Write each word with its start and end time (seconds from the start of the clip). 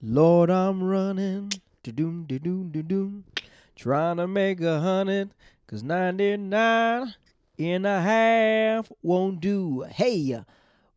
Lord, 0.00 0.48
I'm 0.48 0.84
running, 0.84 1.50
trying 3.74 4.16
to 4.16 4.26
make 4.28 4.60
a 4.60 4.78
hundred, 4.78 5.30
cause 5.66 5.82
99 5.82 7.14
and 7.58 7.86
a 7.86 8.00
half 8.00 8.92
won't 9.02 9.40
do. 9.40 9.82
Hey, 9.90 10.40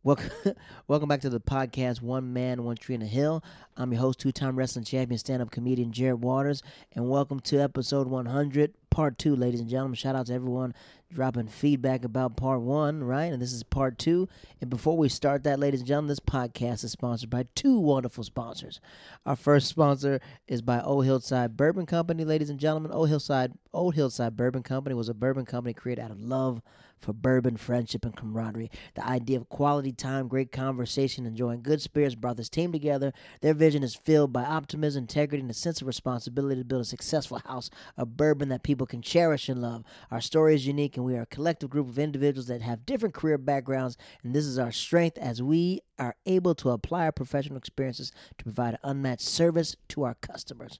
welcome, 0.02 0.30
welcome 0.88 1.08
back 1.08 1.20
to 1.20 1.30
the 1.30 1.40
podcast, 1.40 2.02
One 2.02 2.32
Man, 2.32 2.64
One 2.64 2.76
Tree 2.76 2.94
in 2.94 3.02
a 3.02 3.06
Hill. 3.06 3.42
I'm 3.76 3.92
your 3.92 4.00
host, 4.00 4.18
two-time 4.18 4.56
wrestling 4.56 4.84
champion, 4.84 5.18
stand-up 5.18 5.50
comedian 5.50 5.92
Jared 5.92 6.22
Waters, 6.22 6.62
and 6.92 7.08
welcome 7.08 7.40
to 7.40 7.58
episode 7.58 8.08
100, 8.08 8.74
part 8.90 9.18
two, 9.18 9.36
ladies 9.36 9.60
and 9.60 9.68
gentlemen. 9.68 9.94
Shout 9.94 10.16
out 10.16 10.26
to 10.26 10.34
everyone 10.34 10.74
dropping 11.12 11.46
feedback 11.46 12.04
about 12.04 12.36
part 12.36 12.60
one, 12.60 13.04
right? 13.04 13.32
And 13.32 13.40
this 13.40 13.52
is 13.52 13.62
part 13.62 13.98
two. 13.98 14.28
And 14.60 14.70
before 14.70 14.96
we 14.96 15.08
start 15.08 15.44
that, 15.44 15.60
ladies 15.60 15.80
and 15.80 15.86
gentlemen, 15.86 16.08
this 16.08 16.20
podcast 16.20 16.84
is 16.84 16.92
sponsored 16.92 17.30
by 17.30 17.46
two 17.54 17.78
wonderful 17.78 18.24
sponsors. 18.24 18.80
Our 19.24 19.36
first 19.36 19.68
sponsor 19.68 20.20
is 20.48 20.62
by 20.62 20.80
Old 20.80 21.04
Hillside 21.04 21.56
Bourbon 21.56 21.86
Company, 21.86 22.24
ladies 22.24 22.50
and 22.50 22.58
gentlemen. 22.58 22.92
Old 22.92 23.08
Hillside 23.08 23.52
Old 23.72 23.94
Hillside 23.94 24.36
Bourbon 24.36 24.62
Company 24.62 24.94
was 24.94 25.08
a 25.08 25.14
bourbon 25.14 25.44
company 25.44 25.74
created 25.74 26.02
out 26.02 26.10
of 26.10 26.20
love 26.20 26.60
for 27.02 27.12
bourbon, 27.12 27.56
friendship, 27.56 28.04
and 28.04 28.16
camaraderie. 28.16 28.70
The 28.94 29.06
idea 29.06 29.36
of 29.36 29.48
quality 29.48 29.92
time, 29.92 30.28
great 30.28 30.52
conversation, 30.52 31.26
enjoying 31.26 31.62
good 31.62 31.82
spirits 31.82 32.14
brought 32.14 32.36
this 32.36 32.48
team 32.48 32.72
together. 32.72 33.12
Their 33.40 33.54
vision 33.54 33.82
is 33.82 33.94
filled 33.94 34.32
by 34.32 34.44
optimism, 34.44 35.02
integrity, 35.02 35.42
and 35.42 35.50
a 35.50 35.54
sense 35.54 35.80
of 35.80 35.86
responsibility 35.86 36.60
to 36.60 36.64
build 36.64 36.82
a 36.82 36.86
successful 36.86 37.40
house 37.44 37.68
of 37.96 38.16
bourbon 38.16 38.48
that 38.50 38.62
people 38.62 38.86
can 38.86 39.02
cherish 39.02 39.48
and 39.48 39.60
love. 39.60 39.82
Our 40.10 40.20
story 40.20 40.54
is 40.54 40.66
unique, 40.66 40.96
and 40.96 41.04
we 41.04 41.16
are 41.16 41.22
a 41.22 41.26
collective 41.26 41.70
group 41.70 41.88
of 41.88 41.98
individuals 41.98 42.46
that 42.46 42.62
have 42.62 42.86
different 42.86 43.14
career 43.14 43.38
backgrounds, 43.38 43.96
and 44.22 44.34
this 44.34 44.46
is 44.46 44.58
our 44.58 44.72
strength 44.72 45.18
as 45.18 45.42
we 45.42 45.80
are 45.98 46.16
able 46.26 46.54
to 46.54 46.70
apply 46.70 47.04
our 47.04 47.12
professional 47.12 47.58
experiences 47.58 48.12
to 48.38 48.44
provide 48.44 48.78
unmatched 48.82 49.22
service 49.22 49.76
to 49.88 50.04
our 50.04 50.14
customers. 50.14 50.78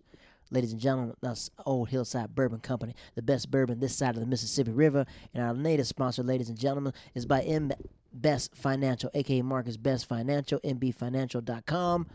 Ladies 0.53 0.73
and 0.73 0.81
gentlemen, 0.81 1.17
that's 1.23 1.51
Old 1.65 1.89
Hillside 1.89 2.35
Bourbon 2.35 2.61
Company, 2.61 2.95
the 3.15 3.23
best 3.23 3.51
bourbon 3.51 3.81
this 3.81 3.97
side 3.97 4.17
of 4.17 4.21
the 4.21 4.27
Mississippi 4.27 4.71
River. 4.71 5.07
And 5.33 5.43
our 5.43 5.55
latest 5.55 5.89
sponsor, 5.89 6.23
ladies 6.23 6.51
and 6.51 6.59
gentlemen, 6.59 6.93
is 7.15 7.25
by 7.25 7.41
M 7.41 7.73
Best 8.13 8.55
Financial, 8.55 9.11
aka 9.15 9.41
Marcus 9.41 9.79
Best 9.79 10.07
Financial, 10.07 10.61
mbfinancial.com. 10.61 12.07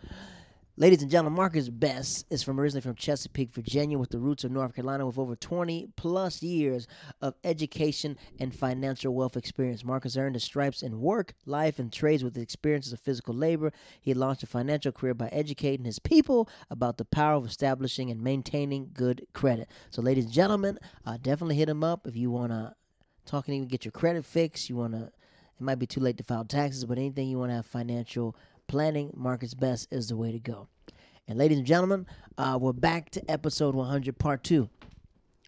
Ladies 0.79 1.01
and 1.01 1.09
gentlemen, 1.09 1.35
Marcus 1.35 1.69
Best 1.69 2.27
is 2.29 2.43
from 2.43 2.59
originally 2.59 2.81
from 2.81 2.93
Chesapeake, 2.93 3.51
Virginia, 3.51 3.97
with 3.97 4.11
the 4.11 4.19
roots 4.19 4.43
of 4.43 4.51
North 4.51 4.75
Carolina, 4.75 5.07
with 5.07 5.17
over 5.17 5.35
20 5.35 5.87
plus 5.95 6.43
years 6.43 6.87
of 7.19 7.33
education 7.43 8.15
and 8.39 8.53
financial 8.53 9.11
wealth 9.11 9.35
experience. 9.35 9.83
Marcus 9.83 10.15
earned 10.15 10.35
his 10.35 10.43
stripes 10.43 10.83
in 10.83 11.01
work, 11.01 11.33
life, 11.47 11.79
and 11.79 11.91
trades 11.91 12.23
with 12.23 12.37
experiences 12.37 12.93
of 12.93 12.99
physical 12.99 13.33
labor. 13.33 13.73
He 13.99 14.13
launched 14.13 14.43
a 14.43 14.45
financial 14.45 14.91
career 14.91 15.15
by 15.15 15.29
educating 15.29 15.83
his 15.83 15.97
people 15.97 16.47
about 16.69 16.97
the 16.97 17.05
power 17.05 17.33
of 17.33 17.47
establishing 17.47 18.11
and 18.11 18.21
maintaining 18.21 18.91
good 18.93 19.25
credit. 19.33 19.71
So, 19.89 20.03
ladies 20.03 20.25
and 20.25 20.33
gentlemen, 20.33 20.77
uh, 21.07 21.17
definitely 21.19 21.55
hit 21.55 21.69
him 21.69 21.83
up 21.83 22.05
if 22.05 22.15
you 22.15 22.29
want 22.29 22.51
to 22.51 22.75
talk 23.25 23.47
and 23.47 23.55
even 23.55 23.67
get 23.67 23.83
your 23.83 23.93
credit 23.93 24.25
fixed. 24.25 24.69
You 24.69 24.75
want 24.75 24.93
to, 24.93 25.05
it 25.05 25.11
might 25.59 25.79
be 25.79 25.87
too 25.87 26.01
late 26.01 26.17
to 26.17 26.23
file 26.23 26.45
taxes, 26.45 26.85
but 26.85 26.99
anything 26.99 27.29
you 27.29 27.39
want 27.39 27.49
to 27.49 27.55
have 27.55 27.65
financial 27.65 28.35
planning, 28.67 29.11
Marcus 29.15 29.53
Best 29.53 29.87
is 29.91 30.07
the 30.07 30.15
way 30.15 30.31
to 30.31 30.39
go. 30.39 30.67
And 31.27 31.37
ladies 31.37 31.57
and 31.57 31.67
gentlemen, 31.67 32.05
uh, 32.37 32.57
we're 32.59 32.73
back 32.73 33.09
to 33.11 33.31
episode 33.31 33.75
100, 33.75 34.17
part 34.17 34.43
two. 34.43 34.69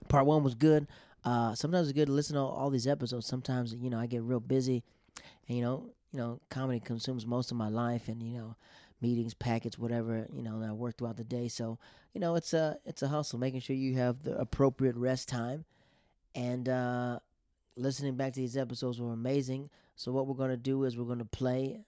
Part 0.08 0.26
one 0.26 0.44
was 0.44 0.56
good. 0.56 0.88
Uh, 1.24 1.54
sometimes 1.54 1.88
it's 1.88 1.96
good 1.96 2.08
to 2.08 2.12
listen 2.14 2.36
to 2.36 2.42
all 2.42 2.70
these 2.70 2.88
episodes. 2.88 3.26
Sometimes 3.26 3.76
you 3.76 3.90
know 3.90 4.00
I 4.00 4.08
get 4.08 4.24
real 4.24 4.40
busy, 4.40 4.84
and 5.48 5.58
you 5.58 5.64
know 5.64 5.90
you 6.12 6.20
know 6.20 6.40
comedy 6.50 6.80
consumes 6.80 7.26
most 7.26 7.52
of 7.52 7.58
my 7.58 7.70
life, 7.70 8.08
and 8.08 8.24
you 8.24 8.38
know 8.38 8.56
meetings, 9.02 9.34
packets, 9.34 9.78
whatever 9.78 10.28
you 10.34 10.42
know 10.42 10.62
I 10.62 10.72
work 10.72 10.98
throughout 10.98 11.18
the 11.18 11.24
day. 11.24 11.48
So 11.48 11.78
you 12.14 12.22
know 12.22 12.36
it's 12.36 12.54
a 12.54 12.78
it's 12.86 13.02
a 13.02 13.08
hustle, 13.08 13.38
making 13.38 13.60
sure 13.60 13.76
you 13.76 13.96
have 13.96 14.24
the 14.24 14.38
appropriate 14.40 14.96
rest 14.96 15.28
time, 15.28 15.66
and 16.36 16.70
uh, 16.70 17.20
listening 17.76 18.16
back 18.16 18.34
to 18.34 18.40
these 18.40 18.58
episodes 18.58 19.00
were 19.00 19.12
amazing. 19.12 19.70
So 19.96 20.12
what 20.12 20.26
we're 20.26 20.36
gonna 20.36 20.58
do 20.58 20.86
is 20.86 20.98
we're 20.98 21.06
gonna 21.06 21.26
play 21.26 21.82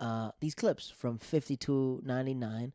uh, 0.00 0.30
these 0.40 0.54
clips 0.54 0.90
from 0.90 1.18
5299 1.18 2.72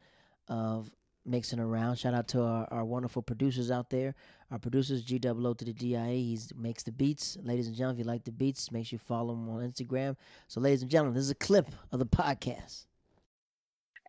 of 0.47 0.91
mixing 1.25 1.59
around. 1.59 1.97
Shout 1.97 2.13
out 2.13 2.27
to 2.29 2.41
our, 2.43 2.67
our 2.71 2.85
wonderful 2.85 3.21
producers 3.21 3.71
out 3.71 3.89
there. 3.89 4.13
Our 4.51 4.59
producers, 4.59 5.03
G 5.03 5.19
O 5.25 5.53
to 5.53 5.65
the 5.65 5.73
DIA. 5.73 6.07
He 6.07 6.39
makes 6.55 6.83
the 6.83 6.91
beats. 6.91 7.37
Ladies 7.41 7.67
and 7.67 7.75
gentlemen, 7.75 7.99
if 7.99 8.05
you 8.05 8.11
like 8.11 8.23
the 8.23 8.31
beats, 8.31 8.71
make 8.71 8.85
sure 8.85 8.95
you 8.95 8.99
follow 8.99 9.33
him 9.33 9.49
on 9.49 9.69
Instagram. 9.69 10.15
So, 10.47 10.61
ladies 10.61 10.83
and 10.83 10.91
gentlemen, 10.91 11.15
this 11.15 11.23
is 11.23 11.31
a 11.31 11.35
clip 11.35 11.67
of 11.91 11.99
the 11.99 12.05
podcast. 12.05 12.85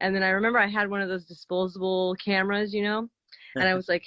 And 0.03 0.15
then 0.15 0.23
I 0.23 0.29
remember 0.29 0.59
I 0.59 0.67
had 0.67 0.91
one 0.91 1.01
of 1.01 1.09
those 1.09 1.25
disposable 1.25 2.15
cameras, 2.23 2.75
you 2.75 2.83
know, 2.83 3.09
and 3.55 3.65
I 3.67 3.75
was 3.75 3.89
like, 3.89 4.05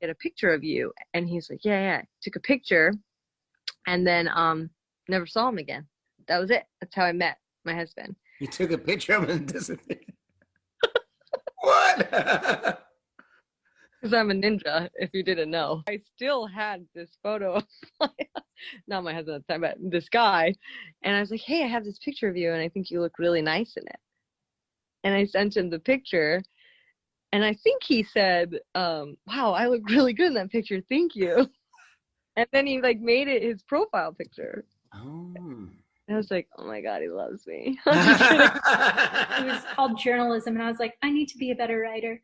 get 0.00 0.08
a 0.08 0.14
picture 0.14 0.54
of 0.54 0.62
you. 0.62 0.92
And 1.14 1.28
he's 1.28 1.50
like, 1.50 1.64
yeah, 1.64 1.80
yeah. 1.80 2.02
Took 2.22 2.36
a 2.36 2.40
picture 2.40 2.92
and 3.88 4.06
then 4.06 4.28
um 4.34 4.70
never 5.08 5.26
saw 5.26 5.48
him 5.48 5.58
again. 5.58 5.86
That 6.28 6.38
was 6.38 6.50
it. 6.50 6.64
That's 6.80 6.94
how 6.94 7.04
I 7.04 7.12
met 7.12 7.38
my 7.64 7.74
husband. 7.74 8.14
You 8.40 8.46
took 8.46 8.70
a 8.70 8.78
picture 8.78 9.14
of 9.14 9.24
him 9.24 9.30
and 9.30 9.46
disappeared. 9.52 10.12
what? 11.60 12.82
Because 14.00 14.12
I'm 14.12 14.30
a 14.30 14.34
ninja, 14.34 14.88
if 14.96 15.10
you 15.14 15.22
didn't 15.22 15.50
know. 15.50 15.82
I 15.88 16.00
still 16.14 16.46
had 16.46 16.86
this 16.94 17.10
photo 17.22 17.54
of 17.54 17.64
my, 18.00 18.08
not 18.86 19.04
my 19.04 19.14
husband 19.14 19.36
at 19.36 19.46
the 19.46 19.52
time, 19.52 19.60
but 19.62 19.76
this 19.80 20.08
guy. 20.08 20.54
And 21.02 21.16
I 21.16 21.20
was 21.20 21.30
like, 21.30 21.40
hey, 21.40 21.64
I 21.64 21.68
have 21.68 21.84
this 21.84 21.98
picture 21.98 22.28
of 22.28 22.36
you, 22.36 22.52
and 22.52 22.60
I 22.60 22.68
think 22.68 22.90
you 22.90 23.00
look 23.00 23.18
really 23.18 23.42
nice 23.42 23.76
in 23.76 23.84
it. 23.84 24.00
And 25.02 25.14
I 25.14 25.24
sent 25.24 25.56
him 25.56 25.70
the 25.70 25.78
picture. 25.78 26.42
And 27.32 27.44
I 27.44 27.54
think 27.54 27.82
he 27.82 28.02
said, 28.02 28.58
um, 28.74 29.16
wow, 29.26 29.52
I 29.52 29.66
look 29.66 29.82
really 29.88 30.12
good 30.12 30.28
in 30.28 30.34
that 30.34 30.50
picture. 30.50 30.80
Thank 30.88 31.16
you. 31.16 31.48
And 32.36 32.46
then 32.52 32.66
he 32.66 32.82
like 32.82 33.00
made 33.00 33.28
it 33.28 33.42
his 33.42 33.62
profile 33.62 34.12
picture. 34.12 34.66
Oh. 34.94 35.32
And 36.08 36.14
I 36.14 36.18
was 36.18 36.30
like, 36.30 36.48
oh 36.56 36.66
my 36.66 36.80
God, 36.80 37.02
he 37.02 37.08
loves 37.08 37.46
me. 37.46 37.78
it 37.86 37.86
was 39.46 39.62
called 39.74 39.98
journalism 39.98 40.54
and 40.54 40.62
i 40.62 40.68
was 40.68 40.78
like 40.78 40.94
i 41.02 41.10
need 41.10 41.26
to 41.28 41.38
be 41.38 41.50
a 41.50 41.54
better 41.54 41.80
writer. 41.80 42.20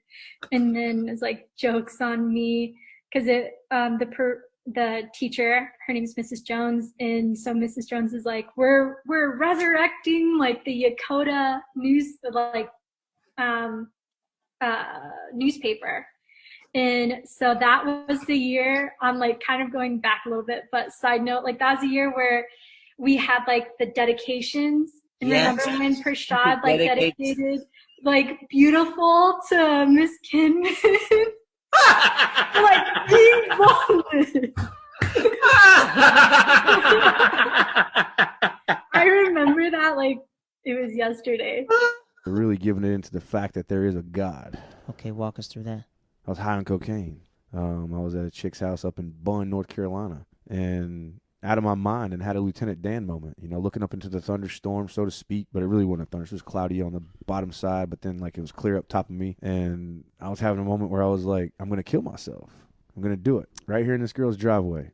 And 0.52 0.74
then 0.74 1.08
it's 1.08 1.22
like 1.22 1.48
jokes 1.56 2.00
on 2.00 2.32
me 2.32 2.76
because 3.12 3.28
it 3.28 3.52
um 3.70 3.98
the 3.98 4.06
per 4.06 4.44
the 4.66 5.02
teacher 5.12 5.68
her 5.84 5.92
name's 5.92 6.14
mrs 6.14 6.44
jones 6.46 6.92
and 7.00 7.36
so 7.36 7.52
mrs 7.52 7.88
jones 7.88 8.14
is 8.14 8.24
like 8.24 8.46
we're 8.56 8.98
we're 9.06 9.36
resurrecting 9.36 10.38
like 10.38 10.64
the 10.64 10.86
Yokota 11.10 11.60
news 11.74 12.18
like 12.30 12.70
um 13.38 13.90
uh 14.60 15.00
newspaper. 15.34 16.06
And 16.74 17.28
so 17.28 17.54
that 17.58 17.84
was 17.84 18.20
the 18.26 18.36
year 18.36 18.94
i'm 19.02 19.18
like 19.18 19.42
kind 19.44 19.60
of 19.62 19.72
going 19.72 19.98
back 19.98 20.22
a 20.24 20.28
little 20.28 20.44
bit 20.44 20.64
but 20.70 20.92
side 20.92 21.22
note 21.22 21.42
like 21.42 21.58
that 21.58 21.74
was 21.74 21.84
a 21.84 21.92
year 21.92 22.14
where 22.14 22.46
we 23.02 23.16
had 23.16 23.40
like 23.48 23.66
the 23.78 23.86
dedications 23.86 24.92
and 25.20 25.28
Yes. 25.30 25.66
remember 25.66 25.82
when 25.82 26.02
Prashad 26.02 26.62
like 26.62 26.78
Dedicates. 26.88 27.16
dedicated 27.18 27.60
like 28.04 28.48
beautiful 28.48 29.38
to 29.48 29.86
Miss 29.86 30.12
Kinman? 30.32 30.64
like 32.54 32.86
being 33.08 33.42
bonded. 33.58 34.54
I 38.94 39.04
remember 39.04 39.70
that 39.70 39.96
like 39.96 40.18
it 40.64 40.74
was 40.80 40.94
yesterday. 40.94 41.66
really 42.26 42.56
giving 42.56 42.84
it 42.84 42.90
into 42.92 43.10
the 43.10 43.20
fact 43.20 43.54
that 43.54 43.68
there 43.68 43.84
is 43.86 43.96
a 43.96 44.02
God. 44.02 44.58
Okay, 44.90 45.10
walk 45.10 45.38
us 45.38 45.46
through 45.48 45.64
that. 45.64 45.84
I 46.26 46.30
was 46.30 46.38
high 46.38 46.54
on 46.56 46.64
cocaine. 46.64 47.22
Um, 47.52 47.92
I 47.94 47.98
was 47.98 48.14
at 48.14 48.24
a 48.24 48.30
chick's 48.30 48.60
house 48.60 48.84
up 48.84 48.98
in 48.98 49.12
Bunn, 49.22 49.50
North 49.50 49.68
Carolina, 49.68 50.24
and 50.48 51.20
out 51.42 51.58
of 51.58 51.64
my 51.64 51.74
mind 51.74 52.12
and 52.12 52.22
had 52.22 52.36
a 52.36 52.40
Lieutenant 52.40 52.82
Dan 52.82 53.06
moment, 53.06 53.36
you 53.40 53.48
know, 53.48 53.58
looking 53.58 53.82
up 53.82 53.92
into 53.92 54.08
the 54.08 54.20
thunderstorm, 54.20 54.88
so 54.88 55.04
to 55.04 55.10
speak, 55.10 55.48
but 55.52 55.62
it 55.62 55.66
really 55.66 55.84
wasn't 55.84 56.08
a 56.08 56.10
thunderstorm. 56.10 56.36
It 56.36 56.44
was 56.44 56.50
cloudy 56.50 56.80
on 56.80 56.92
the 56.92 57.02
bottom 57.26 57.52
side, 57.52 57.90
but 57.90 58.02
then 58.02 58.18
like 58.18 58.38
it 58.38 58.40
was 58.40 58.52
clear 58.52 58.76
up 58.76 58.88
top 58.88 59.10
of 59.10 59.16
me. 59.16 59.36
And 59.42 60.04
I 60.20 60.28
was 60.28 60.40
having 60.40 60.60
a 60.60 60.64
moment 60.64 60.90
where 60.90 61.02
I 61.02 61.08
was 61.08 61.24
like, 61.24 61.52
I'm 61.58 61.68
going 61.68 61.78
to 61.78 61.82
kill 61.82 62.02
myself. 62.02 62.50
I'm 62.94 63.02
going 63.02 63.14
to 63.14 63.20
do 63.20 63.38
it 63.38 63.48
right 63.66 63.84
here 63.84 63.94
in 63.94 64.00
this 64.00 64.12
girl's 64.12 64.36
driveway. 64.36 64.90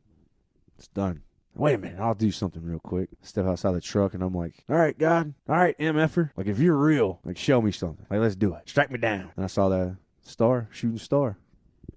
It's 0.77 0.87
done. 0.87 1.21
Wait 1.55 1.73
a 1.73 1.77
minute, 1.77 1.99
I'll 1.99 2.15
do 2.15 2.31
something 2.31 2.63
real 2.63 2.79
quick. 2.79 3.09
Step 3.21 3.45
outside 3.45 3.73
the 3.73 3.81
truck 3.81 4.13
and 4.13 4.23
I'm 4.23 4.33
like, 4.33 4.63
all 4.69 4.77
right, 4.77 4.97
God, 4.97 5.33
all 5.47 5.55
right, 5.55 5.77
MFer. 5.77 6.31
Like, 6.37 6.47
if 6.47 6.59
you're 6.59 6.77
real, 6.77 7.19
like, 7.25 7.37
show 7.37 7.61
me 7.61 7.71
something. 7.71 8.05
Like, 8.09 8.21
let's 8.21 8.35
do 8.35 8.53
it. 8.53 8.61
Strike 8.69 8.91
me 8.91 8.97
down. 8.97 9.31
And 9.35 9.43
I 9.43 9.47
saw 9.47 9.67
that 9.69 9.97
star, 10.21 10.69
shooting 10.71 10.99
star. 10.99 11.37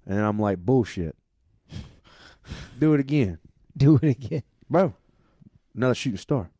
And 0.05 0.19
I'm 0.19 0.39
like, 0.39 0.59
bullshit. 0.59 1.15
do 2.79 2.95
it 2.95 3.01
again. 3.01 3.39
Do 3.77 3.97
it 4.03 4.05
again. 4.05 4.43
Bro, 4.69 4.95
another 5.75 5.95
shooting 5.95 6.19
star. 6.19 6.51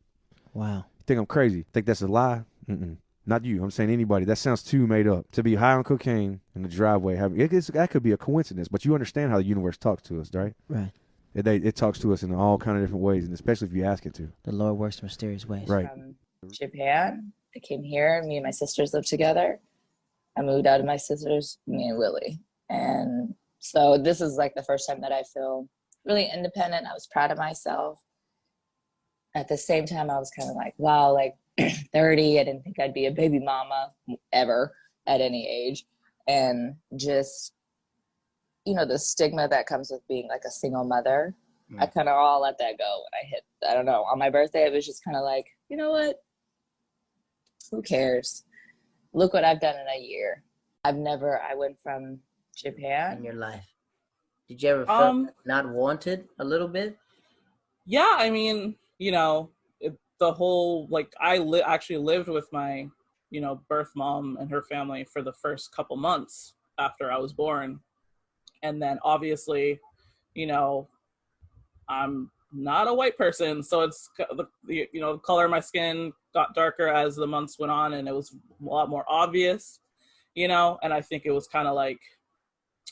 Wow. 0.53 0.85
You 0.99 1.03
think 1.07 1.19
I'm 1.19 1.25
crazy? 1.25 1.65
Think 1.73 1.85
that's 1.85 2.01
a 2.01 2.07
lie? 2.07 2.43
Mm-mm. 2.69 2.97
Not 3.25 3.45
you. 3.45 3.63
I'm 3.63 3.71
saying 3.71 3.89
anybody. 3.89 4.25
That 4.25 4.35
sounds 4.37 4.63
too 4.63 4.85
made 4.85 5.07
up. 5.07 5.29
To 5.31 5.43
be 5.43 5.55
high 5.55 5.73
on 5.73 5.83
cocaine 5.83 6.41
in 6.55 6.61
the 6.63 6.67
driveway, 6.69 7.15
having 7.15 7.39
it, 7.39 7.45
it's- 7.45 7.67
that 7.67 7.89
could 7.89 8.03
be 8.03 8.11
a 8.11 8.17
coincidence. 8.17 8.67
But 8.67 8.83
you 8.85 8.93
understand 8.93 9.31
how 9.31 9.37
the 9.37 9.45
universe 9.45 9.77
talks 9.77 10.03
to 10.03 10.19
us, 10.19 10.29
right? 10.33 10.53
Right. 10.67 10.91
It, 11.33 11.43
they, 11.45 11.55
it 11.57 11.75
talks 11.75 11.99
to 11.99 12.13
us 12.13 12.21
in 12.21 12.33
all 12.33 12.57
kind 12.59 12.77
of 12.77 12.83
different 12.83 13.01
ways, 13.03 13.23
and 13.23 13.33
especially 13.33 13.67
if 13.67 13.73
you 13.73 13.85
ask 13.85 14.05
it 14.05 14.13
to. 14.15 14.29
The 14.43 14.51
Lord 14.51 14.75
works 14.77 14.99
in 14.99 15.05
mysterious 15.05 15.47
ways. 15.47 15.67
Right. 15.67 15.87
from 15.89 16.15
Japan. 16.51 17.31
I 17.55 17.59
came 17.59 17.81
here. 17.83 18.21
Me 18.23 18.37
and 18.37 18.43
my 18.43 18.51
sisters 18.51 18.93
lived 18.93 19.07
together. 19.07 19.59
I 20.37 20.41
moved 20.41 20.67
out 20.67 20.79
of 20.79 20.85
my 20.85 20.97
sister's, 20.97 21.57
me 21.65 21.87
and 21.87 21.97
Willie. 21.97 22.39
And 22.69 23.33
so 23.59 23.97
this 23.97 24.19
is 24.21 24.35
like 24.35 24.53
the 24.55 24.63
first 24.63 24.87
time 24.87 25.01
that 25.01 25.11
I 25.11 25.23
feel 25.33 25.67
really 26.05 26.29
independent. 26.33 26.87
I 26.87 26.93
was 26.93 27.07
proud 27.07 27.31
of 27.31 27.37
myself. 27.37 27.99
At 29.35 29.47
the 29.47 29.57
same 29.57 29.85
time, 29.85 30.09
I 30.09 30.19
was 30.19 30.31
kind 30.37 30.49
of 30.49 30.55
like, 30.55 30.73
wow, 30.77 31.11
like 31.11 31.35
30, 31.93 32.39
I 32.39 32.43
didn't 32.43 32.63
think 32.63 32.79
I'd 32.79 32.93
be 32.93 33.07
a 33.07 33.11
baby 33.11 33.39
mama 33.39 33.91
ever 34.31 34.75
at 35.07 35.21
any 35.21 35.47
age. 35.47 35.85
And 36.27 36.75
just, 36.95 37.53
you 38.65 38.75
know, 38.75 38.85
the 38.85 38.99
stigma 38.99 39.47
that 39.47 39.67
comes 39.67 39.89
with 39.91 40.07
being 40.07 40.27
like 40.27 40.43
a 40.45 40.51
single 40.51 40.83
mother. 40.83 41.35
I 41.79 41.87
mm. 41.87 41.93
kind 41.93 42.07
of 42.07 42.15
all 42.15 42.41
let 42.41 42.57
that 42.59 42.77
go 42.77 43.03
when 43.03 43.21
I 43.21 43.25
hit, 43.27 43.43
I 43.67 43.73
don't 43.73 43.85
know, 43.85 44.03
on 44.03 44.19
my 44.19 44.29
birthday, 44.29 44.65
it 44.65 44.73
was 44.73 44.85
just 44.85 45.03
kind 45.03 45.17
of 45.17 45.23
like, 45.23 45.47
you 45.69 45.77
know 45.77 45.91
what? 45.91 46.21
Who 47.71 47.81
cares? 47.81 48.43
Look 49.13 49.33
what 49.33 49.43
I've 49.43 49.61
done 49.61 49.75
in 49.75 49.87
a 49.87 50.03
year. 50.03 50.43
I've 50.83 50.97
never, 50.97 51.41
I 51.41 51.55
went 51.55 51.79
from 51.81 52.19
Japan. 52.55 53.17
in 53.17 53.23
your 53.23 53.33
life? 53.33 53.65
Did 54.47 54.61
you 54.61 54.69
ever 54.69 54.85
feel 54.85 54.95
Um, 54.95 55.29
not 55.45 55.67
wanted 55.69 56.27
a 56.39 56.43
little 56.43 56.67
bit? 56.67 56.97
Yeah, 57.85 58.15
I 58.17 58.29
mean, 58.29 58.75
you 58.97 59.11
know, 59.11 59.49
it, 59.79 59.97
the 60.19 60.31
whole 60.31 60.87
like 60.89 61.13
I 61.19 61.37
li- 61.37 61.61
actually 61.65 61.97
lived 61.97 62.29
with 62.29 62.51
my, 62.51 62.89
you 63.29 63.41
know, 63.41 63.61
birth 63.67 63.91
mom 63.95 64.37
and 64.39 64.49
her 64.51 64.61
family 64.61 65.03
for 65.05 65.21
the 65.21 65.33
first 65.33 65.71
couple 65.75 65.95
months 65.97 66.53
after 66.77 67.11
I 67.11 67.17
was 67.17 67.33
born, 67.33 67.79
and 68.61 68.81
then 68.81 68.99
obviously, 69.03 69.79
you 70.33 70.47
know, 70.47 70.87
I'm 71.89 72.31
not 72.51 72.87
a 72.87 72.93
white 72.93 73.17
person, 73.17 73.63
so 73.63 73.81
it's 73.81 74.09
the 74.17 74.47
the- 74.67 74.87
you 74.93 75.01
know 75.01 75.13
the 75.13 75.19
color 75.19 75.45
of 75.45 75.51
my 75.51 75.59
skin 75.59 76.13
got 76.33 76.55
darker 76.55 76.87
as 76.87 77.15
the 77.15 77.27
months 77.27 77.59
went 77.59 77.71
on, 77.71 77.93
and 77.93 78.07
it 78.07 78.13
was 78.13 78.33
a 78.33 78.65
lot 78.65 78.89
more 78.89 79.05
obvious, 79.07 79.79
you 80.35 80.47
know, 80.47 80.79
and 80.83 80.93
I 80.93 81.01
think 81.01 81.25
it 81.25 81.31
was 81.31 81.47
kind 81.47 81.67
of 81.67 81.75
like 81.75 81.99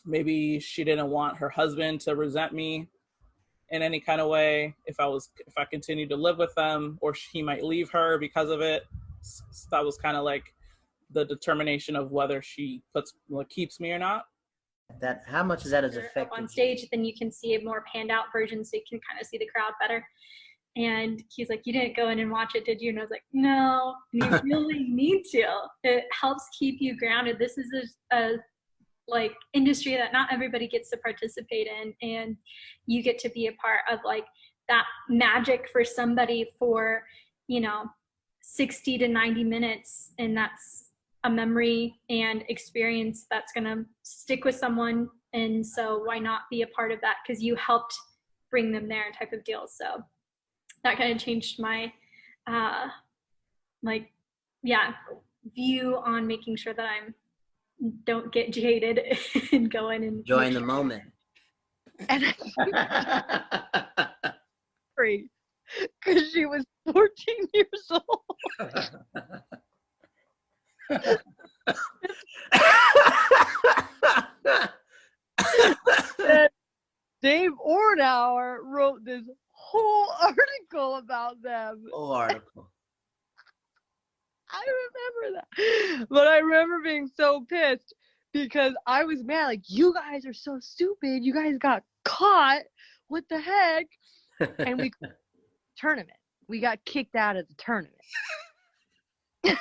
maybe 0.06 0.60
she 0.60 0.84
didn't 0.84 1.10
want 1.10 1.38
her 1.38 1.50
husband 1.50 2.02
to 2.02 2.16
resent 2.16 2.54
me 2.54 2.88
in 3.70 3.82
any 3.82 4.00
kind 4.00 4.20
of 4.20 4.28
way 4.30 4.76
if 4.86 5.00
i 5.00 5.06
was 5.08 5.30
if 5.48 5.54
i 5.58 5.66
continued 5.66 6.10
to 6.10 6.16
live 6.16 6.38
with 6.38 6.54
them 6.56 6.98
or 7.02 7.14
he 7.32 7.42
might 7.42 7.64
leave 7.64 7.90
her 7.92 8.18
because 8.18 8.50
of 8.50 8.62
it 8.62 8.84
S- 9.22 9.44
s- 9.50 9.68
that 9.72 9.84
was 9.84 9.98
kind 9.98 10.18
of 10.18 10.24
like 10.24 10.54
the 11.12 11.26
determination 11.26 11.96
of 11.96 12.12
whether 12.12 12.42
she 12.42 12.82
puts 12.94 13.14
like 13.30 13.50
keeps 13.50 13.80
me 13.80 13.92
or 13.92 14.00
not 14.00 14.26
That 15.00 15.24
how 15.28 15.44
much 15.44 15.66
is 15.66 15.72
that 15.72 15.84
has 15.84 15.94
you're 15.96 16.10
up 16.18 16.32
on 16.32 16.44
you? 16.44 16.48
stage, 16.48 16.86
then 16.92 17.06
you 17.06 17.14
can 17.14 17.32
see 17.32 17.56
a 17.56 17.64
more 17.64 17.84
panned 17.92 18.12
out 18.12 18.26
version, 18.34 18.64
so 18.66 18.76
you 18.78 18.84
can 18.90 19.00
kind 19.08 19.20
of 19.22 19.26
see 19.28 19.38
the 19.38 19.48
crowd 19.54 19.74
better. 19.80 20.06
And 20.76 21.22
he's 21.34 21.50
like, 21.50 21.62
"You 21.66 21.74
didn't 21.74 21.96
go 21.96 22.10
in 22.10 22.20
and 22.20 22.30
watch 22.32 22.56
it, 22.56 22.66
did 22.66 22.82
you?" 22.82 22.90
And 22.90 23.00
I 23.00 23.02
was 23.04 23.10
like, 23.12 23.24
"No." 23.34 23.96
And 24.14 24.24
you 24.24 24.40
really 24.44 24.84
need 24.84 25.24
to. 25.32 25.44
It 25.84 26.06
helps 26.18 26.46
keep 26.60 26.82
you 26.82 26.98
grounded. 26.98 27.40
This 27.40 27.58
is 27.58 27.70
a, 28.12 28.16
a 28.18 28.38
like 29.08 29.34
industry 29.54 29.96
that 29.96 30.14
not 30.14 30.32
everybody 30.32 30.68
gets 30.68 30.90
to 30.92 30.98
participate 30.98 31.68
in, 31.68 31.94
and 32.02 32.38
you 32.86 33.04
get 33.04 33.20
to 33.20 33.30
be 33.30 33.48
a 33.48 33.54
part 33.54 33.82
of 33.92 34.00
like 34.06 34.26
that 34.70 34.86
magic 35.10 35.70
for 35.72 35.84
somebody 35.84 36.52
for 36.58 37.04
you 37.48 37.60
know 37.60 37.86
60 38.42 38.98
to 39.00 39.08
90 39.08 39.44
minutes, 39.44 40.12
and 40.20 40.36
that's 40.36 40.90
a 41.24 41.30
memory 41.30 42.00
and 42.10 42.44
experience 42.50 43.28
that's 43.30 43.52
going 43.54 43.66
to 43.66 43.86
stick 44.02 44.44
with 44.44 44.56
someone 44.56 45.08
and 45.34 45.66
so 45.66 46.02
why 46.04 46.18
not 46.18 46.42
be 46.50 46.64
a 46.64 46.68
part 46.68 46.92
of 46.92 47.00
that? 47.02 47.18
Because 47.24 47.44
you 47.44 47.56
helped 47.56 47.96
bring 48.50 48.72
them 48.72 48.90
there 48.90 49.06
type 49.18 49.32
of 49.32 49.44
deal. 49.46 49.66
So 49.68 50.04
that 50.84 50.98
kind 50.98 51.12
of 51.12 51.20
changed 51.20 51.60
my 51.60 51.92
uh 52.48 52.88
like 53.84 54.12
yeah 54.64 54.94
view 55.56 55.98
on 56.04 56.26
making 56.26 56.56
sure 56.56 56.74
that 56.74 56.86
i'm 56.86 57.14
don't 58.06 58.32
get 58.32 58.52
jaded 58.52 59.18
and 59.52 59.72
go 59.72 59.90
in 59.90 60.04
and 60.04 60.20
Enjoying 60.20 60.54
the 60.54 60.62
moment. 60.62 61.04
And 62.10 62.24
I 62.58 64.10
great 64.98 65.30
because 66.04 66.32
she 66.32 66.46
was 66.46 66.66
14 66.92 67.10
years 67.54 67.92
old. 67.92 68.22
Dave 77.22 77.52
Ornauer 77.64 78.58
wrote 78.64 79.06
this 79.06 79.22
whole 79.52 80.12
article 80.22 80.96
about 80.96 81.40
them. 81.42 81.86
Whole 81.92 82.14
article. 82.14 82.72
I 84.52 84.66
remember 85.24 85.42
that. 85.42 86.08
But 86.10 86.28
I 86.28 86.40
remember 86.40 86.80
being 86.84 87.10
so 87.16 87.46
pissed 87.48 87.94
because 88.34 88.74
I 88.86 89.04
was 89.04 89.24
mad. 89.24 89.46
Like, 89.48 89.64
you 89.68 89.94
guys 89.94 90.26
are 90.26 90.34
so 90.34 90.60
stupid. 90.60 91.24
You 91.24 91.34
guys 91.34 91.58
got 91.58 91.84
caught. 92.04 92.64
What 93.08 93.24
the 93.30 93.40
heck? 93.40 93.88
And 94.60 94.80
we 94.80 94.92
tournament. 95.78 96.18
We 96.48 96.60
got 96.60 96.84
kicked 96.86 97.16
out 97.16 97.38
of 97.38 97.48
the 97.48 97.56
tournament. 97.56 97.96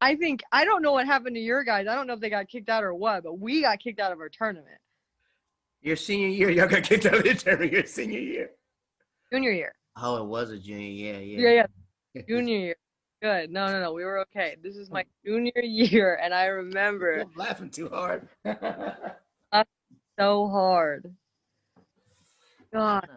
I 0.00 0.14
think 0.14 0.42
I 0.52 0.64
don't 0.64 0.80
know 0.82 0.92
what 0.92 1.06
happened 1.06 1.34
to 1.36 1.40
your 1.40 1.64
guys. 1.64 1.86
I 1.88 1.94
don't 1.94 2.06
know 2.06 2.14
if 2.14 2.20
they 2.20 2.30
got 2.30 2.48
kicked 2.48 2.68
out 2.68 2.84
or 2.84 2.94
what, 2.94 3.24
but 3.24 3.38
we 3.38 3.62
got 3.62 3.80
kicked 3.80 4.00
out 4.00 4.12
of 4.12 4.20
our 4.20 4.28
tournament. 4.28 4.78
Your 5.82 5.96
senior 5.96 6.28
year, 6.28 6.50
y'all 6.50 6.68
got 6.68 6.84
kicked 6.84 7.06
out 7.06 7.14
of 7.14 7.24
the 7.24 7.34
tournament 7.34 7.72
your 7.72 7.84
senior 7.86 8.20
year. 8.20 8.50
Junior 9.32 9.52
year. 9.52 9.74
Oh, 10.00 10.22
it 10.22 10.26
was 10.26 10.50
a 10.50 10.58
junior. 10.58 10.86
Yeah, 10.86 11.18
yeah. 11.18 11.40
Yeah, 11.40 11.50
yeah. 11.50 11.66
Junior 12.28 12.58
year. 12.58 12.76
Good. 13.20 13.50
No, 13.50 13.66
no, 13.66 13.80
no. 13.80 13.92
We 13.92 14.04
were 14.04 14.20
okay. 14.20 14.56
This 14.62 14.76
is 14.76 14.90
my 14.90 15.04
junior 15.24 15.52
year, 15.62 16.20
and 16.22 16.32
I 16.32 16.46
remember 16.46 17.20
I'm 17.20 17.32
laughing 17.36 17.70
too 17.70 17.88
hard. 17.88 18.28
so 20.18 20.48
hard. 20.48 21.14
God. 22.72 23.08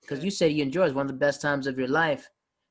Because 0.00 0.24
you 0.24 0.30
said 0.30 0.52
you 0.52 0.62
enjoy. 0.62 0.86
It's 0.86 0.94
one 0.94 1.06
of 1.06 1.12
the 1.12 1.18
best 1.18 1.40
times 1.40 1.66
of 1.66 1.78
your 1.78 1.88
life. 1.88 2.28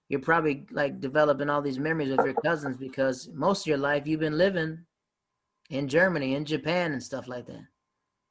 You're 0.10 0.20
probably 0.20 0.66
like 0.72 1.00
developing 1.00 1.50
all 1.50 1.62
these 1.62 1.80
memories 1.80 2.10
with 2.10 2.26
your 2.26 2.34
cousins 2.34 2.78
because 2.78 3.30
most 3.34 3.62
of 3.62 3.68
your 3.68 3.78
life 3.78 4.06
you've 4.06 4.20
been 4.20 4.38
living 4.38 4.80
in 5.70 5.88
Germany, 5.88 6.36
in 6.36 6.44
Japan, 6.44 6.92
and 6.92 7.02
stuff 7.02 7.28
like 7.28 7.46
that. 7.48 7.66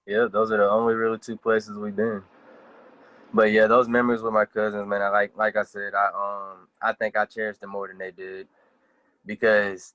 Yeah, 0.06 0.26
those 0.30 0.50
are 0.50 0.58
the 0.58 0.68
only 0.68 0.94
really 0.94 1.18
two 1.18 1.36
places 1.36 1.78
we've 1.78 1.96
been. 1.96 2.22
But 3.32 3.52
yeah, 3.52 3.66
those 3.66 3.88
memories 3.88 4.22
with 4.22 4.32
my 4.32 4.44
cousins, 4.44 4.86
man. 4.88 5.02
I 5.02 5.08
like, 5.08 5.36
like 5.36 5.56
I 5.56 5.62
said, 5.62 5.94
I 5.94 6.06
um, 6.08 6.68
I 6.82 6.92
think 6.92 7.16
I 7.16 7.24
cherish 7.26 7.58
them 7.58 7.70
more 7.70 7.86
than 7.88 7.98
they 7.98 8.10
did, 8.10 8.48
because 9.24 9.94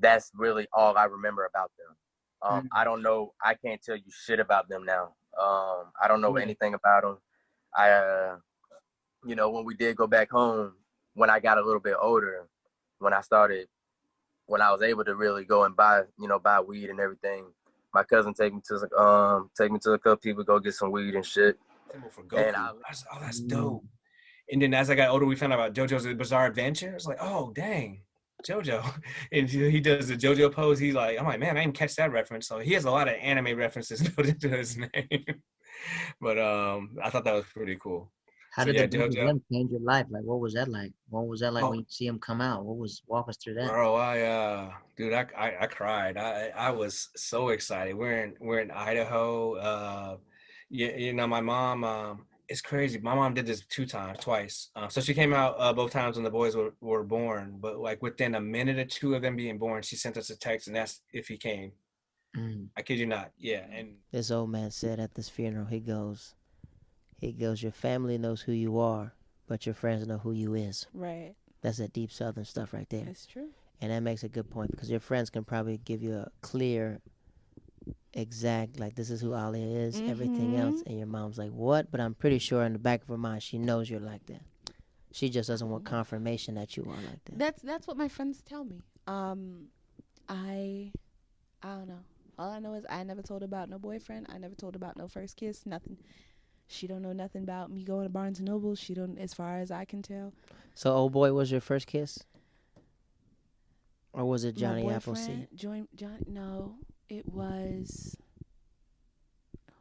that's 0.00 0.32
really 0.34 0.66
all 0.72 0.96
I 0.96 1.04
remember 1.04 1.44
about 1.44 1.70
them. 1.78 1.96
Um, 2.42 2.62
Mhm. 2.64 2.68
I 2.72 2.84
don't 2.84 3.02
know. 3.02 3.34
I 3.44 3.54
can't 3.54 3.80
tell 3.82 3.96
you 3.96 4.10
shit 4.10 4.40
about 4.40 4.68
them 4.68 4.84
now. 4.84 5.14
Um, 5.38 5.92
I 6.02 6.08
don't 6.08 6.20
know 6.20 6.36
Yeah. 6.36 6.42
anything 6.42 6.74
about 6.74 7.02
them. 7.02 7.18
I, 7.76 7.90
uh, 7.90 8.36
you 9.24 9.36
know, 9.36 9.50
when 9.50 9.64
we 9.64 9.74
did 9.74 9.96
go 9.96 10.06
back 10.06 10.30
home, 10.30 10.74
when 11.14 11.30
I 11.30 11.38
got 11.38 11.58
a 11.58 11.62
little 11.62 11.80
bit 11.80 11.96
older, 12.00 12.48
when 12.98 13.12
I 13.12 13.20
started, 13.20 13.68
when 14.46 14.60
I 14.60 14.72
was 14.72 14.82
able 14.82 15.04
to 15.04 15.14
really 15.14 15.44
go 15.44 15.64
and 15.64 15.76
buy, 15.76 16.02
you 16.18 16.26
know, 16.26 16.38
buy 16.38 16.60
weed 16.60 16.90
and 16.90 16.98
everything. 16.98 17.52
My 17.94 18.02
cousin 18.02 18.34
take 18.34 18.54
me 18.54 18.60
to 18.66 18.78
the- 18.78 18.98
um 19.00 19.50
take 19.56 19.70
me 19.70 19.78
to 19.80 19.92
a 19.92 19.98
couple 19.98 20.16
people 20.18 20.44
go 20.44 20.58
get 20.58 20.74
some 20.74 20.90
weed 20.90 21.14
and 21.14 21.26
shit. 21.26 21.58
For 22.10 22.22
And 22.22 22.30
Goku. 22.30 22.54
I- 22.54 22.68
I 22.68 22.72
was, 22.88 23.04
oh, 23.12 23.18
that's 23.20 23.40
dope. 23.40 23.84
And 24.52 24.60
then 24.62 24.74
as 24.74 24.90
I 24.90 24.94
got 24.96 25.10
older, 25.10 25.26
we 25.26 25.36
found 25.36 25.52
out 25.52 25.60
about 25.60 25.74
JoJo's 25.74 26.06
Bizarre 26.16 26.46
Adventure. 26.46 26.92
It's 26.94 27.06
like, 27.06 27.18
oh, 27.20 27.52
dang, 27.54 28.02
JoJo. 28.46 28.82
And 29.32 29.48
he 29.48 29.70
he 29.70 29.80
does 29.80 30.08
the 30.08 30.16
JoJo 30.16 30.52
pose. 30.52 30.78
He's 30.80 30.94
like, 30.94 31.18
I'm 31.18 31.24
like, 31.26 31.38
man, 31.40 31.56
I 31.56 31.62
didn't 31.62 31.76
catch 31.76 31.94
that 31.96 32.10
reference. 32.12 32.48
So 32.48 32.58
he 32.58 32.72
has 32.74 32.84
a 32.84 32.90
lot 32.90 33.06
of 33.08 33.14
anime 33.14 33.56
references 33.56 34.00
built 34.08 34.26
into 34.28 34.48
his 34.48 34.76
name. 34.76 35.24
but 36.20 36.38
um, 36.38 36.96
I 37.02 37.10
thought 37.10 37.24
that 37.24 37.34
was 37.34 37.44
pretty 37.54 37.76
cool. 37.80 38.12
How 38.52 38.64
So, 38.64 38.72
did 38.72 38.76
yeah, 38.80 38.86
the 38.86 38.98
JoJo. 39.08 39.26
them 39.28 39.42
change 39.52 39.70
your 39.70 39.80
life? 39.80 40.06
Like, 40.10 40.24
what 40.24 40.40
was 40.40 40.54
that 40.54 40.66
like? 40.68 40.90
What 41.08 41.28
was 41.28 41.38
that 41.40 41.52
like 41.54 41.62
Oh. 41.62 41.70
when 41.70 41.78
you 41.80 41.84
see 41.88 42.06
him 42.06 42.18
come 42.18 42.40
out? 42.40 42.64
What 42.64 42.76
was 42.78 43.02
walk 43.06 43.28
us 43.28 43.36
through 43.36 43.54
that? 43.54 43.68
Bro, 43.68 43.94
I 43.94 44.22
uh, 44.22 44.70
dude, 44.96 45.12
I, 45.12 45.26
I 45.38 45.52
I 45.60 45.66
cried. 45.68 46.16
I 46.16 46.48
I 46.56 46.70
was 46.72 47.08
so 47.14 47.50
excited. 47.50 47.94
We're 47.94 48.24
in 48.24 48.34
we're 48.40 48.58
in 48.58 48.72
Idaho. 48.72 49.54
Uh, 49.54 50.16
you, 50.70 50.88
you 50.96 51.12
know, 51.12 51.26
my 51.26 51.40
mom. 51.40 51.84
Um, 51.84 52.26
it's 52.48 52.60
crazy. 52.60 52.98
My 52.98 53.14
mom 53.14 53.34
did 53.34 53.46
this 53.46 53.64
two 53.66 53.86
times, 53.86 54.18
twice. 54.18 54.70
Uh, 54.74 54.88
so 54.88 55.00
she 55.00 55.14
came 55.14 55.32
out 55.32 55.54
uh, 55.56 55.72
both 55.72 55.92
times 55.92 56.16
when 56.16 56.24
the 56.24 56.30
boys 56.30 56.56
were, 56.56 56.74
were 56.80 57.04
born. 57.04 57.58
But 57.60 57.78
like 57.78 58.02
within 58.02 58.34
a 58.34 58.40
minute 58.40 58.76
or 58.76 58.84
two 58.84 59.14
of 59.14 59.22
them 59.22 59.36
being 59.36 59.56
born, 59.56 59.82
she 59.82 59.94
sent 59.94 60.16
us 60.16 60.30
a 60.30 60.36
text 60.36 60.66
and 60.66 60.76
asked 60.76 61.02
if 61.12 61.28
he 61.28 61.36
came. 61.36 61.70
Mm. 62.36 62.66
I 62.76 62.82
kid 62.82 62.98
you 62.98 63.06
not. 63.06 63.30
Yeah, 63.38 63.64
and 63.72 63.94
This 64.10 64.32
old 64.32 64.50
man 64.50 64.72
said 64.72 64.98
at 64.98 65.14
this 65.14 65.28
funeral, 65.28 65.66
he 65.66 65.78
goes, 65.78 66.34
he 67.20 67.32
goes, 67.32 67.62
your 67.62 67.72
family 67.72 68.18
knows 68.18 68.40
who 68.40 68.52
you 68.52 68.78
are, 68.78 69.14
but 69.46 69.64
your 69.64 69.74
friends 69.74 70.06
know 70.06 70.18
who 70.18 70.32
you 70.32 70.54
is. 70.54 70.86
Right. 70.92 71.34
That's 71.62 71.78
that 71.78 71.92
deep 71.92 72.10
southern 72.10 72.44
stuff 72.44 72.72
right 72.72 72.88
there. 72.88 73.04
That's 73.04 73.26
true. 73.26 73.50
And 73.80 73.92
that 73.92 74.00
makes 74.00 74.24
a 74.24 74.28
good 74.28 74.50
point 74.50 74.70
because 74.72 74.90
your 74.90 75.00
friends 75.00 75.30
can 75.30 75.44
probably 75.44 75.78
give 75.78 76.02
you 76.02 76.14
a 76.16 76.30
clear, 76.40 77.00
exact, 78.12 78.78
like 78.78 78.94
this 78.94 79.10
is 79.10 79.20
who 79.20 79.34
Alia 79.34 79.66
is, 79.66 80.00
everything 80.00 80.56
else. 80.56 80.82
And 80.86 80.98
your 80.98 81.06
mom's 81.06 81.38
like, 81.38 81.50
what? 81.52 81.90
But 81.90 82.00
I'm 82.00 82.14
pretty 82.14 82.38
sure 82.38 82.64
in 82.64 82.72
the 82.72 82.78
back 82.78 83.02
of 83.02 83.08
her 83.08 83.16
mind, 83.16 83.42
she 83.42 83.58
knows 83.58 83.88
you're 83.88 84.00
like 84.00 84.26
that. 84.26 84.42
She 85.12 85.28
just 85.28 85.48
doesn't 85.48 85.68
want 85.68 85.84
confirmation 85.84 86.54
that 86.54 86.76
you 86.76 86.84
are 86.84 86.96
like 86.96 87.24
that. 87.24 87.38
That's 87.38 87.62
that's 87.62 87.86
what 87.86 87.96
my 87.96 88.08
friends 88.08 88.42
tell 88.42 88.64
me. 88.64 88.82
Um, 89.08 89.66
I, 90.28 90.92
I 91.62 91.68
don't 91.68 91.88
know. 91.88 92.00
All 92.38 92.50
I 92.50 92.60
know 92.60 92.74
is 92.74 92.86
I 92.88 93.02
never 93.02 93.22
told 93.22 93.42
about 93.42 93.68
no 93.68 93.78
boyfriend. 93.78 94.26
I 94.30 94.38
never 94.38 94.54
told 94.54 94.76
about 94.76 94.96
no 94.96 95.08
first 95.08 95.36
kiss. 95.36 95.66
Nothing. 95.66 95.96
She 96.68 96.86
don't 96.86 97.02
know 97.02 97.12
nothing 97.12 97.42
about 97.42 97.70
me 97.72 97.82
going 97.82 98.04
to 98.04 98.08
Barnes 98.08 98.38
and 98.38 98.46
Noble. 98.46 98.76
She 98.76 98.94
don't, 98.94 99.18
as 99.18 99.34
far 99.34 99.58
as 99.58 99.72
I 99.72 99.84
can 99.84 100.02
tell. 100.02 100.32
So, 100.74 100.92
old 100.92 101.12
boy 101.12 101.32
was 101.32 101.50
your 101.50 101.60
first 101.60 101.88
kiss, 101.88 102.20
or 104.12 104.24
was 104.24 104.44
it 104.44 104.56
Johnny 104.56 104.88
Appleseed? 104.88 105.48
Join 105.56 105.88
John. 105.96 106.18
No, 106.28 106.76
it 107.10 107.26
was. 107.26 108.16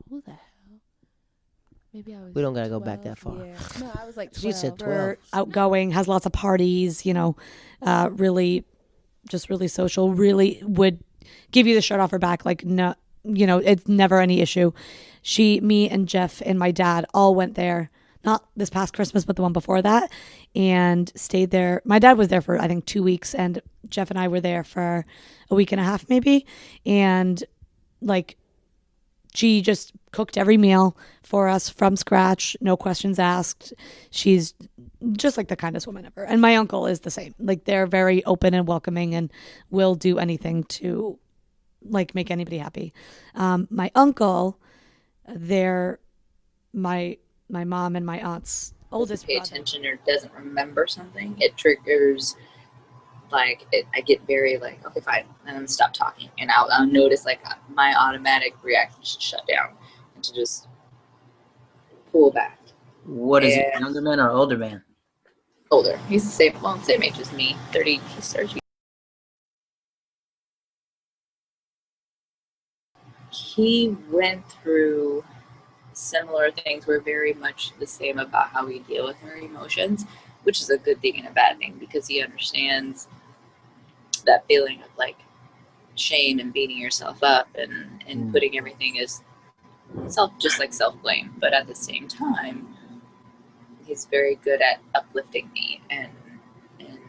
Who 0.09 0.21
the 0.21 0.31
hell? 0.31 0.39
Maybe 1.93 2.13
I 2.15 2.19
was. 2.21 2.33
We 2.35 2.41
don't 2.41 2.53
gotta 2.53 2.69
go 2.69 2.79
back 2.79 3.03
that 3.03 3.17
far. 3.17 3.45
Yeah. 3.45 3.55
No, 3.79 3.91
I 3.99 4.05
was 4.05 4.17
like 4.17 4.31
She 4.37 4.51
said 4.51 4.77
12. 4.77 4.77
twelve. 4.77 5.17
Outgoing, 5.33 5.91
has 5.91 6.07
lots 6.07 6.25
of 6.25 6.31
parties, 6.31 7.05
you 7.05 7.13
know, 7.13 7.35
uh, 7.81 8.09
really, 8.11 8.65
just 9.27 9.49
really 9.49 9.67
social, 9.67 10.11
really 10.13 10.61
would 10.63 10.99
give 11.51 11.67
you 11.67 11.75
the 11.75 11.81
shirt 11.81 11.99
off 11.99 12.11
her 12.11 12.19
back. 12.19 12.45
Like, 12.45 12.63
no, 12.65 12.95
you 13.23 13.47
know, 13.47 13.57
it's 13.59 13.87
never 13.87 14.19
any 14.19 14.41
issue. 14.41 14.71
She, 15.21 15.59
me, 15.61 15.89
and 15.89 16.07
Jeff 16.07 16.41
and 16.45 16.57
my 16.57 16.71
dad 16.71 17.05
all 17.13 17.35
went 17.35 17.55
there, 17.55 17.89
not 18.23 18.45
this 18.55 18.69
past 18.69 18.93
Christmas, 18.93 19.25
but 19.25 19.35
the 19.35 19.41
one 19.41 19.53
before 19.53 19.81
that, 19.81 20.11
and 20.55 21.11
stayed 21.15 21.51
there. 21.51 21.81
My 21.85 21.99
dad 21.99 22.17
was 22.17 22.27
there 22.27 22.41
for, 22.41 22.59
I 22.59 22.67
think, 22.67 22.85
two 22.85 23.03
weeks, 23.03 23.33
and 23.33 23.61
Jeff 23.87 24.09
and 24.09 24.19
I 24.19 24.27
were 24.27 24.41
there 24.41 24.63
for 24.63 25.05
a 25.49 25.55
week 25.55 25.71
and 25.71 25.79
a 25.79 25.83
half, 25.83 26.09
maybe. 26.09 26.45
And 26.85 27.43
like, 28.01 28.37
she 29.33 29.61
just 29.61 29.93
cooked 30.11 30.37
every 30.37 30.57
meal 30.57 30.97
for 31.23 31.47
us 31.47 31.69
from 31.69 31.95
scratch, 31.95 32.57
no 32.61 32.75
questions 32.75 33.19
asked. 33.19 33.73
She's 34.09 34.53
just 35.13 35.37
like 35.37 35.47
the 35.47 35.55
kindest 35.55 35.87
woman 35.87 36.05
ever. 36.05 36.23
And 36.25 36.41
my 36.41 36.55
uncle 36.55 36.87
is 36.87 37.01
the 37.01 37.11
same. 37.11 37.35
Like 37.39 37.65
they're 37.65 37.85
very 37.85 38.23
open 38.25 38.53
and 38.53 38.67
welcoming 38.67 39.13
and 39.13 39.31
will 39.69 39.95
do 39.95 40.17
anything 40.17 40.63
to 40.65 41.19
like 41.83 42.15
make 42.15 42.31
anybody 42.31 42.57
happy. 42.57 42.93
Um, 43.35 43.67
my 43.69 43.91
uncle, 43.95 44.59
they're 45.27 45.99
my 46.73 47.17
my 47.49 47.63
mom 47.63 47.95
and 47.95 48.05
my 48.05 48.19
aunt's 48.19 48.73
oldest 48.91 49.25
pay 49.25 49.37
brother. 49.37 49.47
attention 49.47 49.85
or 49.85 49.95
doesn't 50.07 50.33
remember 50.33 50.87
something, 50.87 51.35
it 51.39 51.57
triggers 51.57 52.35
like 53.31 53.65
it, 53.71 53.85
I 53.93 54.01
get 54.01 54.21
very 54.25 54.57
like 54.57 54.85
okay 54.85 55.01
fine, 55.01 55.25
and 55.45 55.57
then 55.57 55.67
stop 55.67 55.93
talking, 55.93 56.29
and 56.39 56.49
I'll, 56.51 56.69
I'll 56.71 56.87
notice 56.87 57.25
like 57.25 57.39
uh, 57.45 57.55
my 57.73 57.93
automatic 57.95 58.53
reaction 58.63 59.01
to 59.01 59.21
shut 59.21 59.41
down 59.47 59.73
and 60.15 60.23
to 60.23 60.33
just 60.33 60.67
pull 62.11 62.31
back. 62.31 62.59
What 63.05 63.43
is 63.43 63.55
it? 63.55 63.67
Younger 63.79 64.01
man 64.01 64.19
or 64.19 64.31
older 64.31 64.57
man? 64.57 64.83
Older, 65.71 65.97
he's 66.09 66.23
the 66.23 66.31
same 66.31 66.59
well 66.61 66.79
same 66.81 67.03
age 67.03 67.19
as 67.19 67.31
me, 67.33 67.55
thirty. 67.71 67.97
He's 68.15 68.33
thirty. 68.33 68.59
He 73.31 73.95
went 74.11 74.47
through 74.49 75.23
similar 75.99 76.51
things. 76.51 76.87
We're 76.87 77.01
very 77.01 77.33
much 77.33 77.73
the 77.79 77.87
same 77.87 78.19
about 78.19 78.49
how 78.49 78.65
we 78.65 78.79
deal 78.79 79.05
with 79.05 79.17
our 79.23 79.35
emotions, 79.37 80.05
which 80.43 80.61
is 80.61 80.69
a 80.69 80.77
good 80.77 81.01
thing 81.01 81.17
and 81.19 81.27
a 81.27 81.31
bad 81.31 81.57
thing 81.59 81.75
because 81.79 82.07
he 82.07 82.21
understands 82.23 83.07
that 84.25 84.45
feeling 84.47 84.81
of 84.81 84.89
like 84.97 85.17
shame 85.95 86.39
and 86.39 86.53
beating 86.53 86.77
yourself 86.77 87.23
up 87.23 87.47
and 87.55 88.03
and 88.07 88.29
Mm. 88.29 88.31
putting 88.31 88.57
everything 88.57 88.99
as 88.99 89.21
self 90.07 90.31
just 90.39 90.59
like 90.59 90.73
self 90.73 91.01
blame. 91.01 91.33
But 91.39 91.53
at 91.53 91.67
the 91.67 91.75
same 91.75 92.07
time, 92.07 92.67
he's 93.85 94.05
very 94.05 94.35
good 94.35 94.61
at 94.61 94.79
uplifting 94.95 95.51
me 95.53 95.81
and 95.89 96.11
and 96.79 96.99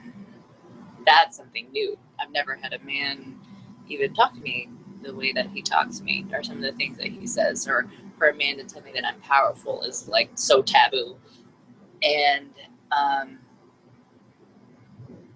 that's 1.06 1.37
something 1.37 1.70
new. 1.73 1.99
I've 2.20 2.30
never 2.32 2.54
had 2.56 2.73
a 2.73 2.78
man 2.80 3.38
even 3.88 4.14
talk 4.14 4.35
to 4.35 4.40
me 4.40 4.68
the 5.02 5.14
way 5.14 5.32
that 5.32 5.49
he 5.50 5.62
talks 5.62 5.99
to 5.99 6.04
me 6.04 6.26
or 6.32 6.42
some 6.42 6.56
of 6.59 6.62
the 6.62 6.73
things 6.73 6.99
that 6.99 7.06
he 7.09 7.26
says 7.26 7.66
or 7.68 7.90
for 8.20 8.28
a 8.28 8.34
man 8.36 8.58
to 8.58 8.64
tell 8.64 8.82
me 8.82 8.92
that 8.92 9.06
I'm 9.06 9.18
powerful 9.22 9.80
is 9.82 10.06
like 10.06 10.28
so 10.34 10.60
taboo. 10.60 11.16
And 12.02 12.50
um 12.92 13.38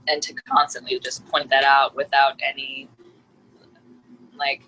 and 0.06 0.22
to 0.22 0.34
constantly 0.34 1.00
just 1.00 1.24
point 1.26 1.48
that 1.48 1.64
out 1.64 1.96
without 1.96 2.38
any 2.46 2.90
like 4.36 4.60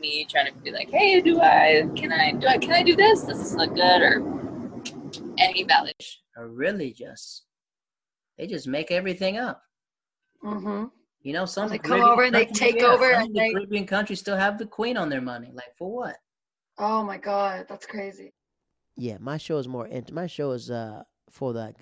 me 0.00 0.24
trying 0.30 0.46
to 0.46 0.52
be 0.60 0.70
like, 0.70 0.88
hey, 0.88 1.20
do 1.20 1.40
I 1.40 1.88
can 1.96 2.12
I 2.12 2.30
do 2.32 2.46
I 2.46 2.58
can 2.58 2.70
I 2.70 2.84
do 2.84 2.94
this? 2.94 3.22
Does 3.22 3.40
this 3.40 3.54
look 3.54 3.74
good? 3.74 4.02
Or 4.02 4.22
any 5.36 5.64
validation. 5.64 6.18
Or 6.36 6.46
really 6.46 6.92
just 6.92 7.44
they 8.38 8.46
just 8.46 8.68
make 8.68 8.92
everything 8.92 9.36
up. 9.36 9.60
Mm-hmm. 10.44 10.84
You 11.22 11.32
know, 11.32 11.44
some 11.44 11.68
They 11.70 11.78
come 11.78 12.02
over 12.02 12.22
and 12.22 12.32
they 12.32 12.46
take 12.46 12.76
yeah, 12.76 12.86
over, 12.86 13.12
some 13.14 13.22
and 13.24 13.34
the 13.34 13.40
they- 13.40 13.52
Caribbean 13.52 13.84
countries 13.84 14.20
still 14.20 14.36
have 14.36 14.58
the 14.58 14.66
queen 14.66 14.96
on 14.96 15.08
their 15.08 15.20
money. 15.20 15.50
Like 15.52 15.76
for 15.76 15.90
what? 15.92 16.16
Oh 16.78 17.02
my 17.02 17.18
god, 17.18 17.66
that's 17.68 17.86
crazy. 17.86 18.32
Yeah, 18.96 19.18
my 19.20 19.36
show 19.38 19.58
is 19.58 19.68
more. 19.68 19.86
Int- 19.86 20.12
my 20.12 20.26
show 20.26 20.52
is 20.52 20.70
uh 20.70 21.04
for 21.30 21.52
like, 21.52 21.76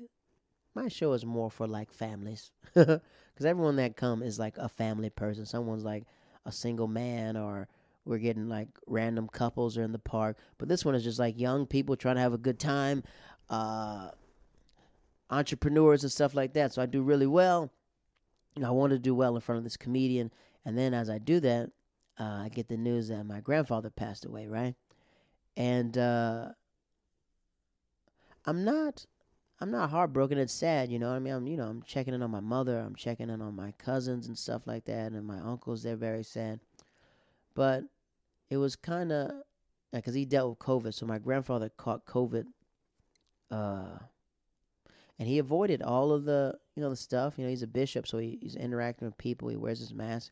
my 0.74 0.88
show 0.88 1.12
is 1.12 1.24
more 1.24 1.50
for 1.50 1.66
like 1.66 1.92
families, 1.92 2.52
because 2.74 3.00
everyone 3.44 3.76
that 3.76 3.96
come 3.96 4.22
is 4.22 4.38
like 4.38 4.56
a 4.58 4.68
family 4.68 5.10
person. 5.10 5.46
Someone's 5.46 5.84
like 5.84 6.04
a 6.46 6.52
single 6.52 6.88
man, 6.88 7.36
or 7.36 7.68
we're 8.04 8.18
getting 8.18 8.48
like 8.48 8.68
random 8.86 9.28
couples 9.28 9.78
are 9.78 9.82
in 9.82 9.92
the 9.92 9.98
park. 9.98 10.38
But 10.58 10.68
this 10.68 10.84
one 10.84 10.94
is 10.94 11.04
just 11.04 11.18
like 11.18 11.38
young 11.40 11.66
people 11.66 11.96
trying 11.96 12.16
to 12.16 12.22
have 12.22 12.34
a 12.34 12.38
good 12.38 12.58
time, 12.58 13.02
uh, 13.50 14.10
entrepreneurs 15.30 16.02
and 16.02 16.12
stuff 16.12 16.34
like 16.34 16.52
that. 16.54 16.72
So 16.72 16.82
I 16.82 16.86
do 16.86 17.02
really 17.02 17.26
well. 17.26 17.72
You 18.54 18.62
know, 18.62 18.68
I 18.68 18.72
want 18.72 18.92
to 18.92 18.98
do 18.98 19.14
well 19.14 19.34
in 19.34 19.40
front 19.42 19.58
of 19.58 19.64
this 19.64 19.76
comedian, 19.76 20.32
and 20.64 20.76
then 20.78 20.94
as 20.94 21.10
I 21.10 21.18
do 21.18 21.40
that, 21.40 21.70
uh, 22.18 22.42
I 22.44 22.50
get 22.52 22.68
the 22.68 22.76
news 22.76 23.08
that 23.08 23.24
my 23.24 23.40
grandfather 23.40 23.90
passed 23.90 24.24
away. 24.24 24.46
Right, 24.46 24.74
and. 25.56 25.96
uh 25.98 26.48
I'm 28.46 28.64
not 28.64 29.04
I'm 29.58 29.70
not 29.70 29.90
heartbroken. 29.90 30.38
It's 30.38 30.52
sad, 30.52 30.90
you 30.90 30.98
know. 30.98 31.10
I 31.10 31.18
mean, 31.18 31.32
I'm 31.32 31.46
you 31.46 31.56
know 31.56 31.66
I'm 31.66 31.82
checking 31.82 32.14
in 32.14 32.22
on 32.22 32.30
my 32.30 32.40
mother. 32.40 32.78
I'm 32.78 32.94
checking 32.94 33.28
in 33.28 33.42
on 33.42 33.56
my 33.56 33.72
cousins 33.72 34.28
and 34.28 34.38
stuff 34.38 34.66
like 34.66 34.84
that, 34.84 35.12
and 35.12 35.26
my 35.26 35.38
uncles. 35.38 35.82
They're 35.82 35.96
very 35.96 36.22
sad, 36.22 36.60
but 37.54 37.84
it 38.50 38.58
was 38.58 38.76
kind 38.76 39.10
of 39.12 39.32
because 39.92 40.14
he 40.14 40.24
dealt 40.24 40.50
with 40.50 40.58
COVID. 40.60 40.94
So 40.94 41.06
my 41.06 41.18
grandfather 41.18 41.70
caught 41.76 42.06
COVID, 42.06 42.44
uh, 43.50 43.98
and 45.18 45.28
he 45.28 45.38
avoided 45.38 45.82
all 45.82 46.12
of 46.12 46.24
the 46.24 46.56
you 46.76 46.82
know 46.82 46.90
the 46.90 46.96
stuff. 46.96 47.34
You 47.36 47.44
know, 47.44 47.50
he's 47.50 47.62
a 47.62 47.66
bishop, 47.66 48.06
so 48.06 48.18
he, 48.18 48.38
he's 48.40 48.56
interacting 48.56 49.08
with 49.08 49.18
people. 49.18 49.48
He 49.48 49.56
wears 49.56 49.80
his 49.80 49.94
mask. 49.94 50.30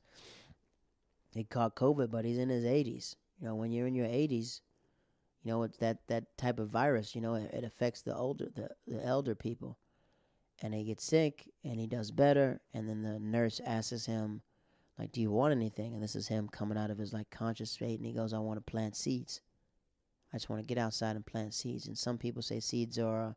He 1.35 1.43
caught 1.43 1.75
COVID, 1.75 2.13
but 2.13 2.25
he's 2.25 2.39
in 2.39 2.49
his 2.49 2.65
80s. 2.65 3.17
You 3.41 3.49
know, 3.49 3.57
when 3.57 3.73
you're 3.73 3.89
in 3.89 3.97
your 3.97 4.07
80s, 4.07 4.61
you 5.45 5.53
know 5.53 5.63
it's 5.63 5.77
that 5.79 5.99
that 6.09 6.37
type 6.37 6.59
of 6.59 6.71
virus 6.71 7.15
you 7.15 7.21
know 7.21 7.35
it, 7.35 7.51
it 7.53 7.65
affects 7.65 8.03
the 8.03 8.15
older 8.17 8.49
the, 8.55 8.69
the 8.87 9.05
elder 9.05 9.35
people. 9.35 9.79
And 10.63 10.73
he 10.73 10.85
gets 10.85 11.05
sick 11.05 11.51
and 11.65 11.79
he 11.79 11.87
does 11.87 12.11
better 12.11 12.61
and 12.73 12.89
then 12.89 13.03
the 13.03 13.19
nurse 13.19 13.61
asks 13.67 14.07
him 14.07 14.41
like 14.99 15.13
do 15.13 15.21
you 15.21 15.31
want 15.31 15.53
anything? 15.53 15.95
And 15.95 16.03
this 16.03 16.17
is 16.17 16.29
him 16.29 16.49
coming 16.49 16.79
out 16.79 16.91
of 16.91 16.99
his 16.99 17.13
like 17.13 17.29
conscious 17.31 17.73
state 17.73 17.99
and 17.99 18.07
he 18.07 18.13
goes 18.13 18.33
i 18.33 18.39
want 18.39 18.65
to 18.65 18.71
plant 18.71 18.97
seeds. 18.97 19.41
I 20.33 20.37
just 20.37 20.49
want 20.49 20.63
to 20.63 20.67
get 20.67 20.79
outside 20.79 21.17
and 21.17 21.27
plant 21.27 21.55
seeds. 21.55 21.87
And 21.87 21.99
some 21.99 22.19
people 22.19 22.41
say 22.41 22.61
seeds 22.61 22.99
are 22.99 23.23
uh, 23.23 23.33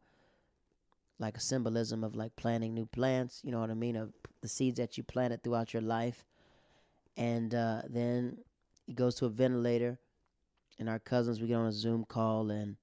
like 1.20 1.36
a 1.36 1.42
symbolism 1.42 2.04
of 2.04 2.16
like 2.16 2.36
planting 2.36 2.76
new 2.76 2.86
plants 2.86 3.42
you 3.44 3.52
know 3.52 3.60
what 3.60 3.72
i 3.72 3.74
mean 3.74 3.96
of 3.96 4.14
the 4.42 4.48
seeds 4.48 4.78
that 4.78 4.98
you 4.98 5.04
planted 5.04 5.44
throughout 5.44 5.74
your 5.74 5.82
life. 5.82 6.24
And 7.18 7.54
uh, 7.54 7.82
then 7.90 8.38
he 8.86 8.94
goes 8.94 9.16
to 9.16 9.26
a 9.26 9.30
ventilator 9.30 9.98
and 10.80 10.90
our 10.90 11.00
cousins 11.00 11.42
we 11.42 11.48
get 11.48 11.56
on 11.56 11.68
a 11.68 11.72
Zoom 11.72 12.06
call 12.06 12.50
and 12.50 12.78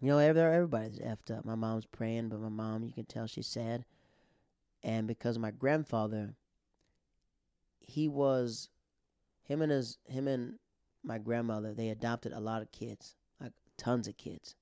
you 0.00 0.08
know 0.08 0.18
every- 0.18 0.42
everybody's 0.42 0.98
effed 0.98 1.36
up. 1.36 1.44
My 1.44 1.54
mom's 1.54 1.86
praying, 1.86 2.28
but 2.28 2.40
my 2.40 2.48
mom 2.48 2.84
you 2.84 2.92
can 2.92 3.06
tell 3.06 3.26
she's 3.26 3.46
sad. 3.46 3.84
And 4.82 5.06
because 5.06 5.38
my 5.38 5.50
grandfather, 5.50 6.36
he 7.80 8.08
was 8.08 8.68
him 9.42 9.62
and 9.62 9.72
his 9.72 9.98
him 10.06 10.28
and 10.28 10.58
my 11.02 11.18
grandmother 11.18 11.72
they 11.72 11.88
adopted 11.88 12.32
a 12.32 12.40
lot 12.40 12.62
of 12.62 12.72
kids, 12.72 13.16
like 13.40 13.52
tons 13.76 14.08
of 14.08 14.16
kids. 14.16 14.54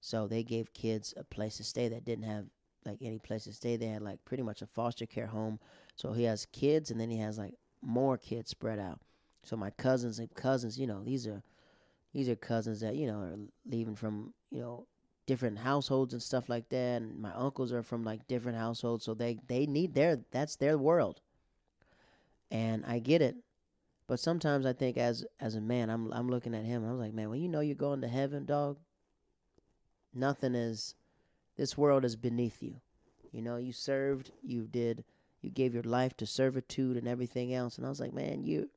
So 0.00 0.26
they 0.26 0.42
gave 0.42 0.72
kids 0.72 1.14
a 1.16 1.24
place 1.24 1.56
to 1.58 1.64
stay 1.64 1.88
that 1.88 2.04
didn't 2.04 2.24
have 2.24 2.46
like 2.84 2.98
any 3.00 3.18
place 3.18 3.44
to 3.44 3.52
stay. 3.52 3.76
They 3.76 3.86
had 3.86 4.02
like 4.02 4.24
pretty 4.24 4.42
much 4.42 4.60
a 4.60 4.66
foster 4.66 5.06
care 5.06 5.28
home. 5.28 5.60
So 5.94 6.12
he 6.12 6.24
has 6.24 6.46
kids 6.46 6.90
and 6.90 7.00
then 7.00 7.10
he 7.10 7.18
has 7.18 7.38
like 7.38 7.54
more 7.80 8.18
kids 8.18 8.50
spread 8.50 8.78
out. 8.78 9.00
So 9.44 9.56
my 9.56 9.70
cousins 9.70 10.18
and 10.18 10.32
cousins, 10.34 10.78
you 10.78 10.86
know, 10.86 11.02
these 11.02 11.26
are 11.26 11.42
these 12.12 12.28
are 12.28 12.36
cousins 12.36 12.80
that 12.80 12.96
you 12.96 13.06
know 13.06 13.20
are 13.20 13.38
leaving 13.66 13.94
from 13.96 14.34
you 14.50 14.60
know 14.60 14.86
different 15.26 15.58
households 15.58 16.12
and 16.12 16.22
stuff 16.22 16.48
like 16.48 16.68
that. 16.70 17.02
And 17.02 17.18
my 17.20 17.32
uncles 17.34 17.72
are 17.72 17.82
from 17.82 18.04
like 18.04 18.26
different 18.28 18.58
households, 18.58 19.04
so 19.04 19.14
they 19.14 19.38
they 19.48 19.66
need 19.66 19.94
their 19.94 20.20
that's 20.30 20.56
their 20.56 20.78
world. 20.78 21.20
And 22.50 22.84
I 22.86 22.98
get 22.98 23.22
it, 23.22 23.36
but 24.06 24.20
sometimes 24.20 24.66
I 24.66 24.72
think 24.74 24.96
as 24.98 25.24
as 25.40 25.54
a 25.56 25.60
man, 25.60 25.90
I'm 25.90 26.12
I'm 26.12 26.28
looking 26.28 26.54
at 26.54 26.64
him. 26.64 26.86
I 26.86 26.90
was 26.90 27.00
like, 27.00 27.14
man, 27.14 27.30
when 27.30 27.40
you 27.40 27.48
know 27.48 27.60
you're 27.60 27.74
going 27.74 28.00
to 28.02 28.08
heaven, 28.08 28.44
dog, 28.44 28.78
nothing 30.14 30.54
is. 30.54 30.94
This 31.56 31.76
world 31.76 32.04
is 32.04 32.16
beneath 32.16 32.62
you. 32.62 32.80
You 33.32 33.42
know, 33.42 33.56
you 33.56 33.72
served, 33.72 34.32
you 34.42 34.66
did, 34.66 35.04
You 35.40 35.50
gave 35.50 35.74
your 35.74 35.82
life 35.82 36.16
to 36.18 36.26
servitude 36.26 36.96
and 36.96 37.08
everything 37.08 37.52
else. 37.54 37.76
And 37.76 37.86
I 37.86 37.90
was 37.90 38.00
like, 38.00 38.12
man, 38.12 38.44
you, 38.44 38.70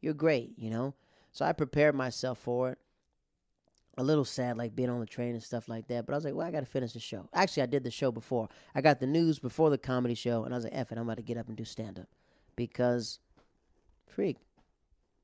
you're 0.00 0.14
great, 0.14 0.52
you 0.56 0.70
know. 0.70 0.94
So 1.32 1.44
I 1.44 1.52
prepared 1.52 1.94
myself 1.94 2.38
for 2.38 2.70
it. 2.70 2.78
A 3.98 4.02
little 4.02 4.24
sad, 4.24 4.56
like 4.56 4.74
being 4.74 4.88
on 4.88 5.00
the 5.00 5.06
train 5.06 5.34
and 5.34 5.42
stuff 5.42 5.68
like 5.68 5.86
that. 5.88 6.06
But 6.06 6.14
I 6.14 6.16
was 6.16 6.24
like, 6.24 6.34
well, 6.34 6.46
I 6.46 6.50
got 6.50 6.60
to 6.60 6.66
finish 6.66 6.92
the 6.92 7.00
show. 7.00 7.28
Actually, 7.34 7.64
I 7.64 7.66
did 7.66 7.84
the 7.84 7.90
show 7.90 8.10
before. 8.10 8.48
I 8.74 8.80
got 8.80 8.98
the 8.98 9.06
news 9.06 9.38
before 9.38 9.68
the 9.68 9.78
comedy 9.78 10.14
show, 10.14 10.44
and 10.44 10.54
I 10.54 10.56
was 10.56 10.64
like, 10.64 10.74
F 10.74 10.90
it, 10.90 10.96
I'm 10.96 11.04
about 11.04 11.18
to 11.18 11.22
get 11.22 11.36
up 11.36 11.48
and 11.48 11.56
do 11.56 11.64
stand 11.64 11.98
up. 11.98 12.06
Because, 12.56 13.18
freak, 14.06 14.38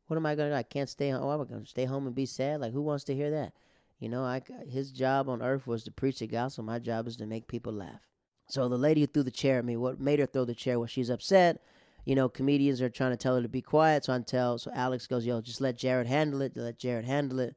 what 0.09 0.16
am 0.16 0.26
I 0.26 0.35
going 0.35 0.50
to 0.50 0.54
do? 0.54 0.59
I 0.59 0.62
can't 0.62 0.90
stay 0.90 1.11
home. 1.11 1.23
Oh, 1.23 1.30
I'm 1.30 1.47
going 1.47 1.62
to 1.62 1.66
stay 1.66 1.85
home 1.85 2.06
and 2.06 2.14
be 2.14 2.26
sad? 2.26 2.61
Like, 2.61 2.73
who 2.73 2.83
wants 2.83 3.04
to 3.04 3.14
hear 3.14 3.30
that? 3.30 3.52
You 3.99 4.11
know, 4.11 4.25
I, 4.25 4.42
his 4.68 4.90
job 4.92 5.28
on 5.28 5.42
earth 5.42 5.66
was 5.66 5.85
to 5.85 5.90
preach 5.90 6.18
the 6.18 6.26
gospel. 6.26 6.64
My 6.64 6.78
job 6.78 7.06
is 7.06 7.16
to 7.16 7.26
make 7.26 7.49
people 7.49 7.73
laugh. 7.73 8.00
So 8.49 8.68
the 8.68 8.76
lady 8.76 9.00
who 9.00 9.06
threw 9.06 9.23
the 9.23 9.30
chair 9.30 9.59
at 9.59 9.64
me, 9.64 9.76
what 9.76 10.00
made 10.00 10.18
her 10.18 10.26
throw 10.26 10.45
the 10.45 10.54
chair 10.54 10.78
was 10.78 10.90
she's 10.90 11.11
upset. 11.11 11.62
You 12.07 12.15
know, 12.15 12.29
comedians 12.29 12.81
are 12.81 12.89
trying 12.89 13.11
to 13.11 13.17
tell 13.17 13.35
her 13.35 13.43
to 13.43 13.49
be 13.49 13.61
quiet. 13.61 14.05
So 14.05 14.15
I 14.15 14.21
tell, 14.21 14.59
so 14.59 14.71
Alex 14.73 15.09
goes, 15.09 15.27
yo, 15.27 15.41
just 15.41 15.61
let 15.61 15.77
Jared 15.77 16.07
handle 16.07 16.41
it. 16.41 16.57
Let 16.57 16.79
Jared 16.79 17.05
handle 17.05 17.41
it. 17.41 17.57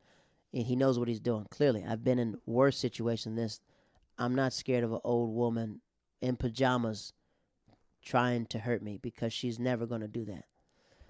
And 0.51 0.63
he 0.63 0.75
knows 0.75 0.97
what 0.97 1.07
he's 1.07 1.19
doing. 1.19 1.45
Clearly, 1.51 1.85
I've 1.87 2.03
been 2.03 2.17
in 2.17 2.35
worse 2.47 2.77
situations 2.77 3.23
than 3.25 3.35
this. 3.35 3.61
I'm 4.17 4.33
not 4.33 4.51
scared 4.51 4.83
of 4.83 4.91
an 4.91 4.99
old 5.03 5.35
woman 5.35 5.81
in 6.19 6.35
pajamas 6.35 7.13
trying 8.03 8.47
to 8.47 8.59
hurt 8.59 8.81
me 8.81 8.97
because 8.97 9.31
she's 9.31 9.59
never 9.59 9.85
going 9.85 10.01
to 10.01 10.07
do 10.07 10.25
that. 10.25 10.45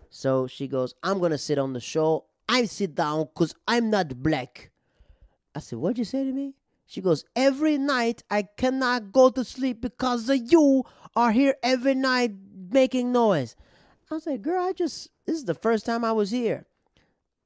So 0.10 0.46
she 0.46 0.68
goes, 0.68 0.94
I'm 1.02 1.20
going 1.20 1.32
to 1.32 1.38
sit 1.38 1.58
on 1.58 1.72
the 1.72 1.80
show. 1.80 2.26
I 2.50 2.66
sit 2.66 2.94
down 2.94 3.30
because 3.34 3.56
I'm 3.68 3.90
not 3.90 4.22
black. 4.22 4.72
I 5.56 5.60
said, 5.60 5.80
What'd 5.80 5.98
you 5.98 6.04
say 6.04 6.24
to 6.24 6.32
me? 6.32 6.56
She 6.86 7.00
goes, 7.02 7.24
Every 7.36 7.78
night 7.78 8.24
I 8.30 8.44
cannot 8.58 9.12
go 9.12 9.30
to 9.30 9.44
sleep 9.46 9.82
because 9.82 10.30
you 10.30 10.84
are 11.16 11.32
here 11.32 11.56
every 11.64 11.96
night 11.96 12.32
making 12.72 13.12
noise. 13.12 13.56
I 14.10 14.16
was 14.16 14.26
like, 14.26 14.42
Girl, 14.42 14.64
I 14.64 14.74
just, 14.74 15.10
this 15.26 15.36
is 15.36 15.46
the 15.46 15.54
first 15.54 15.86
time 15.86 16.04
I 16.04 16.12
was 16.12 16.32
here. 16.32 16.66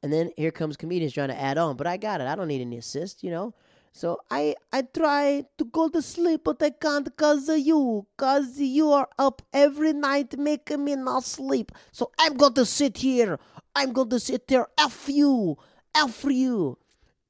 And 0.02 0.12
then 0.12 0.32
here 0.36 0.52
comes 0.52 0.76
comedians 0.76 1.14
trying 1.14 1.30
to 1.30 1.42
add 1.42 1.58
on, 1.58 1.78
but 1.78 1.88
I 1.88 1.98
got 1.98 2.20
it. 2.22 2.28
I 2.28 2.36
don't 2.36 2.50
need 2.50 2.62
any 2.62 2.78
assist, 2.78 3.24
you 3.24 3.32
know? 3.32 3.54
So 3.94 4.20
I 4.32 4.56
I 4.72 4.82
try 4.82 5.46
to 5.60 5.66
go 5.66 5.88
to 5.88 6.02
sleep, 6.02 6.42
but 6.44 6.62
I 6.64 6.72
can't 6.72 7.06
because 7.06 7.48
of 7.48 7.60
you. 7.60 8.08
Because 8.18 8.60
you 8.60 8.92
are 8.92 9.08
up 9.20 9.44
every 9.54 9.94
night 9.94 10.38
making 10.38 10.84
me 10.84 10.96
not 10.96 11.24
sleep. 11.24 11.72
So 11.92 12.12
I'm 12.20 12.36
going 12.36 12.56
to 12.56 12.66
sit 12.66 12.98
here. 12.98 13.40
I'm 13.76 13.94
going 13.94 14.10
to 14.10 14.20
sit 14.20 14.48
there. 14.48 14.68
F 14.80 15.08
you. 15.10 15.58
F 15.96 16.24
you. 16.26 16.80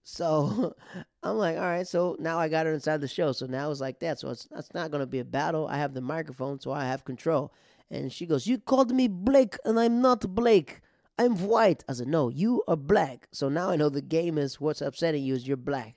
So 0.04 0.74
I'm 1.24 1.38
like, 1.38 1.58
all 1.58 1.64
right. 1.64 1.88
So 1.88 2.16
now 2.20 2.40
I 2.40 2.48
got 2.48 2.66
her 2.66 2.74
inside 2.74 3.02
the 3.02 3.10
show. 3.10 3.34
So 3.34 3.46
now 3.46 3.70
it's 3.70 3.82
like 3.82 4.00
that. 4.00 4.20
So 4.20 4.30
it's, 4.30 4.48
it's 4.56 4.74
not 4.74 4.90
going 4.90 5.02
to 5.02 5.08
be 5.08 5.20
a 5.20 5.26
battle. 5.26 5.68
I 5.68 5.78
have 5.78 5.94
the 5.94 6.02
microphone, 6.02 6.62
so 6.62 6.72
I 6.72 6.86
have 6.86 7.04
control. 7.04 7.54
And 7.94 8.12
she 8.12 8.26
goes, 8.26 8.48
You 8.48 8.58
called 8.58 8.92
me 8.92 9.08
Blake, 9.08 9.56
and 9.64 9.80
I'm 9.80 10.02
not 10.02 10.34
Blake. 10.34 10.82
I'm 11.20 11.38
white. 11.38 11.84
I 11.88 11.94
said, 11.94 12.08
No, 12.08 12.30
you 12.30 12.64
are 12.68 12.76
black. 12.76 13.28
So 13.32 13.50
now 13.50 13.70
I 13.70 13.76
know 13.76 13.90
the 13.90 14.02
game 14.02 14.38
is 14.40 14.60
what's 14.60 14.82
upsetting 14.82 15.24
you 15.24 15.36
is 15.36 15.48
you're 15.48 15.58
black. 15.58 15.96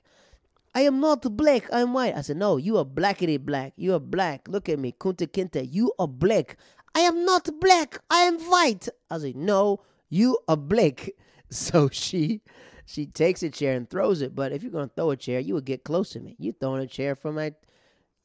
I 0.75 0.81
am 0.81 0.99
not 0.99 1.35
black. 1.35 1.67
I'm 1.73 1.93
white. 1.93 2.15
I 2.15 2.21
said, 2.21 2.37
No, 2.37 2.57
you 2.57 2.77
are 2.77 2.85
blackity 2.85 3.39
black. 3.39 3.73
You 3.75 3.95
are 3.95 3.99
black. 3.99 4.47
Look 4.47 4.69
at 4.69 4.77
me. 4.77 4.93
Kunta 4.97 5.27
Kinte. 5.27 5.67
You 5.69 5.91
are 5.97 6.07
black. 6.07 6.57
I 6.93 6.99
am 6.99 7.25
not 7.25 7.49
black. 7.59 7.99
I 8.11 8.21
am 8.21 8.39
white. 8.41 8.87
I 9.09 9.17
said, 9.17 9.35
No, 9.35 9.81
you 10.09 10.37
are 10.47 10.57
black. 10.57 11.09
So 11.49 11.87
she 11.89 12.41
she 12.85 13.05
takes 13.05 13.41
a 13.41 13.49
chair 13.49 13.77
and 13.77 13.89
throws 13.89 14.21
it. 14.21 14.35
But 14.35 14.51
if 14.51 14.63
you're 14.63 14.71
gonna 14.71 14.91
throw 14.93 15.11
a 15.11 15.15
chair, 15.15 15.39
you 15.39 15.53
would 15.53 15.63
get 15.63 15.85
close 15.85 16.09
to 16.09 16.19
me. 16.19 16.35
You 16.37 16.51
throwing 16.51 16.83
a 16.83 16.87
chair 16.87 17.15
from 17.15 17.35
my 17.35 17.53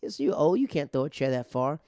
it's 0.03 0.19
you 0.19 0.35
old, 0.35 0.59
you 0.59 0.67
can't 0.67 0.93
throw 0.93 1.05
a 1.05 1.11
chair 1.11 1.31
that 1.31 1.49
far. 1.49 1.79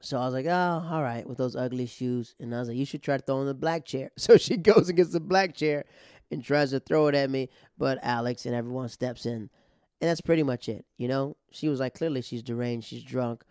So 0.00 0.18
I 0.18 0.24
was 0.24 0.34
like, 0.34 0.46
oh, 0.46 0.86
all 0.90 1.02
right, 1.02 1.26
with 1.26 1.38
those 1.38 1.56
ugly 1.56 1.86
shoes. 1.86 2.34
And 2.38 2.54
I 2.54 2.60
was 2.60 2.68
like, 2.68 2.76
you 2.76 2.84
should 2.84 3.02
try 3.02 3.18
throwing 3.18 3.46
the 3.46 3.54
black 3.54 3.84
chair. 3.84 4.10
So 4.16 4.36
she 4.36 4.56
goes 4.56 4.88
and 4.88 4.96
gets 4.96 5.12
the 5.12 5.20
black 5.20 5.54
chair 5.54 5.84
and 6.30 6.44
tries 6.44 6.70
to 6.70 6.80
throw 6.80 7.08
it 7.08 7.14
at 7.14 7.30
me. 7.30 7.48
But 7.76 7.98
Alex 8.02 8.46
and 8.46 8.54
everyone 8.54 8.88
steps 8.88 9.26
in. 9.26 9.50
And 10.00 10.08
that's 10.08 10.20
pretty 10.20 10.44
much 10.44 10.68
it. 10.68 10.84
You 10.96 11.08
know, 11.08 11.36
she 11.50 11.68
was 11.68 11.80
like, 11.80 11.94
clearly 11.94 12.22
she's 12.22 12.42
deranged, 12.42 12.86
she's 12.88 13.02
drunk. 13.02 13.42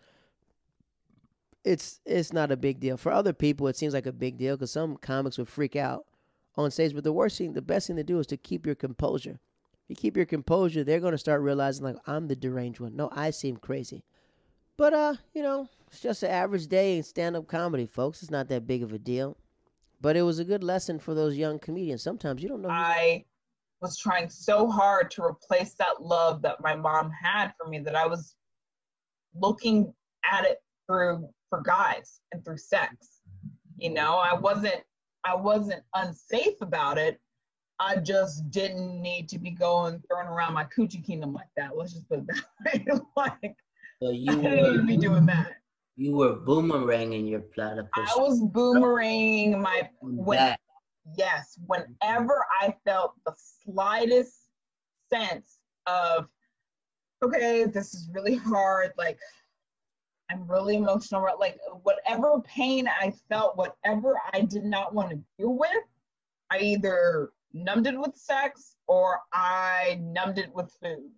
It's 1.64 2.00
it's 2.06 2.32
not 2.32 2.50
a 2.50 2.56
big 2.56 2.80
deal. 2.80 2.96
For 2.96 3.12
other 3.12 3.34
people, 3.34 3.66
it 3.68 3.76
seems 3.76 3.92
like 3.92 4.06
a 4.06 4.12
big 4.12 4.38
deal 4.38 4.56
because 4.56 4.70
some 4.70 4.96
comics 4.96 5.36
would 5.36 5.48
freak 5.48 5.76
out 5.76 6.06
on 6.56 6.70
stage. 6.70 6.94
But 6.94 7.04
the 7.04 7.12
worst 7.12 7.36
thing, 7.36 7.52
the 7.52 7.60
best 7.60 7.88
thing 7.88 7.96
to 7.96 8.04
do 8.04 8.18
is 8.18 8.26
to 8.28 8.38
keep 8.38 8.64
your 8.64 8.74
composure. 8.74 9.38
If 9.84 9.90
you 9.90 9.96
keep 9.96 10.16
your 10.16 10.26
composure, 10.26 10.84
they're 10.84 11.00
going 11.00 11.12
to 11.12 11.18
start 11.18 11.42
realizing, 11.42 11.84
like, 11.84 11.96
I'm 12.06 12.28
the 12.28 12.36
deranged 12.36 12.80
one. 12.80 12.96
No, 12.96 13.10
I 13.12 13.30
seem 13.30 13.56
crazy. 13.56 14.04
But, 14.78 14.94
uh, 14.94 15.14
you 15.34 15.42
know, 15.42 15.68
it's 15.88 16.00
just 16.00 16.22
an 16.22 16.30
average 16.30 16.68
day 16.68 16.96
in 16.96 17.02
stand 17.02 17.36
up 17.36 17.48
comedy, 17.48 17.84
folks. 17.84 18.22
It's 18.22 18.30
not 18.30 18.48
that 18.48 18.66
big 18.66 18.82
of 18.82 18.92
a 18.92 18.98
deal. 18.98 19.36
But 20.00 20.16
it 20.16 20.22
was 20.22 20.38
a 20.38 20.44
good 20.44 20.62
lesson 20.62 21.00
for 21.00 21.14
those 21.14 21.36
young 21.36 21.58
comedians. 21.58 22.02
Sometimes 22.02 22.40
you 22.40 22.48
don't 22.48 22.62
know. 22.62 22.70
I 22.70 23.24
was 23.82 23.98
trying 23.98 24.30
so 24.30 24.70
hard 24.70 25.10
to 25.12 25.24
replace 25.24 25.74
that 25.74 26.00
love 26.00 26.40
that 26.42 26.60
my 26.62 26.76
mom 26.76 27.10
had 27.10 27.52
for 27.58 27.68
me 27.68 27.80
that 27.80 27.96
I 27.96 28.06
was 28.06 28.36
looking 29.34 29.92
at 30.30 30.44
it 30.44 30.58
through 30.86 31.28
for 31.50 31.60
guys 31.62 32.20
and 32.32 32.44
through 32.44 32.58
sex. 32.58 33.20
You 33.76 33.90
know, 33.90 34.18
I 34.18 34.34
wasn't 34.34 34.82
I 35.24 35.34
wasn't 35.34 35.82
unsafe 35.94 36.60
about 36.60 36.98
it. 36.98 37.20
I 37.80 37.96
just 37.96 38.48
didn't 38.50 39.00
need 39.02 39.28
to 39.30 39.38
be 39.38 39.50
going 39.50 40.00
throwing 40.08 40.28
around 40.28 40.54
my 40.54 40.64
coochie 40.64 41.04
kingdom 41.04 41.32
like 41.32 41.48
that. 41.56 41.76
Let's 41.76 41.94
just 41.94 42.08
put 42.08 42.20
it 42.20 42.26
that 42.28 42.44
way. 42.86 43.00
like 43.16 43.56
So 44.02 44.10
you 44.10 44.32
I 44.32 44.36
didn't 44.36 44.62
need 44.62 44.76
to 44.76 44.82
be 44.84 44.96
doing 44.96 45.26
that. 45.26 45.52
You 45.96 46.16
were 46.16 46.36
boomeranging 46.36 47.28
your 47.28 47.40
platypus. 47.40 47.90
I 47.96 48.20
was 48.20 48.40
boomeranging 48.40 49.60
my 49.60 49.90
when 50.00 50.56
yes, 51.16 51.58
whenever 51.66 52.44
I 52.60 52.74
felt 52.84 53.14
the 53.26 53.34
slightest 53.64 54.34
sense 55.12 55.58
of 55.86 56.28
okay, 57.22 57.64
this 57.64 57.94
is 57.94 58.08
really 58.12 58.36
hard, 58.36 58.92
like 58.96 59.18
I'm 60.30 60.46
really 60.46 60.76
emotional, 60.76 61.26
like 61.40 61.58
whatever 61.82 62.40
pain 62.42 62.88
I 62.88 63.12
felt, 63.28 63.56
whatever 63.56 64.20
I 64.32 64.42
did 64.42 64.64
not 64.64 64.94
want 64.94 65.10
to 65.10 65.18
deal 65.38 65.56
with, 65.56 65.82
I 66.50 66.58
either 66.58 67.30
numbed 67.52 67.86
it 67.86 67.98
with 67.98 68.14
sex 68.14 68.76
or 68.86 69.20
I 69.32 69.98
numbed 70.00 70.38
it 70.38 70.54
with 70.54 70.70
food. 70.82 71.10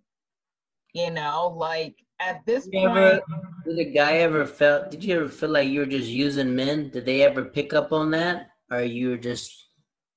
You 0.93 1.11
know, 1.11 1.53
like 1.55 1.95
at 2.19 2.45
this 2.45 2.67
You 2.71 2.81
point, 2.87 2.97
ever, 2.97 3.21
did 3.65 3.79
a 3.87 3.91
guy 3.91 4.17
ever 4.17 4.45
felt? 4.45 4.91
Did 4.91 5.03
you 5.03 5.15
ever 5.15 5.29
feel 5.29 5.49
like 5.49 5.69
you 5.69 5.79
were 5.81 5.85
just 5.85 6.09
using 6.09 6.55
men? 6.55 6.89
Did 6.89 7.05
they 7.05 7.21
ever 7.23 7.45
pick 7.45 7.73
up 7.73 7.91
on 7.93 8.11
that, 8.11 8.49
or 8.71 8.81
you 8.81 9.09
were 9.11 9.17
just 9.17 9.69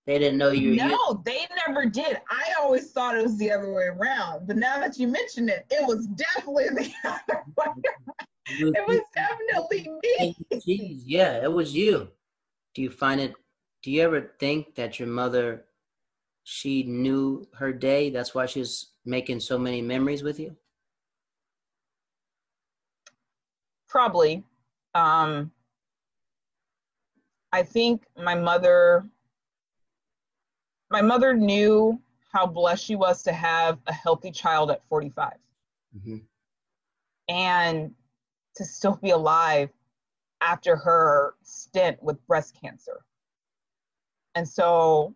they 0.06 0.18
didn't 0.18 0.38
know 0.38 0.50
you? 0.50 0.70
were 0.70 0.76
No, 0.76 1.22
they 1.24 1.46
never 1.66 1.86
did. 1.86 2.20
I 2.28 2.52
always 2.60 2.90
thought 2.92 3.16
it 3.16 3.22
was 3.22 3.38
the 3.38 3.50
other 3.52 3.72
way 3.72 3.84
around. 3.84 4.46
But 4.46 4.56
now 4.56 4.78
that 4.80 4.98
you 4.98 5.06
mention 5.08 5.48
it, 5.48 5.64
it 5.70 5.86
was 5.86 6.06
definitely 6.08 6.68
the 6.70 6.90
other 7.08 7.42
way. 7.56 7.66
using- 8.58 8.74
It 8.74 8.86
was 8.86 9.00
definitely 9.14 9.88
me. 10.02 10.36
Jeez, 10.54 11.02
yeah, 11.06 11.42
it 11.42 11.52
was 11.52 11.74
you. 11.74 12.08
Do 12.74 12.82
you 12.82 12.90
find 12.90 13.20
it? 13.20 13.32
Do 13.82 13.90
you 13.90 14.02
ever 14.02 14.32
think 14.40 14.74
that 14.74 14.98
your 14.98 15.08
mother, 15.08 15.66
she 16.42 16.82
knew 16.82 17.46
her 17.54 17.72
day? 17.72 18.10
That's 18.10 18.34
why 18.34 18.46
she's 18.46 18.90
making 19.06 19.40
so 19.40 19.56
many 19.58 19.80
memories 19.80 20.22
with 20.22 20.40
you. 20.40 20.56
Probably. 23.94 24.42
Um, 24.96 25.52
I 27.52 27.62
think 27.62 28.08
my 28.16 28.34
mother, 28.34 29.08
my 30.90 31.00
mother 31.00 31.32
knew 31.32 32.02
how 32.32 32.44
blessed 32.44 32.84
she 32.84 32.96
was 32.96 33.22
to 33.22 33.32
have 33.32 33.78
a 33.86 33.92
healthy 33.92 34.32
child 34.32 34.72
at 34.72 34.84
45 34.88 35.38
Mhm. 35.96 36.26
and 37.28 37.94
to 38.56 38.64
still 38.64 38.96
be 38.96 39.10
alive 39.10 39.72
after 40.40 40.74
her 40.74 41.36
stint 41.42 42.02
with 42.02 42.26
breast 42.26 42.56
cancer. 42.60 43.04
And 44.34 44.48
so, 44.48 45.14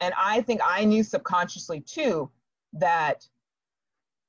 and 0.00 0.14
I 0.16 0.42
think 0.42 0.60
I 0.62 0.84
knew 0.84 1.02
subconsciously 1.02 1.80
too 1.80 2.30
that 2.74 3.28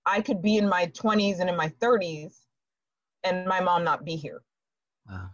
I 0.08 0.22
could 0.22 0.42
be 0.42 0.58
in 0.58 0.68
my 0.68 0.88
20s 0.88 1.40
and 1.40 1.52
in 1.52 1.56
my 1.56 1.70
30s 1.70 2.48
and 3.24 3.46
my 3.46 3.62
mom 3.62 3.84
not 3.84 4.06
be 4.06 4.16
here. 4.16 4.42
Wow. 5.10 5.30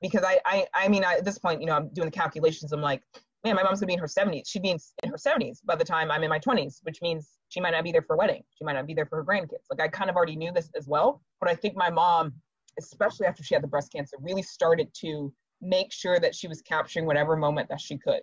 Because 0.00 0.22
I, 0.22 0.38
I, 0.44 0.66
I 0.74 0.88
mean, 0.88 1.04
I, 1.04 1.14
at 1.14 1.24
this 1.24 1.38
point, 1.38 1.60
you 1.60 1.66
know, 1.66 1.74
I'm 1.74 1.88
doing 1.88 2.06
the 2.06 2.12
calculations. 2.12 2.72
I'm 2.72 2.80
like, 2.80 3.02
man, 3.44 3.56
my 3.56 3.62
mom's 3.62 3.80
gonna 3.80 3.88
be 3.88 3.94
in 3.94 3.98
her 3.98 4.06
70s. 4.06 4.42
She'd 4.46 4.62
be 4.62 4.70
in, 4.70 4.78
in 5.02 5.10
her 5.10 5.16
70s 5.16 5.58
by 5.64 5.74
the 5.74 5.84
time 5.84 6.10
I'm 6.10 6.22
in 6.22 6.30
my 6.30 6.38
20s, 6.38 6.78
which 6.82 7.02
means 7.02 7.30
she 7.48 7.60
might 7.60 7.70
not 7.70 7.84
be 7.84 7.92
there 7.92 8.02
for 8.02 8.14
a 8.14 8.16
wedding. 8.16 8.42
She 8.56 8.64
might 8.64 8.74
not 8.74 8.86
be 8.86 8.94
there 8.94 9.06
for 9.06 9.16
her 9.16 9.24
grandkids. 9.24 9.64
Like 9.70 9.80
I 9.80 9.88
kind 9.88 10.10
of 10.10 10.16
already 10.16 10.36
knew 10.36 10.52
this 10.52 10.70
as 10.76 10.86
well. 10.86 11.22
But 11.40 11.50
I 11.50 11.54
think 11.54 11.76
my 11.76 11.90
mom, 11.90 12.34
especially 12.78 13.26
after 13.26 13.42
she 13.42 13.54
had 13.54 13.62
the 13.62 13.68
breast 13.68 13.92
cancer, 13.92 14.16
really 14.20 14.42
started 14.42 14.88
to 15.00 15.32
make 15.60 15.92
sure 15.92 16.20
that 16.20 16.34
she 16.34 16.46
was 16.46 16.62
capturing 16.62 17.06
whatever 17.06 17.36
moment 17.36 17.68
that 17.68 17.80
she 17.80 17.98
could. 17.98 18.20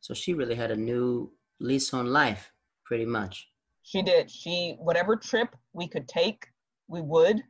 So 0.00 0.14
she 0.14 0.32
really 0.32 0.54
had 0.54 0.70
a 0.70 0.76
new 0.76 1.32
lease 1.60 1.92
on 1.92 2.06
life, 2.06 2.52
pretty 2.84 3.04
much. 3.04 3.48
She 3.88 4.02
did. 4.02 4.30
She 4.30 4.76
whatever 4.78 5.16
trip 5.16 5.56
we 5.72 5.88
could 5.88 6.06
take, 6.08 6.46
we 6.88 7.00
would. 7.00 7.42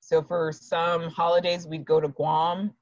So 0.00 0.20
for 0.20 0.50
some 0.50 1.08
holidays, 1.10 1.64
we'd 1.64 1.84
go 1.84 2.00
to 2.00 2.08
Guam, 2.08 2.72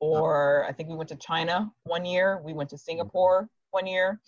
or 0.00 0.66
I 0.68 0.72
think 0.72 0.90
we 0.90 0.94
went 0.94 1.08
to 1.08 1.16
China 1.16 1.72
one 1.84 2.04
year. 2.04 2.42
We 2.44 2.52
went 2.52 2.68
to 2.68 2.76
Singapore 2.76 3.48
one 3.70 3.86
year. 3.86 4.20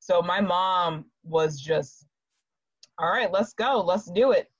So 0.00 0.20
my 0.20 0.40
mom 0.40 1.04
was 1.22 1.60
just, 1.60 2.04
all 2.98 3.12
right, 3.12 3.30
let's 3.30 3.52
go, 3.52 3.80
let's 3.80 4.10
do 4.10 4.32
it, 4.32 4.50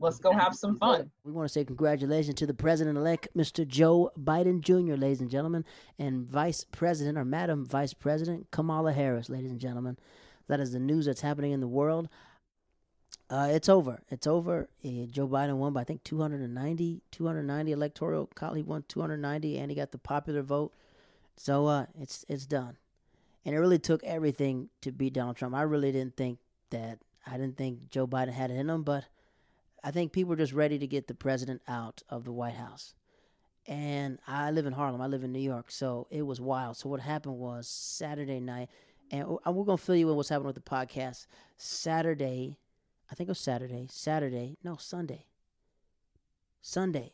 let's 0.00 0.18
go 0.18 0.32
have 0.32 0.56
some 0.56 0.76
fun. 0.78 1.08
We 1.22 1.30
want 1.30 1.48
to 1.48 1.52
say 1.52 1.64
congratulations 1.64 2.34
to 2.40 2.46
the 2.46 2.54
president 2.54 2.98
elect, 2.98 3.28
Mr. 3.36 3.64
Joe 3.64 4.10
Biden 4.20 4.62
Jr., 4.62 4.94
ladies 4.94 5.20
and 5.20 5.30
gentlemen, 5.30 5.64
and 5.96 6.26
Vice 6.26 6.64
President 6.72 7.18
or 7.18 7.24
Madam 7.24 7.64
Vice 7.64 7.94
President 7.94 8.48
Kamala 8.50 8.92
Harris, 8.92 9.28
ladies 9.28 9.52
and 9.52 9.60
gentlemen. 9.60 9.96
That 10.48 10.60
is 10.60 10.72
the 10.72 10.78
news 10.78 11.06
that's 11.06 11.20
happening 11.20 11.52
in 11.52 11.60
the 11.60 11.68
world. 11.68 12.08
Uh, 13.28 13.48
it's 13.50 13.68
over. 13.68 14.00
It's 14.08 14.26
over. 14.26 14.68
Uh, 14.84 15.06
Joe 15.10 15.26
Biden 15.26 15.56
won 15.56 15.72
by 15.72 15.80
I 15.80 15.84
think 15.84 16.04
290, 16.04 17.02
290 17.10 17.72
electoral 17.72 18.26
college. 18.34 18.58
He 18.58 18.62
won 18.62 18.84
290, 18.86 19.58
and 19.58 19.70
he 19.70 19.74
got 19.74 19.90
the 19.90 19.98
popular 19.98 20.42
vote. 20.42 20.72
So 21.36 21.66
uh, 21.66 21.86
it's 22.00 22.24
it's 22.28 22.46
done. 22.46 22.76
And 23.44 23.54
it 23.54 23.58
really 23.58 23.78
took 23.78 24.02
everything 24.04 24.70
to 24.80 24.92
beat 24.92 25.14
Donald 25.14 25.36
Trump. 25.36 25.54
I 25.54 25.62
really 25.62 25.92
didn't 25.92 26.16
think 26.16 26.38
that. 26.70 26.98
I 27.26 27.32
didn't 27.32 27.56
think 27.56 27.90
Joe 27.90 28.06
Biden 28.06 28.32
had 28.32 28.52
it 28.52 28.56
in 28.56 28.70
him, 28.70 28.84
but 28.84 29.04
I 29.82 29.90
think 29.90 30.12
people 30.12 30.30
were 30.30 30.36
just 30.36 30.52
ready 30.52 30.78
to 30.78 30.86
get 30.86 31.08
the 31.08 31.14
president 31.14 31.60
out 31.66 32.02
of 32.08 32.24
the 32.24 32.32
White 32.32 32.54
House. 32.54 32.94
And 33.66 34.20
I 34.28 34.52
live 34.52 34.66
in 34.66 34.72
Harlem. 34.72 35.00
I 35.00 35.08
live 35.08 35.24
in 35.24 35.32
New 35.32 35.40
York, 35.40 35.72
so 35.72 36.06
it 36.10 36.22
was 36.22 36.40
wild. 36.40 36.76
So 36.76 36.88
what 36.88 37.00
happened 37.00 37.38
was 37.38 37.66
Saturday 37.66 38.38
night, 38.38 38.68
and 39.10 39.28
we're 39.28 39.64
gonna 39.64 39.76
fill 39.76 39.96
you 39.96 40.10
in 40.10 40.16
what's 40.16 40.28
happening 40.28 40.46
with 40.46 40.56
the 40.56 40.60
podcast. 40.60 41.26
Saturday 41.56 42.58
I 43.10 43.14
think 43.14 43.28
it 43.28 43.32
was 43.32 43.40
Saturday. 43.40 43.86
Saturday. 43.90 44.56
No, 44.64 44.76
Sunday. 44.76 45.26
Sunday. 46.60 47.12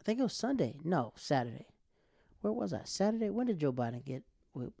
I 0.00 0.04
think 0.04 0.18
it 0.18 0.24
was 0.24 0.32
Sunday. 0.32 0.76
No, 0.84 1.12
Saturday. 1.16 1.66
Where 2.40 2.52
was 2.52 2.72
I? 2.72 2.80
Saturday? 2.84 3.30
When 3.30 3.46
did 3.46 3.60
Joe 3.60 3.72
Biden 3.72 4.04
get? 4.04 4.24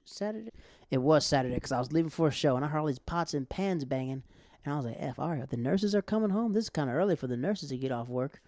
Saturday? 0.04 0.50
It 0.90 0.98
was 0.98 1.24
Saturday 1.24 1.54
because 1.54 1.72
I 1.72 1.78
was 1.78 1.92
leaving 1.92 2.10
for 2.10 2.28
a 2.28 2.32
show 2.32 2.56
and 2.56 2.64
I 2.64 2.68
heard 2.68 2.80
all 2.80 2.86
these 2.86 2.98
pots 2.98 3.34
and 3.34 3.48
pans 3.48 3.84
banging. 3.84 4.24
And 4.64 4.74
I 4.74 4.76
was 4.76 4.84
like, 4.84 4.96
F, 4.98 5.18
all 5.18 5.30
right, 5.30 5.48
the 5.48 5.56
nurses 5.56 5.94
are 5.94 6.02
coming 6.02 6.30
home. 6.30 6.52
This 6.52 6.64
is 6.64 6.70
kind 6.70 6.90
of 6.90 6.96
early 6.96 7.16
for 7.16 7.26
the 7.26 7.36
nurses 7.36 7.70
to 7.70 7.78
get 7.78 7.92
off 7.92 8.08
work. 8.08 8.40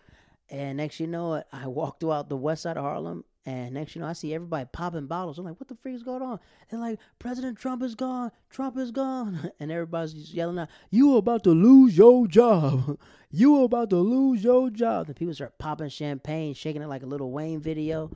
And 0.51 0.77
next 0.77 1.01
you 1.01 1.07
know 1.07 1.35
it, 1.35 1.47
I 1.53 1.67
walked 1.67 2.01
throughout 2.01 2.29
the 2.29 2.37
west 2.37 2.65
side 2.65 2.77
of 2.77 2.83
Harlem 2.83 3.25
and 3.47 3.75
next 3.75 3.95
you 3.95 4.01
know, 4.01 4.09
I 4.09 4.15
see 4.15 4.33
everybody 4.35 4.67
popping 4.73 5.07
bottles. 5.07 5.39
I'm 5.39 5.45
like, 5.45 5.61
what 5.61 5.69
the 5.69 5.75
freak 5.77 5.97
is 5.97 6.03
going 6.03 6.23
on? 6.23 6.41
They're 6.71 6.81
like, 6.81 6.99
President 7.19 7.59
Trump 7.59 7.83
is 7.83 7.95
gone. 7.95 8.31
Trump 8.51 8.79
is 8.79 8.91
gone. 8.91 9.51
And 9.61 9.71
everybody's 9.71 10.15
just 10.15 10.35
yelling 10.35 10.59
out, 10.59 10.69
you 10.91 11.17
about 11.17 11.45
to 11.45 11.51
lose 11.51 11.97
your 11.97 12.27
job. 12.27 12.99
you 13.31 13.63
about 13.63 13.91
to 13.91 13.97
lose 13.97 14.43
your 14.43 14.71
job. 14.71 15.07
And 15.07 15.17
people 15.17 15.35
start 15.35 15.59
popping 15.59 15.89
champagne, 15.89 16.55
shaking 16.55 16.83
it 16.83 16.89
like 16.89 17.03
a 17.03 17.07
Lil 17.07 17.31
Wayne 17.31 17.61
video. 17.61 18.11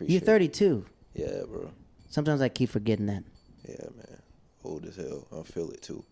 You're 0.00 0.20
32. 0.20 0.84
Yeah, 1.14 1.42
bro. 1.46 1.70
Sometimes 2.08 2.40
I 2.40 2.48
keep 2.48 2.70
forgetting 2.70 3.06
that. 3.06 3.24
Yeah, 3.68 3.86
man. 3.96 4.22
Old 4.64 4.86
as 4.86 4.96
hell. 4.96 5.26
I 5.36 5.42
feel 5.42 5.70
it 5.70 5.82
too. 5.82 6.04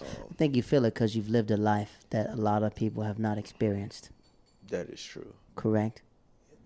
Um, 0.00 0.06
I 0.30 0.34
think 0.34 0.56
you 0.56 0.62
feel 0.62 0.84
it 0.84 0.94
because 0.94 1.14
you've 1.14 1.28
lived 1.30 1.50
a 1.50 1.56
life 1.56 2.00
that 2.10 2.30
a 2.30 2.36
lot 2.36 2.62
of 2.62 2.74
people 2.74 3.04
have 3.04 3.18
not 3.18 3.38
experienced. 3.38 4.10
That 4.68 4.88
is 4.88 5.02
true. 5.02 5.34
Correct? 5.54 6.02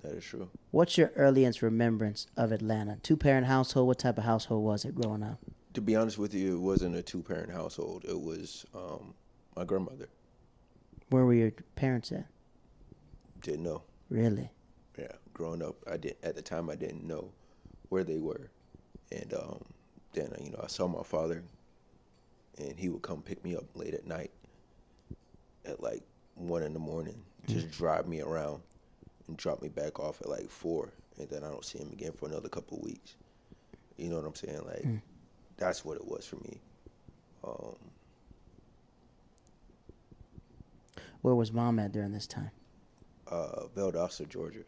That 0.02 0.12
is 0.12 0.24
true. 0.24 0.48
What's 0.70 0.96
your 0.96 1.12
earliest 1.16 1.62
remembrance 1.62 2.26
of 2.36 2.52
Atlanta? 2.52 2.98
Two 3.02 3.16
parent 3.16 3.46
household. 3.46 3.88
What 3.88 3.98
type 3.98 4.18
of 4.18 4.24
household 4.24 4.64
was 4.64 4.84
it 4.84 4.94
growing 4.94 5.22
up? 5.22 5.38
To 5.74 5.80
be 5.80 5.96
honest 5.96 6.18
with 6.18 6.34
you, 6.34 6.56
it 6.56 6.60
wasn't 6.60 6.96
a 6.96 7.02
two 7.02 7.22
parent 7.22 7.50
household. 7.50 8.04
It 8.08 8.20
was 8.20 8.64
um, 8.74 9.14
my 9.56 9.64
grandmother. 9.64 10.08
Where 11.10 11.24
were 11.24 11.34
your 11.34 11.52
parents 11.74 12.12
at? 12.12 12.26
Didn't 13.40 13.64
know. 13.64 13.82
Really? 14.08 14.50
Yeah. 14.98 15.12
Growing 15.32 15.62
up, 15.62 15.76
I 15.90 15.96
didn't. 15.96 16.18
At 16.22 16.36
the 16.36 16.42
time, 16.42 16.70
I 16.70 16.76
didn't 16.76 17.06
know 17.06 17.30
where 17.88 18.04
they 18.04 18.18
were, 18.18 18.50
and 19.12 19.32
um, 19.34 19.64
then 20.12 20.32
you 20.42 20.50
know 20.50 20.60
I 20.62 20.66
saw 20.66 20.88
my 20.88 21.02
father, 21.02 21.44
and 22.58 22.78
he 22.78 22.88
would 22.88 23.02
come 23.02 23.22
pick 23.22 23.44
me 23.44 23.56
up 23.56 23.64
late 23.74 23.94
at 23.94 24.06
night, 24.06 24.32
at 25.64 25.80
like 25.80 26.02
one 26.34 26.62
in 26.62 26.72
the 26.72 26.80
morning, 26.80 27.22
just 27.46 27.68
mm. 27.68 27.72
drive 27.72 28.08
me 28.08 28.20
around 28.20 28.62
and 29.28 29.36
drop 29.36 29.62
me 29.62 29.68
back 29.68 30.00
off 30.00 30.20
at 30.20 30.28
like 30.28 30.50
four, 30.50 30.90
and 31.18 31.28
then 31.28 31.44
I 31.44 31.48
don't 31.48 31.64
see 31.64 31.78
him 31.78 31.90
again 31.92 32.12
for 32.12 32.26
another 32.28 32.48
couple 32.48 32.78
of 32.78 32.84
weeks. 32.84 33.14
You 33.96 34.08
know 34.08 34.16
what 34.16 34.24
I'm 34.24 34.34
saying? 34.34 34.62
Like 34.64 34.82
mm. 34.82 35.00
that's 35.56 35.84
what 35.84 35.96
it 35.96 36.06
was 36.06 36.26
for 36.26 36.36
me. 36.36 36.60
Um, 37.44 37.76
Where 41.22 41.34
was 41.34 41.52
mom 41.52 41.78
at 41.78 41.92
during 41.92 42.12
this 42.12 42.26
time? 42.26 42.50
Uh, 43.30 43.66
Valdosta, 43.76 44.28
Georgia. 44.28 44.62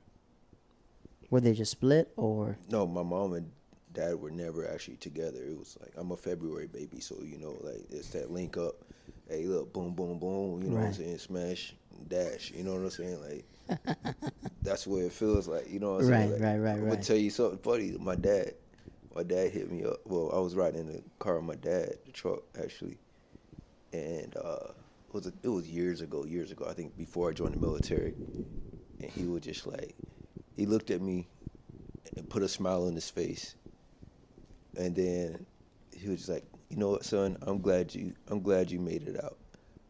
Were 1.30 1.40
they 1.40 1.54
just 1.54 1.70
split 1.70 2.12
or? 2.16 2.58
No, 2.68 2.86
my 2.86 3.02
mom 3.02 3.34
and 3.34 3.50
dad 3.92 4.20
were 4.20 4.30
never 4.30 4.68
actually 4.68 4.96
together. 4.96 5.38
It 5.42 5.56
was 5.56 5.76
like 5.80 5.92
I'm 5.96 6.10
a 6.10 6.16
February 6.16 6.66
baby, 6.66 7.00
so 7.00 7.16
you 7.22 7.38
know, 7.38 7.56
like 7.62 7.84
it's 7.90 8.10
that 8.10 8.30
link 8.30 8.56
up. 8.56 8.74
Hey, 9.28 9.44
look, 9.44 9.72
boom, 9.72 9.94
boom, 9.94 10.18
boom. 10.18 10.60
You 10.62 10.70
know 10.70 10.76
right. 10.76 10.82
what 10.82 10.88
I'm 10.88 10.94
saying? 10.94 11.18
Smash, 11.18 11.74
dash. 12.08 12.50
You 12.50 12.64
know 12.64 12.74
what 12.74 12.82
I'm 12.82 12.90
saying? 12.90 13.20
Like 13.22 13.44
that's 14.62 14.86
what 14.86 15.02
it 15.02 15.12
feels 15.12 15.48
like. 15.48 15.70
You 15.70 15.80
know 15.80 15.94
what 15.94 16.04
I'm 16.04 16.10
right, 16.10 16.18
saying? 16.20 16.32
Like, 16.32 16.40
right, 16.42 16.58
right, 16.58 16.74
I'm 16.74 16.88
gonna 16.88 17.02
tell 17.02 17.16
you 17.16 17.30
something 17.30 17.58
funny. 17.58 17.96
My 17.98 18.14
dad, 18.14 18.54
my 19.14 19.22
dad 19.22 19.50
hit 19.50 19.70
me 19.70 19.84
up. 19.84 19.98
Well, 20.06 20.30
I 20.34 20.38
was 20.40 20.54
riding 20.54 20.80
in 20.80 20.86
the 20.88 21.02
car 21.18 21.36
with 21.36 21.44
my 21.44 21.56
dad, 21.56 21.94
the 22.06 22.12
truck 22.12 22.42
actually, 22.62 22.98
and 23.92 24.36
uh, 24.36 24.72
it 25.08 25.14
was 25.14 25.26
it 25.26 25.48
was 25.48 25.68
years 25.68 26.00
ago, 26.00 26.24
years 26.24 26.50
ago. 26.50 26.66
I 26.68 26.74
think 26.74 26.96
before 26.96 27.30
I 27.30 27.32
joined 27.32 27.54
the 27.54 27.58
military, 27.60 28.14
and 29.00 29.10
he 29.10 29.24
was 29.24 29.42
just 29.42 29.66
like, 29.66 29.94
he 30.56 30.66
looked 30.66 30.90
at 30.90 31.00
me 31.00 31.28
and 32.16 32.28
put 32.28 32.42
a 32.42 32.48
smile 32.48 32.86
on 32.86 32.94
his 32.94 33.10
face, 33.10 33.54
and 34.76 34.94
then 34.94 35.46
he 35.92 36.08
was 36.08 36.18
just 36.18 36.28
like, 36.28 36.44
you 36.68 36.76
know 36.76 36.90
what, 36.90 37.04
son, 37.04 37.36
I'm 37.42 37.60
glad 37.60 37.94
you 37.94 38.14
I'm 38.28 38.42
glad 38.42 38.70
you 38.70 38.78
made 38.78 39.08
it 39.08 39.22
out. 39.22 39.38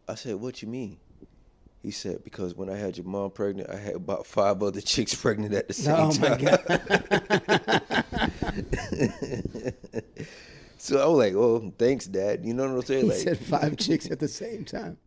I 0.08 0.14
said, 0.14 0.36
what 0.36 0.62
you 0.62 0.68
mean? 0.68 0.98
He 1.82 1.90
said, 1.90 2.22
because 2.24 2.54
when 2.54 2.68
I 2.68 2.76
had 2.76 2.98
your 2.98 3.06
mom 3.06 3.30
pregnant, 3.30 3.70
I 3.70 3.76
had 3.76 3.94
about 3.94 4.26
five 4.26 4.62
other 4.62 4.80
chicks 4.82 5.14
pregnant 5.14 5.54
at 5.54 5.68
the 5.68 5.74
same 5.74 5.94
oh 5.96 6.10
time. 6.12 6.30
My 6.30 6.36
God. 6.36 6.60
so 10.76 11.00
I 11.00 11.06
was 11.06 11.18
like, 11.18 11.34
oh, 11.34 11.72
thanks, 11.78 12.06
Dad. 12.06 12.44
You 12.44 12.52
know 12.52 12.68
what 12.68 12.76
I'm 12.76 12.82
saying? 12.82 13.04
He 13.04 13.10
like, 13.10 13.18
said 13.18 13.38
five 13.38 13.76
chicks 13.78 14.10
at 14.10 14.18
the 14.18 14.28
same 14.28 14.64
time. 14.64 14.98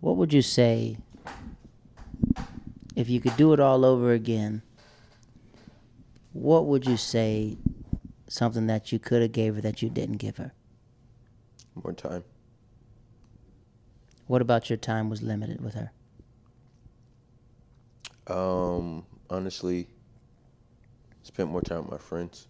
What 0.00 0.16
would 0.16 0.32
you 0.32 0.42
say 0.42 0.96
if 2.94 3.10
you 3.10 3.20
could 3.20 3.36
do 3.36 3.52
it 3.52 3.60
all 3.60 3.84
over 3.84 4.12
again? 4.12 4.62
What 6.32 6.66
would 6.66 6.86
you 6.86 6.96
say 6.96 7.58
something 8.28 8.66
that 8.66 8.92
you 8.92 8.98
could 8.98 9.20
have 9.22 9.32
gave 9.32 9.56
her 9.56 9.60
that 9.60 9.82
you 9.82 9.90
didn't 9.90 10.16
give 10.16 10.38
her? 10.38 10.52
More 11.74 11.92
time. 11.92 12.24
What 14.26 14.42
about 14.42 14.68
your 14.68 14.76
time 14.76 15.08
was 15.08 15.22
limited 15.22 15.60
with 15.62 15.74
her? 15.74 15.92
Um, 18.26 19.04
honestly, 19.30 19.86
spent 21.22 21.48
more 21.48 21.62
time 21.62 21.82
with 21.82 21.90
my 21.92 21.98
friends, 21.98 22.48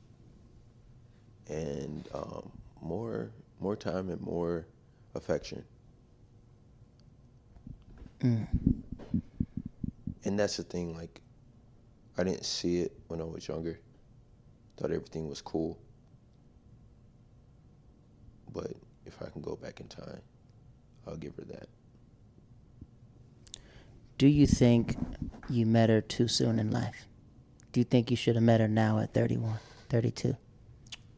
and 1.48 2.08
um, 2.14 2.50
more 2.80 3.30
more 3.60 3.76
time 3.76 4.08
and 4.08 4.20
more 4.22 4.66
affection. 5.14 5.64
Mm. 8.20 8.46
And 10.24 10.38
that's 10.38 10.56
the 10.56 10.62
thing. 10.62 10.96
Like, 10.96 11.20
I 12.16 12.24
didn't 12.24 12.44
see 12.44 12.80
it 12.80 12.92
when 13.08 13.20
I 13.20 13.24
was 13.24 13.46
younger. 13.46 13.78
Thought 14.78 14.90
everything 14.92 15.28
was 15.28 15.42
cool. 15.42 15.78
But 18.52 18.72
if 19.04 19.20
I 19.20 19.26
can 19.26 19.42
go 19.42 19.56
back 19.56 19.80
in 19.80 19.88
time, 19.88 20.20
I'll 21.06 21.16
give 21.16 21.34
her 21.36 21.44
that. 21.44 21.68
Do 24.18 24.26
you 24.26 24.46
think 24.46 24.96
you 25.50 25.66
met 25.66 25.90
her 25.90 26.00
too 26.00 26.26
soon 26.26 26.58
in 26.58 26.70
life? 26.70 27.06
Do 27.72 27.80
you 27.80 27.84
think 27.84 28.10
you 28.10 28.16
should 28.16 28.34
have 28.34 28.44
met 28.44 28.60
her 28.60 28.68
now 28.68 28.98
at 28.98 29.12
31, 29.12 29.58
32? 29.90 30.36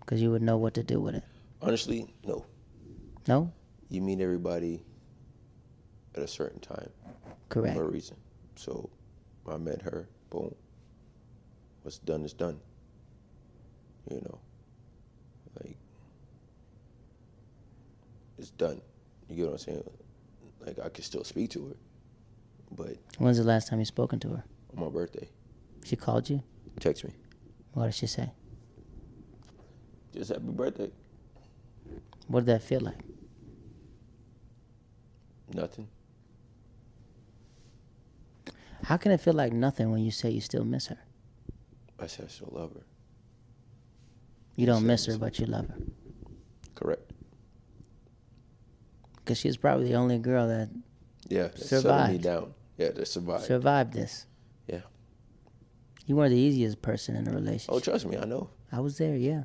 Because 0.00 0.20
you 0.20 0.30
would 0.30 0.42
know 0.42 0.56
what 0.56 0.74
to 0.74 0.82
do 0.82 1.00
with 1.00 1.14
it. 1.14 1.22
Honestly, 1.62 2.12
no. 2.24 2.44
No? 3.28 3.52
You 3.88 4.00
meet 4.00 4.20
everybody 4.20 4.82
at 6.16 6.22
a 6.22 6.28
certain 6.28 6.60
time. 6.60 6.90
Correct. 7.48 7.76
For 7.76 7.84
a 7.84 7.88
reason. 7.88 8.16
So 8.56 8.90
I 9.48 9.56
met 9.56 9.80
her, 9.82 10.08
boom. 10.30 10.54
What's 11.82 11.98
done 11.98 12.24
is 12.24 12.32
done. 12.32 12.58
You 14.10 14.20
know, 14.22 14.38
like, 15.62 15.76
it's 18.38 18.50
done. 18.50 18.80
You 19.28 19.36
get 19.36 19.44
what 19.46 19.52
I'm 19.52 19.58
saying? 19.58 19.90
Like 20.64 20.78
I 20.78 20.88
can 20.88 21.04
still 21.04 21.24
speak 21.24 21.50
to 21.50 21.68
her, 21.68 21.76
but 22.72 22.96
when's 23.18 23.38
the 23.38 23.44
last 23.44 23.68
time 23.68 23.78
you 23.78 23.84
spoken 23.84 24.18
to 24.20 24.28
her? 24.28 24.44
On 24.76 24.84
my 24.84 24.90
birthday. 24.90 25.28
She 25.84 25.96
called 25.96 26.28
you. 26.28 26.42
Text 26.80 27.04
me. 27.04 27.12
What 27.72 27.86
did 27.86 27.94
she 27.94 28.06
say? 28.06 28.30
Just 30.12 30.30
happy 30.30 30.42
birthday. 30.46 30.90
What 32.26 32.40
did 32.40 32.46
that 32.46 32.62
feel 32.62 32.80
like? 32.80 32.98
Nothing. 35.52 35.88
How 38.84 38.96
can 38.96 39.12
it 39.12 39.20
feel 39.20 39.34
like 39.34 39.52
nothing 39.52 39.90
when 39.90 40.02
you 40.02 40.10
say 40.10 40.30
you 40.30 40.40
still 40.40 40.64
miss 40.64 40.86
her? 40.88 40.98
I 41.98 42.06
said 42.06 42.26
I 42.26 42.28
still 42.28 42.50
love 42.52 42.72
her. 42.74 42.82
You 44.56 44.66
don't 44.66 44.84
miss 44.84 45.06
her, 45.06 45.16
but 45.18 45.38
you 45.38 45.46
love 45.46 45.68
her. 45.68 45.78
Correct. 46.74 47.07
Because 49.28 49.36
she's 49.40 49.58
probably 49.58 49.88
the 49.88 49.94
only 49.94 50.18
girl 50.18 50.48
that 50.48 50.70
Yeah, 51.28 51.48
that 51.48 51.58
settled 51.58 51.94
me 52.08 52.16
survived. 52.16 52.22
down. 52.22 52.54
Yeah, 52.78 52.92
that 52.92 53.06
survived. 53.06 53.44
Survived 53.44 53.92
this. 53.92 54.24
Yeah. 54.66 54.80
You 56.06 56.16
weren't 56.16 56.30
the 56.30 56.38
easiest 56.40 56.80
person 56.80 57.14
in 57.14 57.28
a 57.28 57.30
relationship. 57.30 57.74
Oh, 57.74 57.78
trust 57.78 58.06
me, 58.06 58.16
I 58.16 58.24
know. 58.24 58.48
I 58.72 58.80
was 58.80 58.96
there, 58.96 59.16
yeah. 59.16 59.42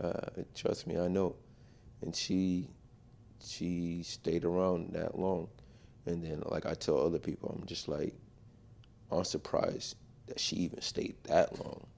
Uh, 0.00 0.20
trust 0.54 0.86
me, 0.86 0.96
I 1.00 1.08
know. 1.08 1.34
And 2.00 2.14
she, 2.14 2.68
she 3.44 4.04
stayed 4.04 4.44
around 4.44 4.92
that 4.92 5.18
long, 5.18 5.48
and 6.06 6.22
then 6.22 6.44
like 6.46 6.64
I 6.64 6.74
tell 6.74 7.04
other 7.04 7.18
people, 7.18 7.56
I'm 7.58 7.66
just 7.66 7.88
like, 7.88 8.14
I'm 9.10 9.24
surprised 9.24 9.96
that 10.28 10.38
she 10.38 10.54
even 10.58 10.80
stayed 10.80 11.16
that 11.24 11.58
long. 11.58 11.88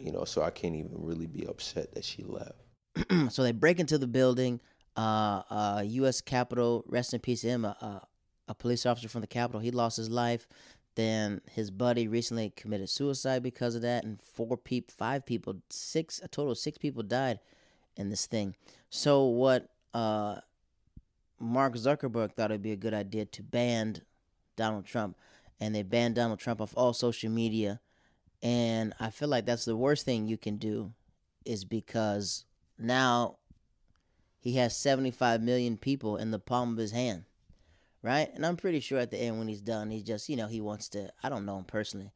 You 0.00 0.10
know, 0.10 0.24
so 0.24 0.40
I 0.42 0.48
can't 0.48 0.74
even 0.74 0.94
really 0.94 1.26
be 1.26 1.44
upset 1.46 1.92
that 1.94 2.04
she 2.06 2.22
left. 2.22 2.62
so 3.30 3.42
they 3.42 3.52
break 3.52 3.78
into 3.78 3.98
the 3.98 4.06
building. 4.06 4.60
Uh, 4.96 5.42
uh, 5.50 5.82
U.S. 5.84 6.20
Capitol, 6.20 6.84
rest 6.86 7.14
in 7.14 7.20
peace 7.20 7.42
him, 7.42 7.64
a, 7.64 7.76
a, 7.80 8.06
a 8.48 8.54
police 8.54 8.86
officer 8.86 9.08
from 9.08 9.22
the 9.22 9.26
Capitol. 9.26 9.60
He 9.60 9.70
lost 9.70 9.96
his 9.96 10.08
life. 10.10 10.46
Then 10.94 11.40
his 11.50 11.72
buddy 11.72 12.06
recently 12.06 12.52
committed 12.54 12.88
suicide 12.88 13.42
because 13.42 13.74
of 13.74 13.82
that, 13.82 14.04
and 14.04 14.22
four 14.22 14.56
people, 14.56 14.94
five 14.96 15.26
people, 15.26 15.56
six, 15.68 16.20
a 16.22 16.28
total 16.28 16.52
of 16.52 16.58
six 16.58 16.78
people 16.78 17.02
died 17.02 17.40
in 17.96 18.10
this 18.10 18.26
thing. 18.26 18.54
So 18.90 19.24
what? 19.24 19.68
Uh, 19.92 20.36
Mark 21.40 21.74
Zuckerberg 21.74 22.32
thought 22.32 22.50
it'd 22.50 22.62
be 22.62 22.72
a 22.72 22.76
good 22.76 22.94
idea 22.94 23.24
to 23.24 23.42
ban 23.42 23.96
Donald 24.56 24.86
Trump, 24.86 25.16
and 25.60 25.74
they 25.74 25.82
banned 25.82 26.14
Donald 26.14 26.38
Trump 26.38 26.60
off 26.60 26.74
all 26.76 26.92
social 26.92 27.30
media. 27.30 27.80
And 28.42 28.94
I 29.00 29.10
feel 29.10 29.28
like 29.28 29.46
that's 29.46 29.64
the 29.64 29.76
worst 29.76 30.04
thing 30.04 30.26
you 30.26 30.36
can 30.36 30.56
do, 30.58 30.92
is 31.44 31.64
because 31.64 32.44
now 32.78 33.38
he 34.44 34.56
has 34.56 34.76
75 34.76 35.40
million 35.40 35.78
people 35.78 36.18
in 36.18 36.30
the 36.30 36.38
palm 36.38 36.72
of 36.72 36.76
his 36.76 36.92
hand, 36.92 37.24
right? 38.02 38.28
And 38.34 38.44
I'm 38.44 38.56
pretty 38.58 38.80
sure 38.80 38.98
at 38.98 39.10
the 39.10 39.18
end 39.18 39.38
when 39.38 39.48
he's 39.48 39.62
done, 39.62 39.90
he's 39.90 40.02
just, 40.02 40.28
you 40.28 40.36
know, 40.36 40.48
he 40.48 40.60
wants 40.60 40.90
to, 40.90 41.10
I 41.22 41.30
don't 41.30 41.46
know 41.46 41.56
him 41.56 41.64
personally, 41.64 42.12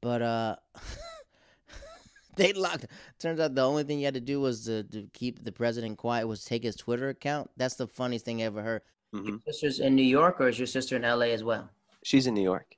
but 0.00 0.20
uh 0.20 0.56
they 2.36 2.52
locked 2.52 2.86
turns 3.20 3.38
out 3.38 3.54
the 3.54 3.62
only 3.62 3.84
thing 3.84 4.00
you 4.00 4.06
had 4.06 4.14
to 4.14 4.20
do 4.20 4.40
was 4.40 4.64
to, 4.64 4.82
to 4.82 5.08
keep 5.12 5.44
the 5.44 5.52
president 5.52 5.98
quiet 5.98 6.26
was 6.26 6.44
take 6.44 6.64
his 6.64 6.74
Twitter 6.74 7.08
account. 7.10 7.48
That's 7.56 7.76
the 7.76 7.86
funniest 7.86 8.24
thing 8.24 8.42
I 8.42 8.46
ever 8.46 8.62
heard. 8.62 8.82
Your 9.12 9.38
sister's 9.46 9.78
in 9.80 9.94
New 9.94 10.02
York, 10.02 10.40
or 10.40 10.48
is 10.48 10.58
your 10.58 10.66
sister 10.66 10.96
in 10.96 11.02
LA 11.02 11.26
as 11.32 11.42
well? 11.44 11.70
She's 12.02 12.26
in 12.26 12.34
New 12.34 12.42
York. 12.42 12.76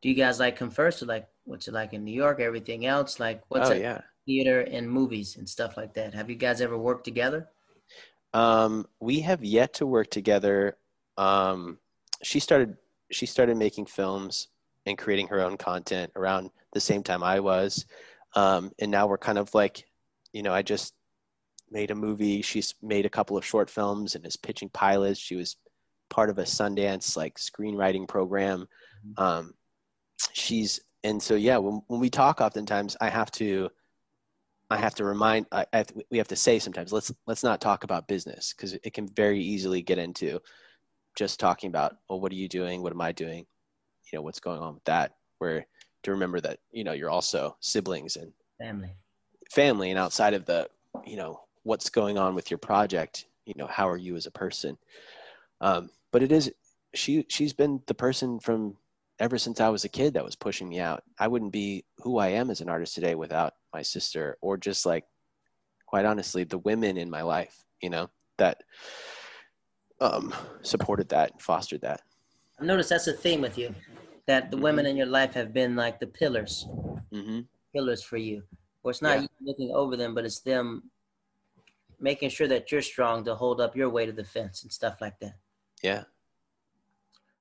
Do 0.00 0.08
you 0.08 0.14
guys 0.14 0.40
like 0.40 0.56
converse? 0.56 1.02
Or 1.02 1.06
like, 1.06 1.28
what's 1.44 1.68
it 1.68 1.74
like 1.74 1.92
in 1.92 2.02
New 2.04 2.12
York? 2.14 2.40
Everything 2.40 2.86
else, 2.86 3.20
like, 3.20 3.42
what's 3.48 3.70
Oh, 3.70 3.72
it? 3.74 3.82
yeah. 3.82 4.00
Theater 4.24 4.62
and 4.62 4.90
movies 4.90 5.36
and 5.36 5.46
stuff 5.48 5.76
like 5.76 5.94
that. 5.94 6.14
Have 6.14 6.28
you 6.30 6.36
guys 6.36 6.60
ever 6.60 6.76
worked 6.76 7.04
together? 7.04 7.48
Um, 8.36 8.84
we 9.00 9.20
have 9.20 9.42
yet 9.42 9.72
to 9.74 9.86
work 9.86 10.10
together. 10.10 10.76
Um, 11.16 11.78
she 12.22 12.38
started 12.38 12.76
she 13.10 13.24
started 13.24 13.56
making 13.56 13.86
films 13.86 14.48
and 14.84 14.98
creating 14.98 15.28
her 15.28 15.40
own 15.40 15.56
content 15.56 16.12
around 16.16 16.50
the 16.74 16.80
same 16.80 17.02
time 17.02 17.22
I 17.22 17.40
was, 17.40 17.86
um, 18.34 18.72
and 18.78 18.90
now 18.90 19.06
we're 19.06 19.16
kind 19.16 19.38
of 19.38 19.54
like, 19.54 19.86
you 20.34 20.42
know, 20.42 20.52
I 20.52 20.60
just 20.60 20.92
made 21.70 21.90
a 21.90 21.94
movie. 21.94 22.42
She's 22.42 22.74
made 22.82 23.06
a 23.06 23.10
couple 23.16 23.38
of 23.38 23.44
short 23.44 23.70
films 23.70 24.14
and 24.14 24.26
is 24.26 24.36
pitching 24.36 24.68
pilots. 24.68 25.18
She 25.18 25.36
was 25.36 25.56
part 26.10 26.28
of 26.28 26.36
a 26.36 26.42
Sundance 26.42 27.16
like 27.16 27.38
screenwriting 27.38 28.06
program. 28.06 28.68
Um, 29.16 29.54
she's 30.34 30.78
and 31.02 31.22
so 31.22 31.36
yeah, 31.36 31.56
when 31.56 31.80
when 31.86 32.00
we 32.00 32.10
talk, 32.10 32.42
oftentimes 32.42 32.98
I 33.00 33.08
have 33.08 33.30
to 33.32 33.70
I 34.70 34.76
have 34.78 34.94
to 34.96 35.04
remind 35.04 35.46
I, 35.52 35.66
I 35.72 35.76
have 35.78 35.86
to- 35.88 36.04
we 36.10 36.18
have 36.18 36.28
to 36.28 36.36
say 36.36 36.58
sometimes 36.58 36.92
let's 36.92 37.12
let's 37.26 37.44
not 37.44 37.60
talk 37.60 37.84
about 37.84 38.08
business 38.08 38.52
because 38.52 38.74
it 38.74 38.92
can 38.92 39.08
very 39.08 39.40
easily 39.40 39.82
get 39.82 39.98
into 39.98 40.40
just 41.16 41.38
talking 41.40 41.68
about 41.68 41.96
well 42.08 42.20
what 42.20 42.32
are 42.32 42.36
you 42.36 42.48
doing? 42.48 42.82
What 42.82 42.92
am 42.92 43.00
I 43.00 43.12
doing? 43.12 43.46
You 44.12 44.18
know 44.18 44.22
what's 44.22 44.40
going 44.40 44.60
on 44.60 44.74
with 44.74 44.84
that? 44.84 45.14
Where 45.38 45.66
to 46.02 46.10
remember 46.10 46.40
that 46.40 46.58
you 46.70 46.84
know 46.84 46.92
you're 46.92 47.10
also 47.10 47.56
siblings 47.60 48.16
and 48.16 48.32
Family. 48.58 48.96
family 49.50 49.90
and 49.90 49.98
outside 49.98 50.34
of 50.34 50.46
the 50.46 50.68
you 51.04 51.16
know 51.16 51.40
what's 51.62 51.90
going 51.90 52.16
on 52.16 52.34
with 52.34 52.50
your 52.50 52.58
project 52.58 53.26
you 53.44 53.54
know 53.56 53.66
how 53.66 53.88
are 53.88 53.96
you 53.96 54.16
as 54.16 54.26
a 54.26 54.30
person? 54.30 54.76
Um, 55.60 55.90
but 56.12 56.22
it 56.22 56.32
is 56.32 56.52
she 56.94 57.24
she's 57.28 57.52
been 57.52 57.82
the 57.86 57.94
person 57.94 58.40
from 58.40 58.76
ever 59.18 59.38
since 59.38 59.60
i 59.60 59.68
was 59.68 59.84
a 59.84 59.88
kid 59.88 60.14
that 60.14 60.24
was 60.24 60.36
pushing 60.36 60.68
me 60.68 60.78
out 60.78 61.02
i 61.18 61.28
wouldn't 61.28 61.52
be 61.52 61.84
who 61.98 62.18
i 62.18 62.28
am 62.28 62.50
as 62.50 62.60
an 62.60 62.68
artist 62.68 62.94
today 62.94 63.14
without 63.14 63.54
my 63.72 63.82
sister 63.82 64.36
or 64.40 64.56
just 64.56 64.86
like 64.86 65.04
quite 65.86 66.04
honestly 66.04 66.44
the 66.44 66.58
women 66.58 66.96
in 66.96 67.10
my 67.10 67.22
life 67.22 67.64
you 67.80 67.90
know 67.90 68.08
that 68.38 68.62
um, 69.98 70.34
supported 70.60 71.08
that 71.08 71.32
and 71.32 71.40
fostered 71.40 71.80
that 71.80 72.02
I've 72.58 72.66
noticed 72.66 72.90
that's 72.90 73.06
a 73.06 73.12
theme 73.12 73.40
with 73.40 73.58
you, 73.58 73.74
that 74.26 74.50
the 74.50 74.56
women 74.56 74.86
in 74.86 74.96
your 74.96 75.06
life 75.06 75.34
have 75.34 75.52
been 75.52 75.76
like 75.76 76.00
the 76.00 76.06
pillars, 76.06 76.66
mm-hmm. 77.12 77.40
pillars 77.74 78.02
for 78.02 78.16
you. 78.16 78.42
Or 78.82 78.90
it's 78.90 79.02
not 79.02 79.16
Yeah. 79.16 79.22
you 79.22 79.28
looking 79.42 79.72
over 79.72 79.96
them, 79.96 80.14
but 80.14 80.24
it's 80.24 80.40
them 80.40 80.90
making 82.00 82.30
sure 82.30 82.48
that 82.48 82.70
you're 82.72 82.82
strong 82.82 83.24
to 83.24 83.34
hold 83.34 83.60
up 83.60 83.76
your 83.76 83.90
weight 83.90 84.08
of 84.08 84.16
the 84.16 84.24
fence 84.24 84.62
and 84.62 84.72
stuff 84.72 85.00
like 85.00 85.18
that. 85.20 85.36
Yeah. 85.82 86.04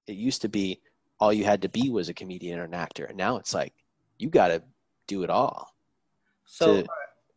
It 0.08 0.16
used 0.16 0.42
to 0.42 0.50
be 0.50 0.82
all 1.20 1.34
you 1.34 1.44
had 1.44 1.62
to 1.62 1.70
be 1.70 1.90
was 1.90 2.10
a 2.10 2.14
comedian 2.14 2.60
or 2.60 2.64
an 2.64 2.74
actor. 2.74 3.06
And 3.06 3.18
now 3.18 3.38
it's 3.38 3.54
like 3.54 3.74
you 4.18 4.30
got 4.30 4.50
to 4.50 4.64
do 5.08 5.24
it 5.24 5.30
all. 5.30 5.74
So 6.46 6.82
to- 6.82 6.88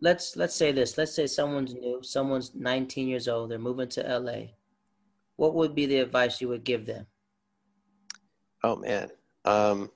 let's 0.01 0.37
let's 0.37 0.55
say 0.55 0.73
this. 0.73 0.99
Let's 0.99 1.15
say 1.15 1.27
someone's 1.27 1.75
new, 1.75 2.03
someone's 2.03 2.55
19 2.55 3.09
years 3.09 3.29
old, 3.29 3.51
they're 3.51 3.59
moving 3.59 3.89
to 3.91 4.03
LA. 4.03 4.53
What 5.37 5.55
would 5.55 5.75
be 5.75 5.87
the 5.87 5.99
advice 5.99 6.41
you 6.41 6.49
would 6.49 6.65
give 6.65 6.87
them? 6.87 7.07
oh 8.65 8.77
man. 8.77 9.09
Um, 9.45 9.91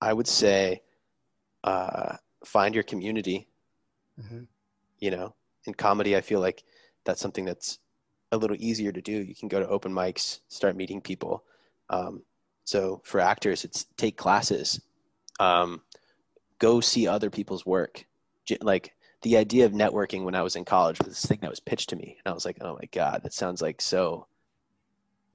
I 0.00 0.12
would 0.12 0.28
say 0.28 0.82
uh, 1.64 2.16
find 2.44 2.74
your 2.74 2.84
community. 2.84 3.48
Mhm. 4.20 4.46
You 5.00 5.10
know, 5.10 5.34
in 5.66 5.74
comedy, 5.74 6.16
I 6.16 6.20
feel 6.20 6.40
like 6.40 6.62
that's 7.04 7.20
something 7.20 7.44
that's 7.44 7.78
a 8.32 8.36
little 8.36 8.56
easier 8.58 8.92
to 8.92 9.02
do. 9.02 9.12
You 9.12 9.34
can 9.34 9.48
go 9.48 9.60
to 9.60 9.68
open 9.68 9.92
mics, 9.92 10.40
start 10.48 10.76
meeting 10.76 11.00
people. 11.00 11.44
Um, 11.90 12.22
so 12.64 13.00
for 13.04 13.20
actors, 13.20 13.64
it's 13.64 13.86
take 13.96 14.16
classes, 14.16 14.80
um, 15.38 15.82
go 16.58 16.80
see 16.80 17.06
other 17.06 17.30
people's 17.30 17.66
work. 17.66 18.06
Like 18.60 18.94
the 19.22 19.36
idea 19.36 19.66
of 19.66 19.72
networking 19.72 20.24
when 20.24 20.34
I 20.34 20.42
was 20.42 20.56
in 20.56 20.64
college 20.64 20.98
was 20.98 21.08
this 21.08 21.26
thing 21.26 21.38
that 21.42 21.50
was 21.50 21.60
pitched 21.60 21.90
to 21.90 21.96
me, 21.96 22.16
and 22.24 22.30
I 22.30 22.34
was 22.34 22.44
like, 22.44 22.58
oh 22.60 22.74
my 22.74 22.88
god, 22.92 23.20
that 23.22 23.34
sounds 23.34 23.62
like 23.62 23.80
so. 23.80 24.26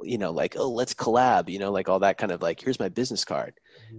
You 0.01 0.17
know, 0.17 0.31
like 0.31 0.55
oh, 0.57 0.69
let's 0.69 0.93
collab. 0.93 1.49
You 1.49 1.59
know, 1.59 1.71
like 1.71 1.89
all 1.89 1.99
that 1.99 2.17
kind 2.17 2.31
of 2.31 2.41
like 2.41 2.61
here's 2.61 2.79
my 2.79 2.89
business 2.89 3.25
card. 3.25 3.53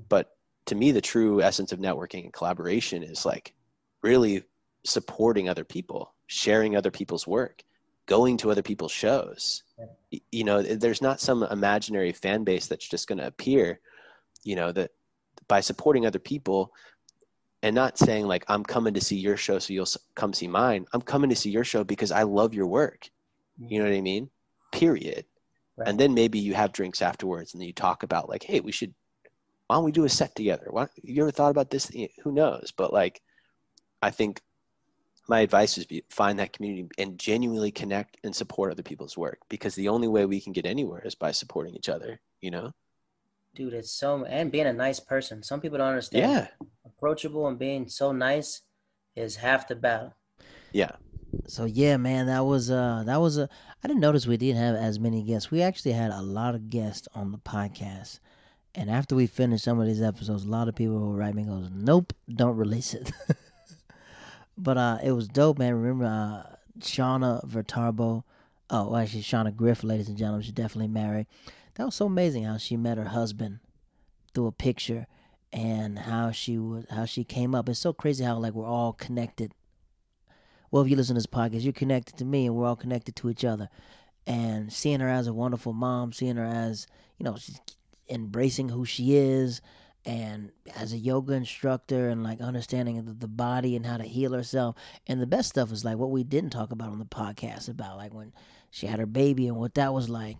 But 0.08 0.34
to 0.66 0.74
me, 0.74 0.92
the 0.92 1.00
true 1.00 1.42
essence 1.42 1.72
of 1.72 1.78
networking 1.78 2.24
and 2.24 2.32
collaboration 2.32 3.02
is 3.02 3.26
like 3.26 3.54
really 4.02 4.44
supporting 4.84 5.48
other 5.48 5.64
people, 5.64 6.14
sharing 6.26 6.74
other 6.74 6.90
people's 6.90 7.26
work, 7.26 7.62
going 8.10 8.36
to 8.36 8.50
other 8.50 8.62
people's 8.62 8.92
shows. 8.92 9.62
You 10.32 10.42
know, 10.44 10.60
there's 10.60 11.00
not 11.00 11.20
some 11.20 11.44
imaginary 11.44 12.12
fan 12.12 12.42
base 12.42 12.66
that's 12.66 12.88
just 12.88 13.06
going 13.06 13.18
to 13.18 13.26
appear. 13.28 13.80
You 14.42 14.56
know, 14.56 14.72
that 14.72 14.90
by 15.46 15.60
supporting 15.60 16.04
other 16.04 16.18
people 16.18 16.74
and 17.62 17.74
not 17.74 17.98
saying 17.98 18.26
like 18.26 18.44
I'm 18.48 18.64
coming 18.64 18.94
to 18.94 19.00
see 19.00 19.16
your 19.16 19.36
show 19.36 19.58
so 19.58 19.72
you'll 19.72 19.86
come 20.16 20.32
see 20.32 20.48
mine. 20.48 20.86
I'm 20.92 21.02
coming 21.02 21.30
to 21.30 21.36
see 21.36 21.50
your 21.50 21.64
show 21.64 21.84
because 21.84 22.10
I 22.10 22.24
love 22.24 22.52
your 22.52 22.66
work. 22.66 23.08
You 23.58 23.78
know 23.78 23.88
what 23.88 23.96
I 23.96 24.00
mean? 24.00 24.28
Period. 24.72 25.24
And 25.86 25.98
then 25.98 26.12
maybe 26.12 26.38
you 26.38 26.54
have 26.54 26.72
drinks 26.72 27.00
afterwards 27.00 27.54
and 27.54 27.60
then 27.60 27.68
you 27.68 27.72
talk 27.72 28.02
about 28.02 28.28
like, 28.28 28.42
hey, 28.42 28.60
we 28.60 28.72
should 28.72 28.92
why 29.66 29.76
don't 29.76 29.84
we 29.84 29.92
do 29.92 30.04
a 30.04 30.08
set 30.08 30.34
together? 30.34 30.66
Why, 30.68 30.88
you 31.00 31.22
ever 31.22 31.30
thought 31.30 31.52
about 31.52 31.70
this? 31.70 31.92
Who 32.24 32.32
knows? 32.32 32.72
But 32.76 32.92
like, 32.92 33.22
I 34.02 34.10
think 34.10 34.40
my 35.28 35.40
advice 35.40 35.78
is 35.78 35.86
be, 35.86 36.02
find 36.10 36.38
that 36.38 36.52
community 36.52 36.88
and 36.98 37.18
genuinely 37.18 37.70
connect 37.70 38.16
and 38.24 38.34
support 38.34 38.72
other 38.72 38.82
people's 38.82 39.16
work 39.16 39.38
because 39.48 39.74
the 39.74 39.88
only 39.88 40.08
way 40.08 40.26
we 40.26 40.40
can 40.40 40.52
get 40.52 40.66
anywhere 40.66 41.02
is 41.04 41.14
by 41.14 41.30
supporting 41.30 41.74
each 41.74 41.88
other. 41.88 42.20
You 42.40 42.50
know? 42.50 42.72
Dude, 43.54 43.74
it's 43.74 43.92
so 43.92 44.24
and 44.24 44.50
being 44.50 44.66
a 44.66 44.72
nice 44.72 45.00
person. 45.00 45.42
Some 45.42 45.60
people 45.60 45.78
don't 45.78 45.88
understand. 45.88 46.30
Yeah. 46.30 46.66
Approachable 46.84 47.46
and 47.48 47.58
being 47.58 47.88
so 47.88 48.12
nice 48.12 48.62
is 49.16 49.36
half 49.36 49.68
the 49.68 49.76
battle. 49.76 50.14
Yeah. 50.72 50.92
So 51.46 51.64
yeah, 51.64 51.96
man, 51.96 52.26
that 52.26 52.44
was 52.44 52.70
uh 52.70 53.02
that 53.06 53.20
was 53.20 53.38
a 53.38 53.48
I 53.82 53.88
didn't 53.88 54.00
notice 54.00 54.26
we 54.26 54.36
didn't 54.36 54.60
have 54.60 54.76
as 54.76 54.98
many 54.98 55.22
guests. 55.22 55.50
We 55.50 55.62
actually 55.62 55.92
had 55.92 56.10
a 56.10 56.22
lot 56.22 56.54
of 56.54 56.70
guests 56.70 57.08
on 57.14 57.32
the 57.32 57.38
podcast. 57.38 58.20
And 58.74 58.88
after 58.88 59.16
we 59.16 59.26
finished 59.26 59.64
some 59.64 59.80
of 59.80 59.86
these 59.86 60.02
episodes, 60.02 60.44
a 60.44 60.48
lot 60.48 60.68
of 60.68 60.76
people 60.76 60.98
will 60.98 61.16
write 61.16 61.34
me 61.34 61.42
and 61.42 61.50
goes, 61.50 61.70
Nope, 61.72 62.12
don't 62.32 62.56
release 62.56 62.94
it. 62.94 63.10
but 64.62 64.76
uh 64.76 64.98
it 65.02 65.12
was 65.12 65.28
dope, 65.28 65.58
man. 65.58 65.74
Remember 65.74 66.04
uh 66.04 66.56
Shauna 66.80 67.44
Vertarbo, 67.46 68.24
Oh, 68.72 68.88
well, 68.88 69.04
she's 69.04 69.24
Shauna 69.24 69.54
Griff, 69.54 69.82
ladies 69.82 70.08
and 70.08 70.16
gentlemen. 70.16 70.42
She's 70.42 70.52
definitely 70.52 70.88
married. 70.88 71.26
That 71.74 71.86
was 71.86 71.96
so 71.96 72.06
amazing 72.06 72.44
how 72.44 72.56
she 72.56 72.76
met 72.76 72.98
her 72.98 73.08
husband 73.08 73.58
through 74.32 74.46
a 74.46 74.52
picture 74.52 75.08
and 75.52 75.98
how 75.98 76.30
she 76.30 76.56
would 76.56 76.86
how 76.90 77.04
she 77.04 77.24
came 77.24 77.54
up. 77.54 77.68
It's 77.68 77.80
so 77.80 77.92
crazy 77.92 78.22
how 78.22 78.38
like 78.38 78.52
we're 78.54 78.66
all 78.66 78.92
connected. 78.92 79.52
Well, 80.70 80.84
if 80.84 80.88
you 80.88 80.94
listen 80.94 81.16
to 81.16 81.18
this 81.18 81.26
podcast, 81.26 81.64
you're 81.64 81.72
connected 81.72 82.16
to 82.18 82.24
me 82.24 82.46
and 82.46 82.54
we're 82.54 82.66
all 82.66 82.76
connected 82.76 83.16
to 83.16 83.30
each 83.30 83.44
other. 83.44 83.68
And 84.24 84.72
seeing 84.72 85.00
her 85.00 85.08
as 85.08 85.26
a 85.26 85.32
wonderful 85.32 85.72
mom, 85.72 86.12
seeing 86.12 86.36
her 86.36 86.44
as, 86.44 86.86
you 87.18 87.24
know, 87.24 87.36
she's 87.36 87.60
embracing 88.08 88.68
who 88.68 88.84
she 88.84 89.16
is 89.16 89.60
and 90.04 90.50
as 90.76 90.92
a 90.92 90.98
yoga 90.98 91.34
instructor 91.34 92.08
and 92.08 92.22
like 92.22 92.40
understanding 92.40 93.04
the, 93.04 93.12
the 93.12 93.28
body 93.28 93.76
and 93.76 93.84
how 93.84 93.96
to 93.96 94.04
heal 94.04 94.32
herself. 94.32 94.76
And 95.06 95.20
the 95.20 95.26
best 95.26 95.50
stuff 95.50 95.72
is 95.72 95.84
like 95.84 95.98
what 95.98 96.10
we 96.10 96.24
didn't 96.24 96.50
talk 96.50 96.72
about 96.72 96.90
on 96.90 96.98
the 96.98 97.04
podcast 97.04 97.68
about 97.68 97.96
like 97.96 98.14
when 98.14 98.32
she 98.70 98.86
had 98.86 98.98
her 98.98 99.06
baby 99.06 99.46
and 99.46 99.56
what 99.56 99.74
that 99.74 99.92
was 99.92 100.08
like. 100.08 100.38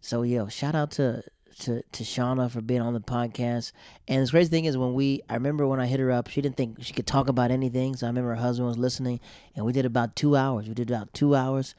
So 0.00 0.22
yo, 0.22 0.48
shout 0.48 0.74
out 0.74 0.92
to 0.92 1.24
to 1.60 1.82
to 1.82 2.04
Shauna 2.04 2.50
for 2.50 2.60
being 2.60 2.80
on 2.80 2.94
the 2.94 3.00
podcast. 3.00 3.72
And 4.06 4.24
the 4.24 4.30
crazy 4.30 4.50
thing 4.50 4.66
is 4.66 4.78
when 4.78 4.94
we 4.94 5.22
I 5.28 5.34
remember 5.34 5.66
when 5.66 5.80
I 5.80 5.86
hit 5.86 6.00
her 6.00 6.12
up, 6.12 6.28
she 6.28 6.40
didn't 6.40 6.56
think 6.56 6.82
she 6.82 6.92
could 6.92 7.06
talk 7.06 7.28
about 7.28 7.50
anything. 7.50 7.96
So 7.96 8.06
I 8.06 8.10
remember 8.10 8.30
her 8.30 8.36
husband 8.36 8.68
was 8.68 8.78
listening 8.78 9.20
and 9.56 9.66
we 9.66 9.72
did 9.72 9.84
about 9.84 10.14
two 10.14 10.36
hours. 10.36 10.68
We 10.68 10.74
did 10.74 10.90
about 10.90 11.12
two 11.12 11.34
hours. 11.34 11.74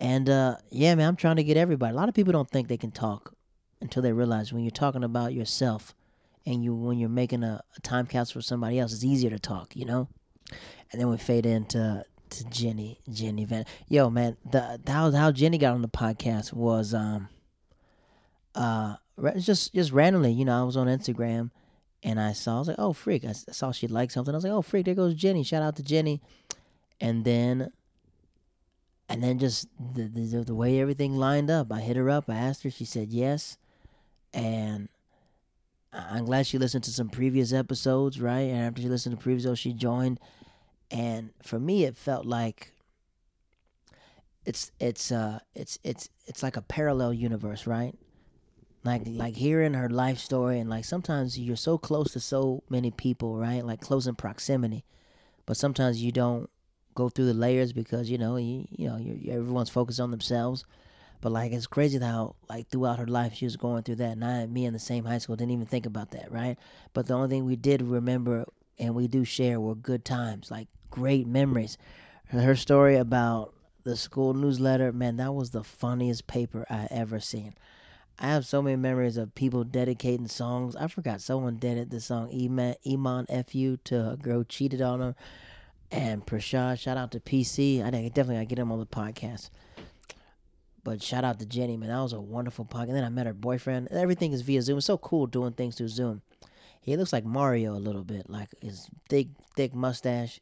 And 0.00 0.30
uh 0.30 0.56
yeah, 0.70 0.94
man, 0.94 1.08
I'm 1.08 1.16
trying 1.16 1.36
to 1.36 1.44
get 1.44 1.58
everybody. 1.58 1.92
A 1.92 1.96
lot 1.96 2.08
of 2.08 2.14
people 2.14 2.32
don't 2.32 2.50
think 2.50 2.68
they 2.68 2.78
can 2.78 2.92
talk 2.92 3.34
until 3.82 4.02
they 4.02 4.12
realize 4.12 4.52
when 4.52 4.62
you're 4.64 4.70
talking 4.70 5.04
about 5.04 5.34
yourself 5.34 5.94
and 6.46 6.64
you 6.64 6.74
when 6.74 6.98
you're 6.98 7.08
making 7.08 7.44
a, 7.44 7.62
a 7.76 7.80
time 7.80 8.06
capsule 8.06 8.40
for 8.40 8.44
somebody 8.44 8.78
else, 8.78 8.92
it's 8.92 9.04
easier 9.04 9.30
to 9.30 9.38
talk, 9.38 9.74
you 9.76 9.84
know? 9.84 10.08
And 10.90 11.00
then 11.00 11.08
we 11.08 11.16
fade 11.16 11.46
into 11.46 12.04
to 12.30 12.44
Jenny, 12.44 12.98
Jenny 13.10 13.44
Van. 13.44 13.66
Yo, 13.88 14.10
man, 14.10 14.36
the, 14.50 14.80
the 14.82 14.92
how 14.92 15.10
how 15.10 15.32
Jenny 15.32 15.58
got 15.58 15.74
on 15.74 15.82
the 15.82 15.88
podcast 15.88 16.52
was 16.52 16.94
um 16.94 17.28
uh 18.54 18.96
just 19.38 19.74
just 19.74 19.92
randomly, 19.92 20.32
you 20.32 20.44
know, 20.44 20.60
I 20.60 20.64
was 20.64 20.76
on 20.76 20.86
Instagram 20.86 21.50
and 22.02 22.20
I 22.20 22.32
saw 22.32 22.56
I 22.56 22.58
was 22.58 22.68
like, 22.68 22.78
oh 22.78 22.92
freak, 22.92 23.24
I 23.24 23.32
saw 23.32 23.72
she 23.72 23.86
liked 23.86 24.12
something. 24.12 24.34
I 24.34 24.36
was 24.36 24.44
like, 24.44 24.52
oh 24.52 24.62
freak, 24.62 24.86
there 24.86 24.94
goes 24.94 25.14
Jenny. 25.14 25.42
Shout 25.44 25.62
out 25.62 25.76
to 25.76 25.82
Jenny. 25.82 26.20
And 27.00 27.24
then 27.24 27.72
and 29.08 29.22
then 29.22 29.38
just 29.38 29.68
the, 29.94 30.04
the 30.04 30.44
the 30.44 30.54
way 30.54 30.80
everything 30.80 31.16
lined 31.16 31.50
up, 31.50 31.70
I 31.70 31.80
hit 31.80 31.96
her 31.96 32.08
up. 32.08 32.30
I 32.30 32.34
asked 32.34 32.62
her. 32.62 32.70
She 32.70 32.86
said 32.86 33.10
yes, 33.10 33.58
and 34.32 34.88
I'm 35.92 36.24
glad 36.24 36.46
she 36.46 36.58
listened 36.58 36.84
to 36.84 36.90
some 36.90 37.10
previous 37.10 37.52
episodes, 37.52 38.20
right? 38.20 38.40
And 38.40 38.58
after 38.58 38.82
she 38.82 38.88
listened 38.88 39.16
to 39.16 39.22
previous 39.22 39.44
episodes, 39.44 39.60
she 39.60 39.72
joined. 39.74 40.18
And 40.90 41.30
for 41.42 41.58
me, 41.58 41.84
it 41.84 41.96
felt 41.96 42.26
like 42.26 42.72
it's 44.44 44.72
it's 44.80 45.12
uh 45.12 45.38
it's 45.54 45.78
it's 45.84 46.08
it's 46.26 46.42
like 46.42 46.56
a 46.56 46.62
parallel 46.62 47.12
universe, 47.12 47.66
right? 47.66 47.94
Like 48.84 49.02
like 49.06 49.36
hearing 49.36 49.74
her 49.74 49.88
life 49.88 50.18
story, 50.18 50.58
and 50.58 50.68
like 50.68 50.84
sometimes 50.84 51.38
you're 51.38 51.56
so 51.56 51.78
close 51.78 52.12
to 52.12 52.20
so 52.20 52.62
many 52.68 52.90
people, 52.90 53.36
right? 53.38 53.64
Like 53.64 53.80
close 53.80 54.06
in 54.06 54.16
proximity, 54.16 54.84
but 55.46 55.56
sometimes 55.56 56.02
you 56.02 56.10
don't 56.10 56.50
go 56.94 57.08
through 57.08 57.26
the 57.26 57.34
layers 57.34 57.72
because 57.72 58.10
you 58.10 58.18
know 58.18 58.36
you 58.36 58.66
you 58.70 58.88
know 58.88 58.96
everyone's 59.30 59.70
focused 59.70 60.00
on 60.00 60.10
themselves. 60.10 60.64
But 61.22 61.32
like 61.32 61.52
it's 61.52 61.68
crazy 61.68 61.98
how 61.98 62.34
like 62.50 62.68
throughout 62.68 62.98
her 62.98 63.06
life 63.06 63.34
she 63.34 63.46
was 63.46 63.56
going 63.56 63.84
through 63.84 63.94
that, 63.96 64.12
and 64.12 64.24
I 64.24 64.44
me 64.46 64.66
in 64.66 64.74
the 64.74 64.78
same 64.78 65.04
high 65.04 65.18
school 65.18 65.36
didn't 65.36 65.52
even 65.52 65.66
think 65.66 65.86
about 65.86 66.10
that, 66.10 66.30
right? 66.30 66.58
But 66.92 67.06
the 67.06 67.14
only 67.14 67.28
thing 67.28 67.46
we 67.46 67.56
did 67.56 67.80
remember 67.80 68.44
and 68.78 68.94
we 68.94 69.06
do 69.06 69.24
share 69.24 69.60
were 69.60 69.76
good 69.76 70.04
times, 70.04 70.50
like 70.50 70.68
great 70.90 71.26
memories. 71.26 71.78
Her 72.26 72.56
story 72.56 72.96
about 72.96 73.54
the 73.84 73.96
school 73.96 74.34
newsletter, 74.34 74.92
man, 74.92 75.16
that 75.16 75.32
was 75.32 75.50
the 75.50 75.62
funniest 75.62 76.26
paper 76.26 76.66
I 76.68 76.88
ever 76.90 77.20
seen. 77.20 77.54
I 78.18 78.26
have 78.26 78.44
so 78.44 78.60
many 78.60 78.76
memories 78.76 79.16
of 79.16 79.34
people 79.34 79.64
dedicating 79.64 80.28
songs. 80.28 80.76
I 80.76 80.88
forgot 80.88 81.20
someone 81.20 81.56
dedicated 81.56 81.90
the 81.90 82.00
song 82.00 82.30
Iman, 82.32 82.76
Iman 82.86 83.26
F.U. 83.28 83.78
to 83.84 84.10
a 84.10 84.16
girl 84.16 84.44
cheated 84.44 84.82
on 84.82 85.00
her. 85.00 85.14
And 85.90 86.24
Prashad, 86.26 86.78
shout 86.78 86.96
out 86.96 87.12
to 87.12 87.20
PC. 87.20 87.84
I 87.84 87.90
definitely 87.90 88.36
gotta 88.36 88.46
get 88.46 88.58
him 88.58 88.72
on 88.72 88.78
the 88.78 88.86
podcast. 88.86 89.50
But 90.84 91.02
shout 91.02 91.24
out 91.24 91.38
to 91.38 91.46
Jenny, 91.46 91.76
man. 91.76 91.90
That 91.90 92.00
was 92.00 92.12
a 92.12 92.20
wonderful 92.20 92.64
podcast. 92.64 92.88
And 92.88 92.96
then 92.96 93.04
I 93.04 93.08
met 93.08 93.26
her 93.26 93.32
boyfriend. 93.32 93.88
Everything 93.92 94.32
is 94.32 94.42
via 94.42 94.62
Zoom. 94.62 94.78
It's 94.78 94.86
so 94.86 94.98
cool 94.98 95.26
doing 95.26 95.52
things 95.52 95.76
through 95.76 95.88
Zoom. 95.88 96.22
He 96.80 96.96
looks 96.96 97.12
like 97.12 97.24
Mario 97.24 97.74
a 97.74 97.78
little 97.78 98.02
bit, 98.02 98.28
like 98.28 98.48
his 98.60 98.88
thick, 99.08 99.28
thick 99.54 99.74
mustache. 99.74 100.40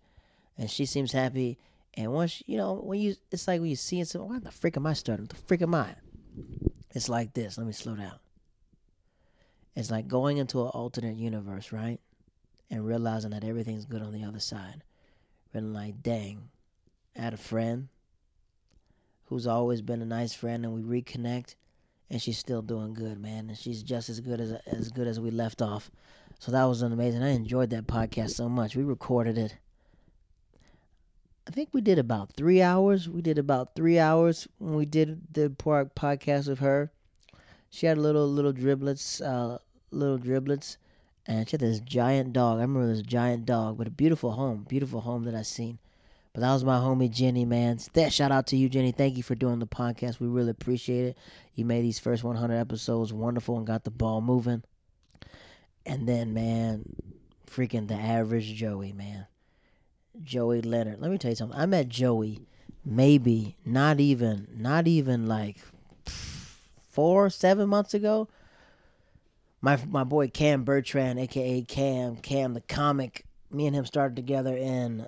And 0.57 0.71
she 0.71 0.87
seems 0.87 1.13
happy. 1.13 1.59
And 1.95 2.13
once, 2.13 2.43
you 2.47 2.57
know, 2.57 2.75
when 2.75 3.01
you, 3.01 3.17
it's 3.31 3.47
like 3.47 3.61
when 3.61 3.69
you 3.69 3.77
see 3.77 4.01
it, 4.01 4.09
so, 4.09 4.25
what 4.25 4.45
the 4.45 4.51
freak 4.51 4.77
am 4.77 4.87
I 4.87 4.95
starting? 4.95 5.27
The 5.27 5.37
freak 5.37 5.61
am 5.61 5.75
I? 5.75 5.95
It's 6.95 7.09
like 7.09 7.35
this. 7.35 7.59
Let 7.59 7.67
me 7.67 7.73
slow 7.73 7.95
down. 7.95 8.19
It's 9.77 9.91
like 9.91 10.09
going 10.09 10.39
into 10.39 10.63
an 10.63 10.69
alternate 10.69 11.17
universe, 11.17 11.73
right? 11.73 12.01
And 12.71 12.87
realizing 12.87 13.31
that 13.31 13.45
everything's 13.45 13.85
good 13.85 14.03
on 14.03 14.13
the 14.13 14.25
other 14.25 14.41
side. 14.41 14.83
And 15.53 15.75
like, 15.75 16.03
dang, 16.03 16.49
I 17.17 17.23
had 17.23 17.35
a 17.35 17.39
friend 17.39 17.89
who's 19.31 19.47
always 19.47 19.81
been 19.81 20.03
a 20.03 20.07
nice 20.07 20.35
friend, 20.35 20.65
and 20.65 20.75
we 20.75 21.03
reconnect, 21.03 21.55
and 22.11 22.21
she's 22.21 22.37
still 22.37 22.63
doing 22.63 22.93
good, 22.93 23.19
man. 23.19 23.49
And 23.49 23.57
she's 23.57 23.83
just 23.83 24.11
as 24.11 24.21
good 24.21 24.41
as 24.41 24.53
as 24.67 24.91
good 24.91 25.07
as 25.07 25.19
we 25.19 25.31
left 25.31 25.63
off. 25.63 25.91
So 26.41 26.53
that 26.53 26.65
was 26.65 26.83
an 26.83 26.93
amazing. 26.93 27.23
I 27.23 27.31
enjoyed 27.31 27.71
that 27.71 27.87
podcast 27.87 28.31
so 28.31 28.49
much. 28.49 28.75
We 28.75 28.83
recorded 28.83 29.39
it. 29.39 29.57
I 31.47 31.53
think 31.53 31.71
we 31.73 31.81
did 31.81 31.99
about 31.99 32.33
three 32.33 32.61
hours. 32.61 33.09
We 33.09 33.23
did 33.23 33.39
about 33.39 33.75
three 33.75 33.99
hours 33.99 34.49
when 34.59 34.75
we 34.75 34.85
did 34.85 35.33
the 35.33 35.49
park 35.51 35.95
podcast 35.95 36.49
with 36.49 36.59
her. 36.59 36.91
She 37.71 37.87
had 37.87 37.99
little 37.99 38.27
little 38.27 38.53
driblets, 38.53 39.25
uh, 39.25 39.59
little 39.93 40.19
driblets, 40.19 40.77
and 41.25 41.49
she 41.49 41.53
had 41.55 41.61
this 41.61 41.81
giant 41.81 42.33
dog. 42.33 42.59
I 42.59 42.63
remember 42.63 42.89
this 42.89 43.03
giant 43.03 43.47
dog, 43.47 43.79
but 43.79 43.87
a 43.87 43.91
beautiful 43.91 44.33
home, 44.33 44.67
beautiful 44.69 45.03
home 45.03 45.25
that 45.25 45.37
I 45.37 45.43
seen. 45.43 45.79
But 46.33 46.43
that 46.43 46.53
was 46.53 46.65
my 46.65 46.79
homie 46.79 47.11
Jenny, 47.11 47.45
man. 47.45 47.79
That 47.95 48.13
shout 48.13 48.31
out 48.31 48.47
to 48.49 48.57
you, 48.57 48.69
Jenny. 48.69 48.93
Thank 48.93 49.17
you 49.17 49.23
for 49.23 49.35
doing 49.35 49.59
the 49.59 49.67
podcast. 49.67 50.21
We 50.21 50.29
really 50.29 50.51
appreciate 50.51 51.07
it. 51.07 51.19
You 51.55 51.65
made 51.65 51.83
these 51.83 51.99
first 51.99 52.23
100 52.23 52.55
episodes 52.55 53.13
wonderful 53.13 53.57
and 53.57 53.67
got 53.67 53.85
the 53.85 53.91
ball 53.91 54.21
moving. 54.21 54.63
And 55.85 56.09
then, 56.09 56.33
man, 56.33 56.85
freaking 57.51 57.89
the 57.89 57.95
average 57.95 58.55
Joey, 58.55 58.93
man. 58.93 59.27
Joey 60.23 60.61
Leonard. 60.61 61.01
Let 61.01 61.11
me 61.11 61.19
tell 61.19 61.31
you 61.31 61.37
something. 61.37 61.59
I 61.59 61.67
met 61.67 61.89
Joey 61.89 62.47
maybe 62.85 63.57
not 63.65 64.01
even, 64.01 64.47
not 64.55 64.87
even 64.87 65.27
like 65.27 65.59
four, 66.91 67.31
seven 67.31 67.69
months 67.69 67.95
ago. 67.95 68.29
My 69.61 69.79
my 69.89 70.05
boy 70.05 70.29
Cam 70.29 70.65
Bertrand, 70.65 71.19
aka 71.19 71.63
Cam, 71.63 72.17
Cam 72.17 72.55
the 72.55 72.63
comic. 72.63 73.27
Me 73.51 73.67
and 73.67 73.77
him 73.77 73.85
started 73.85 74.17
together 74.17 74.57
in 74.57 75.07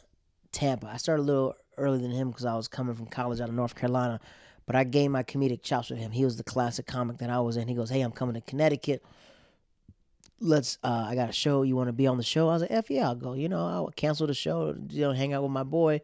Tampa. 0.53 0.88
I 0.93 0.97
started 0.99 1.23
a 1.23 1.25
little 1.25 1.55
earlier 1.77 2.01
than 2.01 2.11
him 2.11 2.29
because 2.29 2.45
I 2.45 2.55
was 2.55 2.69
coming 2.69 2.95
from 2.95 3.07
college 3.07 3.41
out 3.41 3.49
of 3.49 3.55
North 3.55 3.75
Carolina, 3.75 4.21
but 4.67 4.77
I 4.77 4.85
gained 4.85 5.12
my 5.12 5.23
comedic 5.23 5.62
chops 5.62 5.91
with 5.91 5.99
him. 5.99 6.12
He 6.12 6.25
was 6.25 6.37
the 6.37 6.45
classic 6.45 6.87
comic 6.87 7.19
that 7.19 7.31
I 7.31 7.41
was 7.41 7.57
in. 7.57 7.69
He 7.69 7.75
goes, 7.75 7.91
"Hey, 7.91 8.03
I'm 8.03 8.12
coming 8.12 8.35
to 8.35 8.41
Connecticut. 8.41 9.05
Let's. 10.41 10.79
Uh, 10.83 11.07
I 11.09 11.15
got 11.15 11.31
a 11.31 11.33
show. 11.33 11.62
You 11.62 11.77
want 11.77 11.88
to 11.88 11.93
be 11.93 12.07
on 12.07 12.19
the 12.19 12.23
show?" 12.23 12.49
I 12.49 12.53
was 12.53 12.62
like, 12.62 12.71
"F 12.71 12.91
yeah, 12.91 13.09
I'll 13.09 13.15
go." 13.15 13.35
You 13.35 13.49
know, 13.49 13.67
I'll 13.67 13.93
cancel 13.97 14.27
the 14.27 14.35
show. 14.35 14.77
You 14.88 15.03
know, 15.03 15.12
hang 15.12 15.33
out 15.33 15.43
with 15.43 15.53
my 15.53 15.65
boy. 15.65 16.03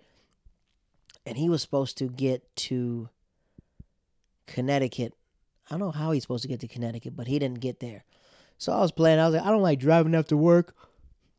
And 1.27 1.37
he 1.37 1.51
was 1.51 1.61
supposed 1.61 1.99
to 1.99 2.09
get 2.09 2.57
to 2.57 3.11
Connecticut. 4.47 5.13
I 5.71 5.75
don't 5.75 5.81
know 5.81 5.91
how 5.91 6.13
he's 6.13 6.23
supposed 6.23 6.43
to 6.43 6.49
get 6.49 6.61
to 6.61 6.69
Connecticut, 6.69 7.15
but 7.15 7.27
he 7.27 7.39
didn't 7.39 7.61
get 7.61 7.81
there. 7.81 8.05
So 8.57 8.73
I 8.73 8.81
was 8.81 8.93
playing. 8.93 9.19
I 9.19 9.27
was 9.27 9.35
like, 9.35 9.45
I 9.45 9.51
don't 9.51 9.63
like 9.63 9.79
driving 9.79 10.15
after 10.15 10.37
work. 10.37 10.75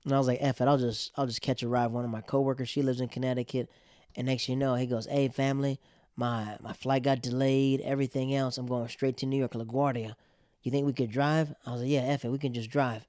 And 0.05 0.13
I 0.13 0.17
was 0.17 0.27
like, 0.27 0.39
F 0.41 0.61
it, 0.61 0.67
I'll 0.67 0.77
just 0.77 1.11
I'll 1.15 1.27
just 1.27 1.41
catch 1.41 1.63
a 1.63 1.67
ride. 1.67 1.87
One 1.87 2.05
of 2.05 2.11
my 2.11 2.21
coworkers, 2.21 2.69
she 2.69 2.81
lives 2.81 3.01
in 3.01 3.09
Connecticut. 3.09 3.69
And 4.15 4.27
next 4.27 4.49
you 4.49 4.55
know, 4.55 4.75
he 4.75 4.85
goes, 4.85 5.05
Hey 5.07 5.27
family, 5.27 5.79
my 6.15 6.57
my 6.61 6.73
flight 6.73 7.03
got 7.03 7.21
delayed, 7.21 7.81
everything 7.81 8.33
else. 8.33 8.57
I'm 8.57 8.67
going 8.67 8.87
straight 8.87 9.17
to 9.17 9.25
New 9.25 9.37
York, 9.37 9.53
LaGuardia. 9.53 10.15
You 10.63 10.71
think 10.71 10.85
we 10.85 10.93
could 10.93 11.11
drive? 11.11 11.53
I 11.65 11.71
was 11.71 11.81
like, 11.81 11.89
Yeah, 11.89 12.01
F 12.01 12.25
it, 12.25 12.29
we 12.29 12.37
can 12.37 12.53
just 12.53 12.69
drive. 12.69 13.07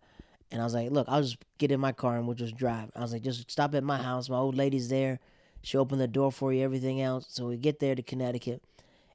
And 0.50 0.60
I 0.60 0.64
was 0.64 0.74
like, 0.74 0.90
Look, 0.90 1.06
I'll 1.08 1.22
just 1.22 1.38
get 1.58 1.70
in 1.70 1.80
my 1.80 1.92
car 1.92 2.16
and 2.16 2.26
we'll 2.26 2.36
just 2.36 2.56
drive. 2.56 2.90
I 2.96 3.00
was 3.00 3.12
like, 3.12 3.22
just 3.22 3.50
stop 3.50 3.74
at 3.74 3.84
my 3.84 3.98
house. 3.98 4.28
My 4.28 4.36
old 4.36 4.56
lady's 4.56 4.88
there. 4.88 5.20
She'll 5.62 5.82
open 5.82 5.98
the 5.98 6.08
door 6.08 6.32
for 6.32 6.52
you, 6.52 6.62
everything 6.62 7.00
else. 7.02 7.26
So 7.28 7.46
we 7.46 7.56
get 7.56 7.80
there 7.80 7.94
to 7.94 8.02
Connecticut. 8.02 8.62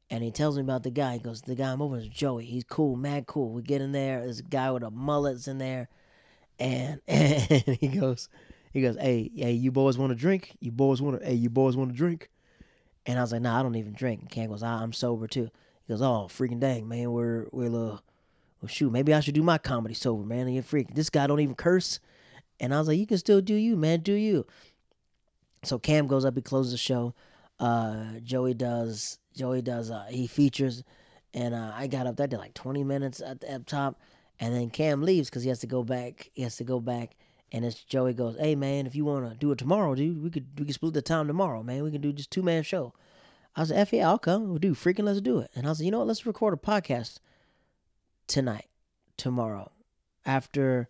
And 0.10 0.24
he 0.24 0.30
tells 0.30 0.56
me 0.56 0.62
about 0.62 0.84
the 0.84 0.91
guy. 0.91 1.14
He 1.14 1.20
goes, 1.20 1.41
The 1.41 1.56
guy 1.56 1.72
I'm 1.72 1.82
over 1.82 1.97
is 1.97 2.08
Joey. 2.08 2.45
He's 2.45 2.64
cool, 2.64 2.95
mad 2.95 3.26
cool. 3.26 3.50
We 3.50 3.64
get 3.64 3.82
in 3.82 3.91
there. 3.91 4.22
There's 4.22 4.39
a 4.39 4.43
guy 4.43 4.72
with 4.72 4.84
a 4.84 4.91
mullet's 4.91 5.47
in 5.47 5.58
there 5.58 5.89
and 6.60 7.01
and 7.08 7.78
he 7.80 7.88
goes, 7.88 8.30
he 8.72 8.82
goes, 8.82 8.97
hey, 8.97 9.32
hey, 9.36 9.51
you 9.51 9.72
boys 9.72 9.97
want 9.97 10.12
to 10.12 10.16
drink? 10.16 10.56
You 10.60 10.72
boys 10.72 11.01
want 11.01 11.20
to, 11.20 11.26
hey, 11.26 11.34
you 11.34 11.49
boys 11.49 11.76
want 11.78 11.91
to 11.91 11.97
drink? 11.97 12.30
And 13.06 13.20
I 13.20 13.22
was 13.22 13.32
like, 13.32 13.41
nah, 13.41 13.60
I 13.60 13.64
don't 13.64 13.76
even 13.76 13.93
drink. 13.93 14.22
And 14.22 14.30
Cam 14.30 14.49
goes, 14.49 14.64
ah, 14.64 14.82
I'm 14.82 14.93
sober 14.93 15.28
too. 15.28 15.49
He 15.86 15.93
goes, 15.93 16.01
oh, 16.01 16.28
freaking 16.30 16.60
dang, 16.60 16.88
man, 16.88 17.12
we're 17.12 17.47
we're 17.51 17.68
uh, 17.68 17.97
well, 18.62 18.68
shoot, 18.68 18.91
maybe 18.91 19.14
I 19.14 19.20
should 19.20 19.36
do 19.36 19.43
my 19.43 19.58
comedy 19.58 19.93
sober, 19.93 20.24
man. 20.24 20.47
You 20.47 20.62
freak, 20.62 20.93
this 20.95 21.10
guy 21.10 21.28
don't 21.28 21.39
even 21.39 21.56
curse. 21.56 21.99
And 22.60 22.74
I 22.74 22.80
was 22.80 22.88
like, 22.88 22.97
you 22.97 23.06
can 23.06 23.18
still 23.18 23.41
do 23.41 23.53
you, 23.53 23.76
man, 23.76 23.99
do 23.99 24.14
you. 24.14 24.45
So 25.64 25.78
Cam 25.78 26.08
goes 26.08 26.26
up, 26.26 26.36
he 26.36 26.41
closes 26.41 26.72
the 26.72 26.78
show. 26.78 27.14
Uh, 27.60 28.20
Joey 28.24 28.53
does 28.53 29.20
Joey 29.36 29.62
does. 29.62 29.91
Uh, 29.91 30.06
he 30.10 30.28
features, 30.28 30.84
and 31.34 31.53
uh, 31.53 31.72
I 31.76 31.88
got 31.88 32.08
up 32.08 32.18
there. 32.18 32.28
Did 32.28 32.39
like 32.39 32.53
twenty 32.53 32.84
minutes 32.84 33.22
at 33.22 33.41
the 33.41 33.56
up 33.56 33.66
top, 33.66 33.99
and 34.40 34.54
then 34.54 34.70
Cam 34.70 35.02
leaves 35.02 35.30
because 35.30 35.44
he 35.44 35.50
has 35.50 35.60
to 35.60 35.68
go 35.68 35.84
back. 35.84 36.30
He 36.34 36.42
has 36.44 36.58
to 36.58 36.64
go 36.64 36.80
back, 36.80 37.16
and 37.52 37.64
it's 37.66 37.84
Joey 37.84 38.14
goes, 38.14 38.38
"Hey 38.38 38.56
man, 38.56 38.86
if 38.86 38.96
you 38.96 39.06
want 39.06 39.30
to 39.30 39.36
do 39.36 39.52
it 39.52 39.58
tomorrow, 39.58 39.96
dude, 39.96 40.22
we 40.24 40.30
could 40.30 40.48
we 40.58 40.66
could 40.66 40.76
split 40.76 40.94
the 40.94 41.02
time 41.02 41.28
tomorrow, 41.28 41.64
man. 41.64 41.84
We 41.84 41.92
can 41.92 42.02
do 42.02 42.14
just 42.14 42.32
two 42.32 42.44
man 42.44 42.64
show." 42.64 42.94
I 43.56 43.62
was 43.62 43.70
like, 43.72 43.80
"F 43.80 43.94
yeah, 43.94 44.10
I'll 44.10 44.20
come. 44.20 44.50
We'll 44.50 44.58
do 44.58 44.74
freaking 44.74 45.06
let's 45.06 45.22
do 45.22 45.40
it." 45.40 45.52
And 45.56 45.66
I 45.66 45.70
was 45.70 45.80
like, 45.80 45.86
"You 45.86 45.92
know 45.92 46.00
what? 46.00 46.08
Let's 46.08 46.26
record 46.26 46.54
a 46.54 46.58
podcast 46.58 47.20
tonight, 48.28 48.68
tomorrow, 49.18 49.72
after." 50.26 50.90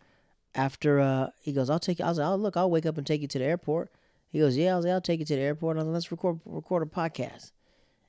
After 0.58 1.02
uh, 1.02 1.32
he 1.41 1.52
goes, 1.52 1.70
I'll 1.70 1.80
take. 1.80 2.00
you. 2.00 2.06
I 2.06 2.08
was 2.08 2.18
like, 2.18 2.28
oh 2.30 2.36
look, 2.38 2.56
I'll 2.56 2.72
wake 2.72 2.86
up 2.86 2.98
and 2.98 3.06
take 3.06 3.22
you 3.22 3.28
to 3.28 3.39
the 3.39 3.43
airport. 3.43 3.91
He 4.30 4.39
goes, 4.39 4.56
yeah. 4.56 4.72
I 4.72 4.78
was 4.78 4.86
like, 4.86 4.93
I'll 4.93 5.02
take 5.02 5.20
you 5.20 5.26
to 5.26 5.36
the 5.36 5.41
airport. 5.41 5.76
I 5.76 5.80
was 5.80 5.88
like, 5.88 5.93
let's 5.96 6.12
record 6.12 6.39
record 6.46 6.82
a 6.82 6.86
podcast. 6.86 7.52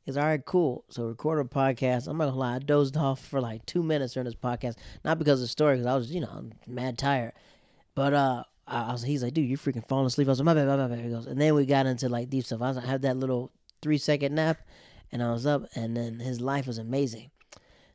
He's 0.07 0.17
all 0.17 0.25
right, 0.25 0.43
cool. 0.45 0.85
So 0.89 1.03
record 1.03 1.45
a 1.45 1.49
podcast. 1.49 2.07
I'm 2.07 2.17
not 2.17 2.27
gonna 2.27 2.37
lie, 2.37 2.55
I 2.55 2.59
dozed 2.61 2.97
off 2.97 3.27
for 3.27 3.41
like 3.41 3.67
two 3.67 3.83
minutes 3.83 4.15
during 4.15 4.25
this 4.25 4.37
podcast, 4.37 4.77
not 5.05 5.19
because 5.19 5.41
of 5.41 5.45
the 5.45 5.49
story, 5.49 5.75
because 5.75 5.87
I 5.87 5.97
was, 5.97 6.13
you 6.13 6.21
know, 6.21 6.49
mad 6.69 6.97
tired. 6.97 7.33
But 7.97 8.15
uh, 8.15 8.45
I, 8.69 8.93
was, 8.93 9.03
he's 9.03 9.25
like, 9.25 9.35
dude, 9.35 9.49
you're 9.49 9.59
freaking 9.59 9.87
falling 9.89 10.07
asleep. 10.07 10.29
I 10.29 10.31
was 10.31 10.39
like, 10.39 10.45
my 10.45 10.55
bad, 10.55 10.69
my 10.69 10.77
bad, 10.77 10.91
my 10.91 10.97
bad. 10.97 11.05
He 11.05 11.11
goes, 11.11 11.27
and 11.27 11.41
then 11.41 11.57
we 11.57 11.67
got 11.67 11.87
into 11.87 12.09
like 12.09 12.31
deep 12.31 12.45
stuff. 12.45 12.63
I 12.63 12.69
was, 12.69 12.79
I 12.79 12.87
had 12.87 13.03
that 13.03 13.17
little 13.17 13.51
three 13.83 13.99
second 13.99 14.37
nap, 14.37 14.59
and 15.11 15.25
I 15.25 15.33
was 15.33 15.45
up, 15.45 15.65
and 15.75 15.97
then 15.97 16.21
his 16.21 16.41
life 16.41 16.69
was 16.69 16.79
amazing. 16.79 17.33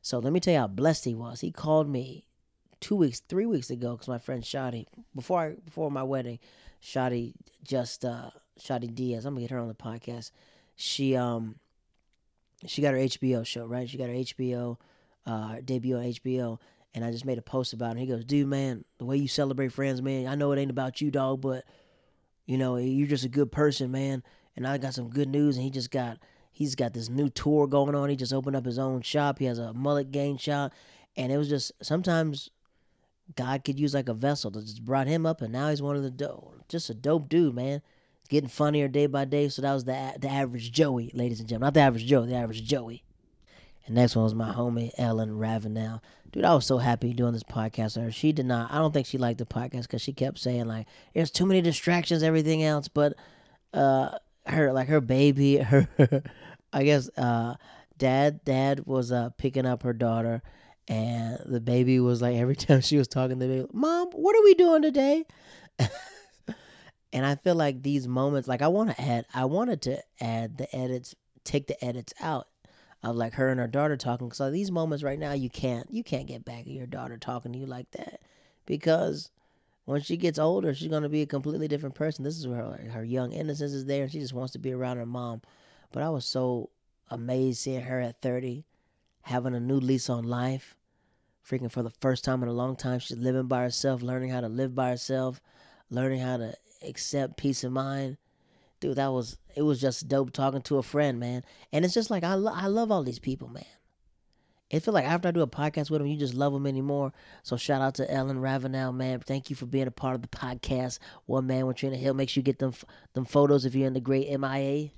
So 0.02 0.20
let 0.20 0.34
me 0.34 0.42
tell 0.42 0.54
you 0.54 0.60
how 0.60 0.68
blessed 0.68 1.06
he 1.06 1.16
was. 1.16 1.40
He 1.40 1.52
called 1.52 1.88
me 1.88 2.26
two 2.82 2.98
weeks, 2.98 3.22
three 3.22 3.46
weeks 3.46 3.70
ago, 3.70 3.94
because 3.94 4.10
my 4.10 4.18
friend 4.18 4.44
Shadi, 4.44 4.86
before 5.16 5.40
I, 5.40 5.50
before 5.64 5.90
my 5.90 6.04
wedding, 6.04 6.40
Shadi 6.84 7.36
just 7.64 8.04
uh 8.04 8.32
Shadi 8.60 8.94
Diaz. 8.94 9.26
I'm 9.26 9.36
gonna 9.36 9.42
get 9.48 9.52
her 9.52 9.60
on 9.60 9.70
the 9.70 9.76
podcast. 9.76 10.32
She 10.76 11.16
um 11.16 11.56
she 12.68 12.82
got 12.82 12.94
her 12.94 13.00
HBO 13.00 13.46
show, 13.46 13.66
right? 13.66 13.90
She 13.90 13.98
got 13.98 14.10
her 14.10 14.16
HBO 14.16 14.78
uh 15.26 15.48
her 15.50 15.62
debut 15.62 15.98
on 15.98 16.04
HBO. 16.04 16.60
And 16.94 17.06
I 17.06 17.12
just 17.12 17.26
made 17.26 17.38
a 17.38 17.42
post 17.42 17.72
about 17.72 17.96
it. 17.96 18.00
He 18.00 18.06
goes, 18.06 18.26
dude, 18.26 18.48
man, 18.48 18.84
the 18.98 19.06
way 19.06 19.16
you 19.16 19.30
celebrate 19.30 19.72
friends, 19.72 20.02
man, 20.02 20.28
I 20.28 20.36
know 20.36 20.52
it 20.52 20.60
ain't 20.60 20.72
about 20.72 21.00
you, 21.00 21.10
dog, 21.10 21.40
but 21.40 21.64
you 22.46 22.58
know, 22.58 22.76
you're 22.76 23.08
just 23.08 23.24
a 23.24 23.30
good 23.30 23.50
person, 23.50 23.92
man. 23.92 24.24
And 24.58 24.68
I 24.68 24.78
got 24.78 24.94
some 24.94 25.10
good 25.10 25.30
news 25.30 25.56
and 25.56 25.64
he 25.64 25.70
just 25.70 25.92
got 25.92 26.18
he's 26.52 26.76
got 26.76 26.94
this 26.94 27.10
new 27.10 27.30
tour 27.30 27.68
going 27.68 27.96
on. 27.96 28.10
He 28.10 28.16
just 28.16 28.34
opened 28.34 28.56
up 28.56 28.66
his 28.66 28.80
own 28.80 29.02
shop. 29.02 29.40
He 29.40 29.46
has 29.46 29.60
a 29.60 29.74
mullet 29.74 30.12
gang 30.12 30.38
shop. 30.38 30.74
And 31.16 31.32
it 31.32 31.38
was 31.38 31.50
just 31.50 31.72
sometimes 31.82 32.50
God 33.36 33.64
could 33.64 33.80
use 33.80 33.94
like 33.94 34.10
a 34.10 34.14
vessel 34.14 34.52
that 34.52 34.66
just 34.66 34.86
brought 34.86 35.08
him 35.08 35.26
up, 35.26 35.42
and 35.42 35.52
now 35.52 35.70
he's 35.70 35.82
one 35.82 35.96
of 35.96 36.04
the 36.04 36.12
dope, 36.12 36.64
just 36.68 36.90
a 36.90 36.94
dope 36.94 37.30
dude, 37.30 37.56
man. 37.56 37.82
Getting 38.32 38.48
funnier 38.48 38.88
day 38.88 39.08
by 39.08 39.26
day. 39.26 39.50
So 39.50 39.62
that 39.62 39.74
was 39.74 39.84
the 39.84 40.14
the 40.18 40.30
average 40.30 40.72
Joey, 40.72 41.12
ladies 41.14 41.42
and 41.42 41.50
gentlemen, 41.50 41.68
not 41.68 41.74
the 41.74 41.82
average 41.82 42.06
Joe, 42.06 42.26
the 42.26 42.36
average 42.36 42.64
Joey. 42.64 43.04
And 43.86 43.96
next 43.96 44.16
one 44.16 44.24
was 44.24 44.34
my 44.34 44.54
homie 44.54 44.92
Ellen 44.98 45.38
Ravenel. 45.38 46.02
Dude, 46.32 46.46
I 46.46 46.56
was 46.56 46.66
so 46.66 46.78
happy 46.78 47.14
doing 47.14 47.34
this 47.34 47.44
podcast 47.44 47.98
with 47.98 48.06
her. 48.06 48.12
She 48.12 48.32
did 48.32 48.46
not. 48.46 48.72
I 48.72 48.78
don't 48.78 48.94
think 48.94 49.06
she 49.06 49.18
liked 49.18 49.40
the 49.40 49.46
podcast 49.46 49.82
because 49.82 50.02
she 50.02 50.14
kept 50.14 50.40
saying 50.40 50.66
like, 50.66 50.88
"There's 51.14 51.30
too 51.30 51.46
many 51.46 51.62
distractions, 51.62 52.24
everything 52.24 52.64
else." 52.64 52.88
But 52.88 53.16
uh, 53.74 54.18
her 54.46 54.72
like 54.72 54.88
her 54.88 55.02
baby, 55.02 55.58
her, 55.58 55.90
I 56.72 56.84
guess, 56.86 57.10
uh, 57.18 57.56
dad, 57.98 58.46
dad 58.46 58.86
was 58.86 59.12
uh 59.12 59.32
picking 59.32 59.66
up 59.66 59.84
her 59.84 59.94
daughter 59.94 60.42
and 60.88 61.40
the 61.46 61.60
baby 61.60 62.00
was 62.00 62.22
like 62.22 62.36
every 62.38 62.56
time 62.56 62.82
she 62.82 62.98
was 62.98 63.08
talking 63.08 63.40
the 63.40 63.48
baby, 63.48 63.68
Mom, 63.74 64.10
what 64.12 64.36
are 64.36 64.44
we 64.44 64.54
doing 64.54 64.82
today? 64.82 65.26
and 67.14 67.26
I 67.26 67.36
feel 67.36 67.56
like 67.56 67.82
these 67.82 68.08
moments, 68.08 68.48
like 68.48 68.62
I 68.62 68.68
want 68.68 68.92
to 68.92 69.02
add, 69.02 69.26
I 69.34 69.46
wanted 69.46 69.82
to 69.84 70.02
add 70.20 70.58
the 70.58 70.74
edits, 70.76 71.16
take 71.44 71.68
the 71.68 71.84
edits 71.84 72.14
out 72.22 72.48
of 73.04 73.16
like 73.16 73.34
her 73.34 73.50
and 73.50 73.60
her 73.60 73.68
daughter 73.68 73.98
talking. 73.98 74.32
So 74.32 74.52
these 74.52 74.72
moments 74.72 75.04
right 75.04 75.20
now, 75.20 75.34
you 75.34 75.50
can't, 75.50 75.92
you 75.92 76.04
can't 76.04 76.28
get 76.28 76.46
back 76.46 76.62
at 76.62 76.68
your 76.68 76.88
daughter 76.88 77.18
talking 77.18 77.52
to 77.54 77.60
you 77.60 77.66
like 77.66 77.92
that 77.92 78.22
because 78.66 79.32
when 79.86 80.02
she 80.02 80.16
gets 80.16 80.40
older, 80.40 80.74
she's 80.74 80.88
gonna 80.88 81.10
be 81.10 81.22
a 81.22 81.28
completely 81.28 81.68
different 81.68 81.96
person. 81.96 82.24
This 82.24 82.38
is 82.38 82.48
where 82.48 82.58
her, 82.58 82.90
her 82.92 83.04
young 83.04 83.34
innocence 83.34 83.74
is 83.74 83.86
there, 83.86 84.04
and 84.04 84.12
she 84.12 84.20
just 84.20 84.34
wants 84.34 84.54
to 84.54 84.60
be 84.60 84.72
around 84.72 84.98
her 84.98 85.06
mom. 85.06 85.42
But 85.92 86.04
I 86.04 86.10
was 86.10 86.26
so 86.26 86.70
amazed 87.10 87.60
seeing 87.60 87.82
her 87.82 88.00
at 88.00 88.22
thirty 88.22 88.66
having 89.24 89.56
a 89.56 89.60
new 89.60 89.80
lease 89.80 90.10
on 90.10 90.24
life. 90.24 90.76
Freaking 91.48 91.72
for 91.72 91.84
the 91.84 91.90
first 91.90 92.24
time 92.24 92.44
in 92.44 92.50
a 92.50 92.54
long 92.54 92.76
time, 92.76 93.00
she's 93.00 93.18
living 93.18 93.48
by 93.48 93.64
herself, 93.64 94.02
learning 94.02 94.30
how 94.30 94.42
to 94.42 94.48
live 94.48 94.76
by 94.76 94.90
herself, 94.90 95.42
learning 95.90 96.20
how 96.20 96.38
to 96.38 96.54
accept 96.84 97.38
peace 97.38 97.64
of 97.64 97.72
mind. 97.72 98.18
Dude, 98.80 98.96
that 98.96 99.12
was 99.12 99.38
it 99.56 99.62
was 99.62 99.80
just 99.80 100.08
dope 100.08 100.32
talking 100.32 100.62
to 100.64 100.78
a 100.78 100.84
friend, 100.84 101.20
man. 101.20 101.44
And 101.72 101.86
it's 101.86 101.94
just 101.94 102.10
like 102.10 102.24
I 102.24 102.34
lo- 102.34 102.54
I 102.54 102.68
love 102.68 102.92
all 102.92 103.04
these 103.04 103.20
people, 103.20 103.48
man. 103.48 103.66
It 104.72 104.80
feel 104.80 104.94
like 104.94 105.06
after 105.06 105.28
I 105.28 105.32
do 105.32 105.42
a 105.42 105.48
podcast 105.48 105.90
with 105.92 106.00
them, 106.00 106.08
you 106.08 106.18
just 106.18 106.34
love 106.34 106.54
them 106.54 106.66
anymore. 106.66 107.12
So 107.44 107.58
shout 107.58 107.82
out 107.82 107.96
to 107.96 108.10
Ellen 108.10 108.40
Ravenel, 108.40 108.94
man. 108.94 109.20
Thank 109.20 109.50
you 109.50 109.56
for 109.56 109.66
being 109.66 109.88
a 109.88 109.92
part 109.92 110.16
of 110.16 110.22
the 110.22 110.30
podcast. 110.30 111.00
One 111.26 111.46
man, 111.46 111.66
one 111.66 111.76
Trina 111.76 111.98
Hill. 111.98 112.14
Make 112.14 112.30
sure 112.30 112.40
you 112.40 112.46
get 112.46 112.60
them 112.60 112.74
them 113.14 113.26
photos 113.26 113.66
if 113.66 113.76
you're 113.76 113.88
in 113.88 113.94
the 113.94 114.00
great 114.00 114.30
MIA. 114.40 114.92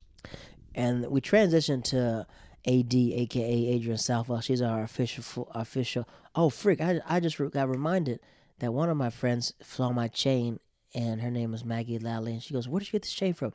And 0.75 1.07
we 1.07 1.21
transitioned 1.21 1.85
to 1.85 2.27
AD, 2.67 2.93
aka 2.93 3.67
Adrian 3.67 3.97
Southwell. 3.97 4.41
She's 4.41 4.61
our 4.61 4.83
official 4.83 5.49
official. 5.55 6.07
Oh 6.35 6.49
freak! 6.49 6.79
I 6.79 7.01
I 7.07 7.19
just 7.19 7.37
got 7.51 7.67
reminded 7.67 8.19
that 8.59 8.73
one 8.73 8.89
of 8.89 8.97
my 8.97 9.09
friends 9.09 9.53
saw 9.61 9.91
my 9.91 10.07
chain, 10.07 10.59
and 10.93 11.21
her 11.21 11.31
name 11.31 11.51
was 11.51 11.65
Maggie 11.65 11.99
Lally, 11.99 12.33
and 12.33 12.43
she 12.43 12.53
goes, 12.53 12.67
"Where 12.67 12.79
did 12.79 12.87
you 12.87 12.93
get 12.93 13.03
this 13.03 13.13
chain 13.13 13.33
from?" 13.33 13.53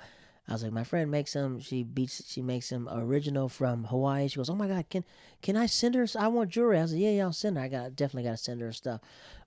I 0.49 0.53
was 0.53 0.63
like, 0.63 0.73
"My 0.73 0.85
friend 0.85 1.11
makes 1.11 1.35
them. 1.35 1.61
She 1.61 1.83
beats. 1.83 2.23
She 2.31 2.43
makes 2.43 2.71
them 2.71 2.89
original 2.91 3.49
from 3.49 3.85
Hawaii." 3.85 4.29
She 4.29 4.37
goes, 4.37 4.51
"Oh 4.51 4.55
my 4.55 4.69
god, 4.69 4.89
can 4.89 5.05
can 5.43 5.57
I 5.57 5.67
send 5.67 5.95
her? 5.95 6.07
I 6.19 6.29
want 6.29 6.51
jewelry." 6.51 6.79
I 6.79 6.83
was 6.83 6.93
like, 6.93 7.03
"Yeah, 7.03 7.11
yeah, 7.11 7.25
I'll 7.25 7.33
send 7.33 7.57
her. 7.57 7.63
I 7.63 7.69
got 7.69 7.97
definitely 7.97 8.29
got 8.29 8.39
to 8.39 8.43
send 8.43 8.61
her 8.61 8.73
stuff." 8.73 9.01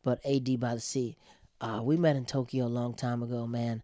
But 0.04 0.20
AD 0.26 0.60
by 0.60 0.76
the 0.76 0.82
sea, 0.82 1.18
uh, 1.60 1.82
we 1.84 1.98
met 1.98 2.16
in 2.16 2.26
Tokyo 2.26 2.66
a 2.66 2.68
long 2.68 2.94
time 2.94 3.24
ago, 3.24 3.48
man. 3.48 3.84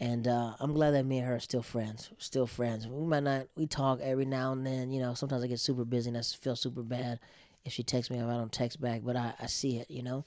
And 0.00 0.28
uh, 0.28 0.54
I'm 0.60 0.74
glad 0.74 0.92
that 0.92 1.04
me 1.04 1.18
and 1.18 1.26
her 1.26 1.36
are 1.36 1.40
still 1.40 1.62
friends. 1.62 2.10
Still 2.18 2.46
friends. 2.46 2.86
We 2.86 3.04
might 3.06 3.24
not. 3.24 3.48
We 3.56 3.66
talk 3.66 4.00
every 4.00 4.26
now 4.26 4.52
and 4.52 4.64
then. 4.64 4.92
You 4.92 5.00
know, 5.00 5.14
sometimes 5.14 5.42
I 5.42 5.48
get 5.48 5.58
super 5.58 5.84
busy 5.84 6.08
and 6.10 6.18
I 6.18 6.22
feel 6.22 6.54
super 6.54 6.82
bad 6.82 7.18
if 7.64 7.72
she 7.72 7.82
texts 7.82 8.10
me 8.10 8.18
if 8.18 8.24
I 8.24 8.36
don't 8.36 8.52
text 8.52 8.80
back. 8.80 9.02
But 9.04 9.16
I, 9.16 9.34
I 9.40 9.46
see 9.46 9.78
it. 9.78 9.90
You 9.90 10.02
know. 10.02 10.24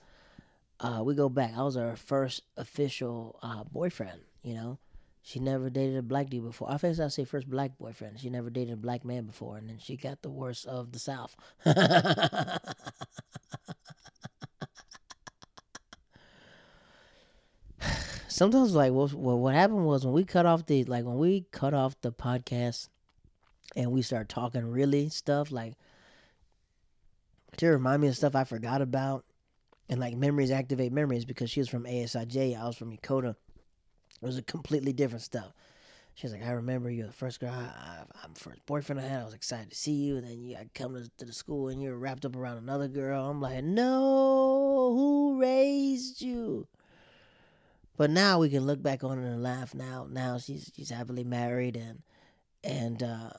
Uh, 0.82 1.04
we 1.04 1.14
go 1.14 1.30
back. 1.30 1.54
I 1.56 1.62
was 1.62 1.76
her 1.76 1.96
first 1.96 2.42
official 2.58 3.40
uh, 3.44 3.64
boyfriend. 3.72 4.22
You 4.42 4.56
know, 4.56 4.80
she 5.22 5.40
never 5.40 5.70
dated 5.70 5.96
a 5.96 6.02
black 6.02 6.30
dude 6.30 6.44
before. 6.44 6.72
I 6.72 6.78
guess 6.78 7.00
I 7.00 7.08
say 7.10 7.24
first 7.24 7.48
black 7.48 7.78
boyfriend. 7.78 8.20
She 8.20 8.32
never 8.32 8.50
dated 8.50 8.74
a 8.74 8.78
black 8.78 9.06
man 9.06 9.26
before, 9.26 9.58
and 9.58 9.70
then 9.70 9.78
she 9.78 9.96
got 9.96 10.24
the 10.24 10.32
worst 10.32 10.66
of 10.66 10.92
the 10.92 11.00
South. 11.00 11.36
sometimes 18.28 18.74
like 18.74 18.92
what 18.92 19.14
what 19.14 19.54
happened 19.54 19.86
was 19.86 20.04
when 20.04 20.16
we 20.16 20.24
cut 20.24 20.48
off 20.48 20.66
the 20.66 20.84
like 20.86 21.06
when 21.06 21.18
we 21.20 21.46
cut 21.52 21.76
off 21.76 22.00
the 22.02 22.12
podcast 22.12 22.90
and 23.76 23.92
we 23.92 24.02
start 24.02 24.28
talking 24.30 24.66
really 24.66 25.10
stuff 25.10 25.52
like 25.52 25.74
to 27.58 27.68
remind 27.68 28.02
me 28.02 28.08
of 28.08 28.16
stuff 28.16 28.36
I 28.36 28.46
forgot 28.46 28.82
about 28.82 29.26
and 29.92 30.00
like 30.00 30.16
memories 30.16 30.52
activate 30.52 30.94
memories 30.94 31.26
because 31.26 31.52
she 31.52 31.60
was 31.60 31.68
from 31.68 31.84
ASIJ, 31.84 32.58
I 32.58 32.66
was 32.66 32.78
from 32.78 32.96
Yokota. 32.96 33.36
It 34.22 34.26
was 34.26 34.38
a 34.38 34.42
completely 34.42 34.94
different 34.94 35.22
stuff. 35.22 35.52
She's 36.14 36.32
like, 36.32 36.46
I 36.46 36.52
remember 36.52 36.89
you're 36.89 37.08
the 37.08 37.14
first 37.14 37.42
girl, 37.42 37.52
I, 37.52 37.64
I, 37.64 38.04
I'm 38.24 38.34
first 38.34 38.66
boyfriend 38.66 39.02
I 39.02 39.08
had. 39.08 39.22
I 39.22 39.26
was 39.26 39.34
excited 39.34 39.70
to 39.70 39.76
see 39.76 39.92
you, 39.92 40.16
and 40.16 40.26
then 40.26 40.42
you 40.42 40.56
I 40.56 40.68
come 40.74 40.94
to, 40.94 41.10
to 41.18 41.26
the 41.26 41.34
school 41.34 41.68
and 41.68 41.82
you're 41.82 41.98
wrapped 41.98 42.26
up 42.26 42.38
around 42.38 42.58
another 42.58 42.88
girl. 42.88 43.30
I'm 43.30 43.42
like, 43.42 43.64
no, 43.64 44.94
who 44.96 45.39
raised 45.42 46.22
you? 46.22 46.68
But 47.98 48.12
now 48.12 48.39
we 48.39 48.50
can 48.50 48.66
look 48.66 48.82
back 48.82 49.04
on 49.04 49.20
it 49.20 49.28
and 49.28 49.44
laugh. 49.44 49.76
Now, 49.76 50.08
now 50.10 50.38
she's 50.38 50.72
she's 50.74 50.89
happily 50.89 51.26
married 51.26 51.76
and 51.76 52.02
and 52.64 53.04
uh, 53.04 53.32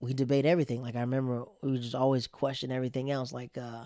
we 0.00 0.12
debate 0.12 0.44
everything. 0.44 0.82
Like 0.82 0.96
I 0.96 1.00
remember, 1.00 1.44
we 1.62 1.78
just 1.78 1.94
always 1.94 2.26
question 2.26 2.72
everything 2.72 3.10
else. 3.12 3.32
Like 3.32 3.56
uh, 3.56 3.84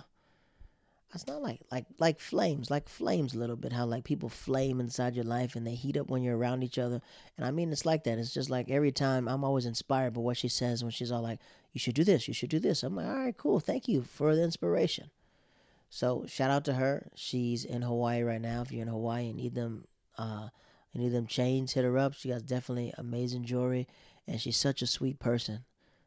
it's 1.15 1.27
not 1.27 1.43
like 1.43 1.61
like 1.71 1.87
like 1.99 2.19
flames, 2.21 2.71
like 2.71 2.89
flames 2.89 3.35
a 3.35 3.39
little 3.39 3.57
bit. 3.57 3.73
How 3.73 3.87
like 3.87 4.05
people 4.05 4.29
flame 4.29 4.81
inside 4.81 5.15
your 5.15 5.25
life 5.25 5.55
and 5.55 5.67
they 5.67 5.75
heat 5.75 5.97
up 5.97 6.09
when 6.09 6.23
you're 6.23 6.37
around 6.37 6.65
each 6.65 6.79
other. 6.79 7.01
And 7.37 7.47
I 7.47 7.51
mean, 7.53 7.71
it's 7.71 7.87
like 7.87 8.05
that. 8.05 8.19
It's 8.19 8.35
just 8.35 8.51
like 8.51 8.69
every 8.69 8.93
time 8.93 9.29
I'm 9.29 9.45
always 9.45 9.67
inspired 9.67 10.15
by 10.15 10.21
what 10.21 10.37
she 10.37 10.49
says 10.49 10.83
when 10.83 10.91
she's 10.91 11.13
all 11.13 11.23
like, 11.23 11.39
"You 11.73 11.79
should 11.79 11.95
do 11.95 12.05
this. 12.05 12.27
You 12.27 12.35
should 12.35 12.51
do 12.51 12.59
this." 12.59 12.83
I'm 12.83 12.97
like, 12.97 13.07
"All 13.07 13.15
right, 13.15 13.37
cool. 13.37 13.61
Thank 13.61 13.87
you 13.87 14.03
for 14.03 14.35
the 14.35 14.43
inspiration." 14.43 15.11
So 15.89 16.25
shout 16.27 16.51
out 16.51 16.65
to 16.65 16.75
her. 16.75 17.09
She's 17.15 17.65
in 17.65 17.83
Hawaii 17.83 18.23
right 18.23 18.41
now. 18.41 18.63
If 18.63 18.73
you're 18.73 18.83
in 18.83 18.89
Hawaii 18.89 19.29
and 19.29 19.37
need 19.37 19.55
them 19.55 19.87
uh, 20.19 20.49
of 20.97 21.13
them 21.13 21.27
chains, 21.27 21.73
hit 21.73 21.85
her 21.85 21.99
up. 21.99 22.15
She 22.15 22.29
got 22.29 22.47
definitely 22.47 22.93
amazing 22.99 23.45
jewelry, 23.45 23.87
and 24.27 24.41
she's 24.41 24.57
such 24.57 24.83
a 24.83 24.87
sweet 24.87 25.21
person, 25.21 25.65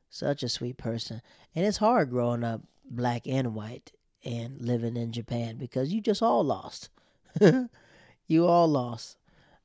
such 0.09 0.43
a 0.43 0.49
sweet 0.49 0.77
person. 0.77 1.21
And 1.55 1.65
it's 1.65 1.77
hard 1.77 2.09
growing 2.09 2.43
up 2.43 2.61
black 2.89 3.27
and 3.27 3.55
white 3.55 3.91
and 4.27 4.61
living 4.61 4.97
in 4.97 5.13
Japan 5.13 5.55
because 5.55 5.93
you 5.93 6.01
just 6.01 6.21
all 6.21 6.43
lost. 6.43 6.89
you 8.27 8.45
all 8.45 8.67
lost. 8.67 9.15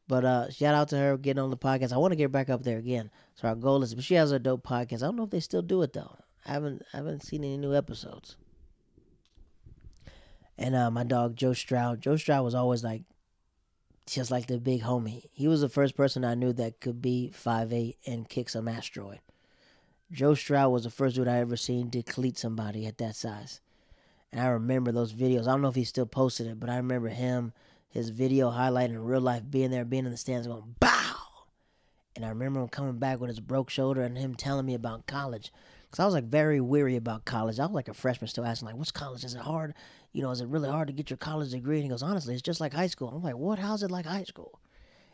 But 0.07 0.25
uh, 0.25 0.51
shout 0.51 0.75
out 0.75 0.89
to 0.91 0.99
her 0.99 1.17
getting 1.17 1.43
on 1.43 1.51
the 1.51 1.57
podcast. 1.57 1.93
I 1.93 1.97
want 1.97 2.13
to 2.13 2.17
get 2.17 2.31
back 2.31 2.49
up 2.49 2.63
there 2.63 2.79
again. 2.79 3.11
So 3.35 3.49
our 3.49 3.57
goal 3.57 3.83
is, 3.83 3.95
but 3.95 4.05
she 4.05 4.15
has 4.15 4.31
a 4.31 4.39
dope 4.39 4.65
podcast. 4.65 5.03
I 5.03 5.07
don't 5.07 5.17
know 5.17 5.25
if 5.25 5.31
they 5.31 5.41
still 5.41 5.63
do 5.63 5.83
it 5.83 5.93
though. 5.93 6.17
I 6.47 6.53
haven't 6.53 6.83
I 6.93 6.99
haven't 6.99 7.25
seen 7.25 7.43
any 7.43 7.57
new 7.57 7.75
episodes. 7.75 8.37
And 10.57 10.77
uh, 10.77 10.91
my 10.91 11.03
dog 11.03 11.35
Joe 11.35 11.55
Stroud. 11.55 12.01
Joe 12.01 12.17
Stroud 12.17 12.45
was 12.45 12.55
always 12.55 12.85
like 12.85 13.03
just 14.07 14.31
like 14.31 14.47
the 14.47 14.59
big 14.59 14.83
homie. 14.83 15.25
He 15.33 15.49
was 15.49 15.61
the 15.61 15.69
first 15.69 15.97
person 15.97 16.25
I 16.25 16.35
knew 16.35 16.53
that 16.53 16.81
could 16.81 17.03
be 17.03 17.31
five 17.31 17.73
eight 17.73 17.97
and 18.07 18.29
kick 18.29 18.49
some 18.49 18.69
asteroid. 18.69 19.21
Joe 20.13 20.35
Stroud 20.35 20.71
was 20.73 20.85
the 20.85 20.91
first 20.91 21.17
dude 21.17 21.27
I 21.27 21.39
ever 21.39 21.57
seen 21.57 21.91
decleat 21.91 22.39
somebody 22.39 22.87
at 22.87 22.99
that 22.99 23.17
size. 23.17 23.61
And 24.33 24.41
I 24.41 24.47
remember 24.47 24.93
those 24.93 25.13
videos. 25.13 25.43
I 25.43 25.53
don't 25.53 25.63
know 25.63 25.69
if 25.69 25.75
he 25.75 25.85
still 25.85 26.07
posted 26.07 26.47
it, 26.47 26.59
but 26.59 26.71
I 26.71 26.77
remember 26.77 27.09
him, 27.09 27.53
his 27.89 28.09
video 28.09 28.51
highlighting 28.51 28.97
real 28.99 29.21
life, 29.21 29.43
being 29.49 29.71
there, 29.71 29.85
being 29.85 30.07
in 30.07 30.11
the 30.11 30.17
stands, 30.17 30.47
going 30.47 30.75
bow. 30.81 31.17
And 32.17 32.25
I 32.25 32.29
remember 32.29 32.61
him 32.61 32.69
coming 32.69 32.99
back 32.99 33.21
with 33.21 33.29
his 33.29 33.41
broke 33.41 33.69
shoulder 33.71 34.03
and 34.03 34.17
him 34.17 34.35
telling 34.35 34.67
me 34.67 34.75
about 34.75 35.07
college. 35.07 35.53
Because 35.85 36.01
I 36.01 36.07
was 36.07 36.15
like 36.15 36.25
very 36.25 36.61
weary 36.61 36.97
about 36.97 37.27
college. 37.27 37.59
I 37.59 37.67
was 37.67 37.75
like 37.75 37.89
a 37.89 37.95
freshman 37.95 38.29
still 38.29 38.47
asking, 38.47 38.67
like, 38.67 38.77
what's 38.77 38.91
college? 38.91 39.25
Is 39.25 39.35
it 39.35 39.43
hard? 39.43 39.75
You 40.13 40.23
know, 40.23 40.31
is 40.31 40.41
it 40.41 40.49
really 40.49 40.71
hard 40.71 40.89
to 40.89 40.95
get 40.95 41.11
your 41.11 41.19
college 41.19 41.51
degree? 41.51 41.77
And 41.77 41.85
he 41.85 41.91
goes, 41.91 42.03
honestly, 42.03 42.33
it's 42.33 42.43
just 42.43 42.61
like 42.61 42.73
high 42.73 42.87
school. 42.87 43.09
I'm 43.09 43.23
like, 43.23 43.37
what? 43.37 43.59
How's 43.59 43.83
it 43.83 43.91
like 43.91 44.07
high 44.07 44.25
school? 44.25 44.59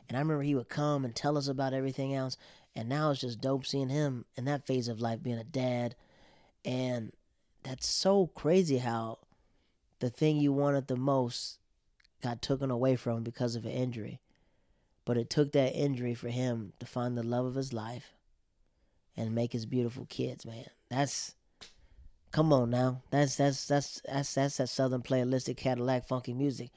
And 0.08 0.16
I 0.16 0.20
remember 0.20 0.42
he 0.42 0.54
would 0.54 0.68
come 0.68 1.04
and 1.04 1.14
tell 1.14 1.36
us 1.36 1.48
about 1.48 1.74
everything 1.74 2.14
else. 2.14 2.36
And 2.76 2.88
now 2.88 3.10
it's 3.10 3.20
just 3.20 3.40
dope 3.40 3.66
seeing 3.66 3.88
him 3.88 4.24
in 4.36 4.44
that 4.44 4.66
phase 4.66 4.86
of 4.86 5.00
life 5.00 5.22
being 5.22 5.38
a 5.38 5.44
dad. 5.44 5.96
And 6.64 7.12
that's 7.68 7.86
so 7.86 8.28
crazy 8.28 8.78
how 8.78 9.18
the 9.98 10.08
thing 10.08 10.38
you 10.38 10.52
wanted 10.52 10.86
the 10.86 10.96
most 10.96 11.58
got 12.22 12.40
taken 12.40 12.70
away 12.70 12.96
from 12.96 13.22
because 13.22 13.56
of 13.56 13.66
an 13.66 13.72
injury. 13.72 14.20
But 15.04 15.18
it 15.18 15.28
took 15.28 15.52
that 15.52 15.74
injury 15.74 16.14
for 16.14 16.28
him 16.28 16.72
to 16.80 16.86
find 16.86 17.16
the 17.16 17.22
love 17.22 17.44
of 17.44 17.54
his 17.54 17.74
life 17.74 18.14
and 19.16 19.34
make 19.34 19.52
his 19.52 19.66
beautiful 19.66 20.06
kids, 20.08 20.46
man. 20.46 20.64
That's 20.88 21.34
come 22.32 22.54
on 22.54 22.70
now. 22.70 23.02
That's 23.10 23.36
that's 23.36 23.66
that's 23.66 24.00
that's 24.06 24.34
that's 24.34 24.56
that 24.56 24.68
southern 24.68 25.02
playalistic 25.02 25.58
Cadillac 25.58 26.06
funky 26.06 26.32
music. 26.32 26.70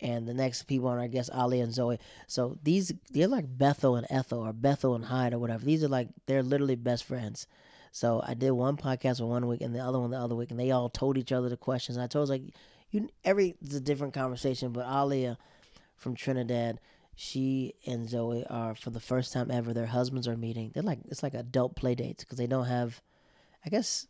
And 0.00 0.26
the 0.26 0.34
next 0.34 0.62
people 0.62 0.88
are 0.88 1.00
I 1.00 1.08
guess 1.08 1.28
Ali 1.28 1.60
and 1.60 1.74
Zoe. 1.74 1.98
So 2.26 2.56
these 2.62 2.92
they're 3.10 3.28
like 3.28 3.58
Bethel 3.58 3.96
and 3.96 4.06
Ethel 4.08 4.46
or 4.46 4.54
Bethel 4.54 4.94
and 4.94 5.04
Hyde 5.04 5.34
or 5.34 5.38
whatever. 5.38 5.64
These 5.64 5.84
are 5.84 5.88
like 5.88 6.08
they're 6.26 6.42
literally 6.42 6.76
best 6.76 7.04
friends. 7.04 7.46
So 7.92 8.22
I 8.26 8.34
did 8.34 8.50
one 8.52 8.76
podcast 8.76 9.18
for 9.18 9.26
one 9.26 9.46
week 9.46 9.60
and 9.60 9.74
the 9.74 9.80
other 9.80 9.98
one 9.98 10.10
the 10.10 10.18
other 10.18 10.34
week, 10.34 10.50
and 10.50 10.58
they 10.58 10.70
all 10.70 10.88
told 10.88 11.18
each 11.18 11.32
other 11.32 11.48
the 11.48 11.56
questions. 11.56 11.96
And 11.96 12.04
I 12.04 12.06
told 12.06 12.28
like, 12.28 12.42
you 12.90 13.08
every 13.24 13.56
it's 13.62 13.74
a 13.74 13.80
different 13.80 14.14
conversation, 14.14 14.72
but 14.72 14.86
Alia 14.86 15.38
from 15.96 16.14
Trinidad, 16.14 16.80
she 17.14 17.74
and 17.86 18.08
Zoe 18.08 18.46
are 18.48 18.74
for 18.74 18.90
the 18.90 19.00
first 19.00 19.32
time 19.32 19.50
ever. 19.50 19.74
Their 19.74 19.86
husbands 19.86 20.28
are 20.28 20.36
meeting. 20.36 20.70
They're 20.72 20.82
like 20.82 21.00
it's 21.08 21.22
like 21.22 21.34
adult 21.34 21.76
play 21.76 21.94
dates 21.94 22.24
because 22.24 22.38
they 22.38 22.46
don't 22.46 22.66
have. 22.66 23.02
I 23.64 23.70
guess 23.70 24.06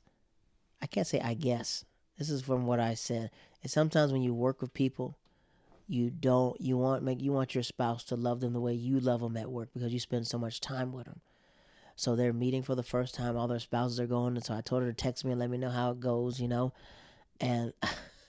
I 0.80 0.86
can't 0.86 1.06
say 1.06 1.20
I 1.20 1.34
guess. 1.34 1.84
This 2.18 2.30
is 2.30 2.42
from 2.42 2.66
what 2.66 2.80
I 2.80 2.94
said. 2.94 3.30
And 3.62 3.70
sometimes 3.70 4.12
when 4.12 4.22
you 4.22 4.34
work 4.34 4.60
with 4.60 4.74
people, 4.74 5.16
you 5.88 6.10
don't 6.10 6.60
you 6.60 6.76
want 6.76 7.02
make 7.02 7.22
you 7.22 7.32
want 7.32 7.54
your 7.54 7.64
spouse 7.64 8.04
to 8.04 8.16
love 8.16 8.40
them 8.40 8.52
the 8.52 8.60
way 8.60 8.74
you 8.74 9.00
love 9.00 9.20
them 9.20 9.36
at 9.36 9.50
work 9.50 9.70
because 9.72 9.92
you 9.92 9.98
spend 9.98 10.26
so 10.26 10.38
much 10.38 10.60
time 10.60 10.92
with 10.92 11.06
them. 11.06 11.20
So 11.98 12.14
they're 12.14 12.32
meeting 12.32 12.62
for 12.62 12.76
the 12.76 12.84
first 12.84 13.12
time. 13.16 13.36
All 13.36 13.48
their 13.48 13.58
spouses 13.58 13.98
are 13.98 14.06
going, 14.06 14.36
and 14.36 14.44
so 14.44 14.54
I 14.54 14.60
told 14.60 14.82
her 14.82 14.88
to 14.88 14.94
text 14.94 15.24
me 15.24 15.32
and 15.32 15.40
let 15.40 15.50
me 15.50 15.58
know 15.58 15.68
how 15.68 15.90
it 15.90 15.98
goes. 15.98 16.40
You 16.40 16.46
know, 16.46 16.72
and 17.40 17.72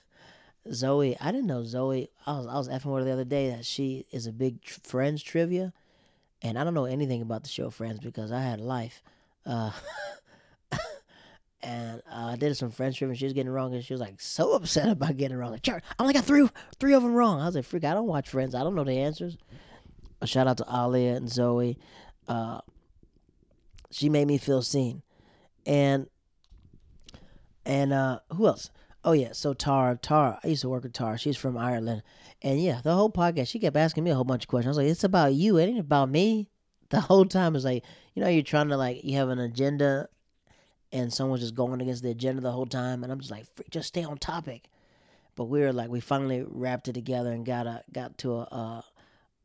Zoe, 0.72 1.16
I 1.20 1.30
didn't 1.30 1.46
know 1.46 1.62
Zoe. 1.62 2.10
I 2.26 2.32
was 2.32 2.46
I 2.48 2.54
was 2.54 2.68
effing 2.68 2.92
with 2.92 3.02
her 3.02 3.04
the 3.04 3.12
other 3.12 3.24
day 3.24 3.48
that 3.50 3.64
she 3.64 4.06
is 4.10 4.26
a 4.26 4.32
big 4.32 4.64
Friends 4.64 5.22
trivia, 5.22 5.72
and 6.42 6.58
I 6.58 6.64
don't 6.64 6.74
know 6.74 6.84
anything 6.84 7.22
about 7.22 7.44
the 7.44 7.48
show 7.48 7.70
Friends 7.70 8.00
because 8.00 8.32
I 8.32 8.42
had 8.42 8.60
life. 8.60 9.04
Uh, 9.46 9.70
and 11.62 12.02
uh, 12.10 12.26
I 12.32 12.34
did 12.34 12.56
some 12.56 12.72
Friends 12.72 12.96
trivia. 12.96 13.12
and 13.12 13.18
She 13.20 13.26
was 13.26 13.34
getting 13.34 13.52
wrong, 13.52 13.72
and 13.72 13.84
she 13.84 13.94
was 13.94 14.00
like 14.00 14.20
so 14.20 14.54
upset 14.54 14.88
about 14.88 15.16
getting 15.16 15.36
wrong. 15.36 15.52
Like, 15.52 15.68
I 15.68 15.80
only 16.00 16.14
got 16.14 16.24
three 16.24 16.48
three 16.80 16.94
of 16.94 17.04
them 17.04 17.14
wrong. 17.14 17.40
I 17.40 17.46
was 17.46 17.54
like, 17.54 17.64
freak, 17.66 17.84
I 17.84 17.94
don't 17.94 18.08
watch 18.08 18.30
Friends. 18.30 18.56
I 18.56 18.64
don't 18.64 18.74
know 18.74 18.82
the 18.82 18.98
answers. 18.98 19.38
A 20.20 20.26
shout 20.26 20.48
out 20.48 20.56
to 20.56 20.66
Alia 20.68 21.14
and 21.14 21.30
Zoe. 21.30 21.78
Uh, 22.26 22.62
she 23.90 24.08
made 24.08 24.26
me 24.26 24.38
feel 24.38 24.62
seen, 24.62 25.02
and 25.66 26.08
and 27.64 27.92
uh, 27.92 28.20
who 28.34 28.46
else? 28.46 28.70
Oh 29.04 29.12
yeah, 29.12 29.32
so 29.32 29.54
Tara, 29.54 29.98
Tara. 30.00 30.38
I 30.44 30.48
used 30.48 30.62
to 30.62 30.68
work 30.68 30.82
with 30.82 30.92
Tara. 30.92 31.18
She's 31.18 31.36
from 31.36 31.56
Ireland, 31.56 32.02
and 32.42 32.60
yeah, 32.60 32.80
the 32.82 32.94
whole 32.94 33.10
podcast. 33.10 33.48
She 33.48 33.58
kept 33.58 33.76
asking 33.76 34.04
me 34.04 34.10
a 34.10 34.14
whole 34.14 34.24
bunch 34.24 34.44
of 34.44 34.48
questions. 34.48 34.76
I 34.76 34.80
was 34.80 34.86
like, 34.86 34.92
"It's 34.92 35.04
about 35.04 35.34
you. 35.34 35.58
It 35.58 35.66
ain't 35.66 35.80
about 35.80 36.10
me." 36.10 36.48
The 36.90 37.00
whole 37.00 37.24
time 37.24 37.54
is 37.54 37.64
like, 37.64 37.84
you 38.16 38.22
know, 38.22 38.28
you're 38.28 38.42
trying 38.42 38.68
to 38.70 38.76
like, 38.76 39.04
you 39.04 39.16
have 39.16 39.28
an 39.28 39.38
agenda, 39.38 40.08
and 40.90 41.12
someone's 41.12 41.40
just 41.40 41.54
going 41.54 41.80
against 41.80 42.02
the 42.02 42.10
agenda 42.10 42.40
the 42.40 42.50
whole 42.50 42.66
time, 42.66 43.04
and 43.04 43.12
I'm 43.12 43.20
just 43.20 43.30
like, 43.30 43.46
"Freak, 43.54 43.70
just 43.70 43.86
stay 43.86 44.02
on 44.02 44.18
topic. 44.18 44.68
But 45.36 45.44
we 45.44 45.60
were 45.60 45.72
like, 45.72 45.88
we 45.88 46.00
finally 46.00 46.44
wrapped 46.46 46.88
it 46.88 46.94
together 46.94 47.30
and 47.32 47.46
got 47.46 47.68
a 47.68 47.84
got 47.92 48.18
to 48.18 48.34
a 48.34 48.40
a, 48.40 48.84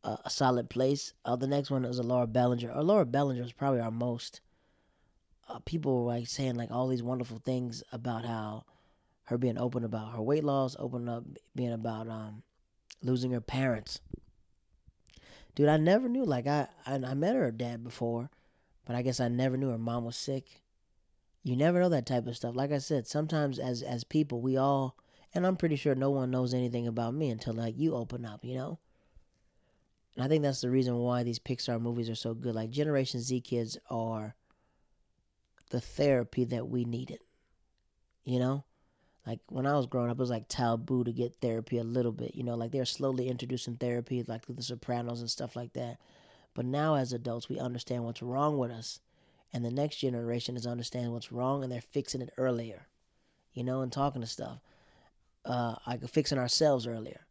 a, 0.05 0.19
a 0.25 0.29
solid 0.29 0.69
place. 0.69 1.13
Uh, 1.25 1.35
the 1.35 1.47
next 1.47 1.71
one 1.71 1.83
a 1.83 1.89
Laura 1.89 2.27
Bellinger. 2.27 2.71
Or 2.71 2.83
Laura 2.83 3.05
Bellinger 3.05 3.41
was 3.41 3.51
probably 3.51 3.81
our 3.81 3.91
most. 3.91 4.41
Uh, 5.47 5.59
people 5.65 6.05
were 6.05 6.13
like 6.13 6.27
saying 6.27 6.55
like 6.55 6.71
all 6.71 6.87
these 6.87 7.03
wonderful 7.03 7.39
things 7.43 7.83
about 7.91 8.25
how 8.25 8.65
her 9.25 9.37
being 9.37 9.57
open 9.57 9.83
about 9.83 10.13
her 10.13 10.21
weight 10.21 10.43
loss, 10.43 10.75
open 10.79 11.09
up 11.09 11.23
being 11.55 11.73
about 11.73 12.07
um 12.07 12.43
losing 13.01 13.31
her 13.31 13.41
parents. 13.41 13.99
Dude, 15.55 15.69
I 15.69 15.77
never 15.77 16.07
knew. 16.09 16.25
Like 16.25 16.47
I, 16.47 16.67
I, 16.85 16.95
I 16.95 17.13
met 17.13 17.35
her 17.35 17.51
dad 17.51 17.83
before, 17.83 18.29
but 18.85 18.95
I 18.95 19.01
guess 19.01 19.19
I 19.19 19.27
never 19.27 19.57
knew 19.57 19.69
her 19.69 19.77
mom 19.77 20.05
was 20.05 20.17
sick. 20.17 20.61
You 21.43 21.55
never 21.55 21.79
know 21.79 21.89
that 21.89 22.07
type 22.07 22.27
of 22.27 22.35
stuff. 22.35 22.55
Like 22.55 22.71
I 22.71 22.79
said, 22.79 23.07
sometimes 23.07 23.59
as 23.59 23.81
as 23.81 24.03
people, 24.03 24.41
we 24.41 24.57
all, 24.57 24.97
and 25.33 25.45
I'm 25.45 25.57
pretty 25.57 25.75
sure 25.75 25.95
no 25.95 26.09
one 26.09 26.31
knows 26.31 26.53
anything 26.53 26.87
about 26.87 27.13
me 27.13 27.29
until 27.29 27.53
like 27.53 27.77
you 27.77 27.95
open 27.95 28.25
up, 28.25 28.43
you 28.43 28.55
know. 28.55 28.79
And 30.15 30.23
I 30.23 30.27
think 30.27 30.43
that's 30.43 30.61
the 30.61 30.69
reason 30.69 30.95
why 30.97 31.23
these 31.23 31.39
Pixar 31.39 31.81
movies 31.81 32.09
are 32.09 32.15
so 32.15 32.33
good. 32.33 32.55
Like 32.55 32.69
Generation 32.69 33.19
Z 33.19 33.41
kids 33.41 33.77
are 33.89 34.35
the 35.71 35.81
therapy 35.81 36.45
that 36.45 36.67
we 36.67 36.85
needed. 36.85 37.19
You 38.23 38.39
know? 38.39 38.63
Like 39.25 39.39
when 39.49 39.65
I 39.65 39.75
was 39.75 39.87
growing 39.87 40.09
up, 40.09 40.17
it 40.17 40.19
was 40.19 40.29
like 40.29 40.47
taboo 40.47 41.03
to 41.03 41.11
get 41.11 41.35
therapy 41.41 41.79
a 41.79 41.83
little 41.83 42.11
bit. 42.11 42.35
You 42.35 42.43
know, 42.43 42.55
like 42.55 42.71
they're 42.71 42.85
slowly 42.85 43.27
introducing 43.27 43.75
therapy, 43.75 44.23
like 44.23 44.45
through 44.45 44.55
The 44.55 44.63
Sopranos 44.63 45.19
and 45.19 45.29
stuff 45.29 45.55
like 45.55 45.73
that. 45.73 45.97
But 46.53 46.65
now, 46.65 46.95
as 46.95 47.11
adults, 47.11 47.49
we 47.49 47.59
understand 47.59 48.05
what's 48.05 48.21
wrong 48.21 48.57
with 48.57 48.71
us, 48.71 49.01
and 49.51 49.65
the 49.65 49.71
next 49.71 49.97
generation 49.97 50.55
is 50.55 50.67
understanding 50.67 51.11
what's 51.11 51.31
wrong, 51.31 51.63
and 51.63 51.71
they're 51.71 51.81
fixing 51.81 52.21
it 52.21 52.33
earlier. 52.37 52.87
You 53.53 53.63
know, 53.63 53.81
and 53.81 53.91
talking 53.91 54.21
to 54.21 54.27
stuff, 54.27 54.59
uh, 55.43 55.75
like 55.87 56.07
fixing 56.07 56.37
ourselves 56.37 56.85
earlier. 56.85 57.25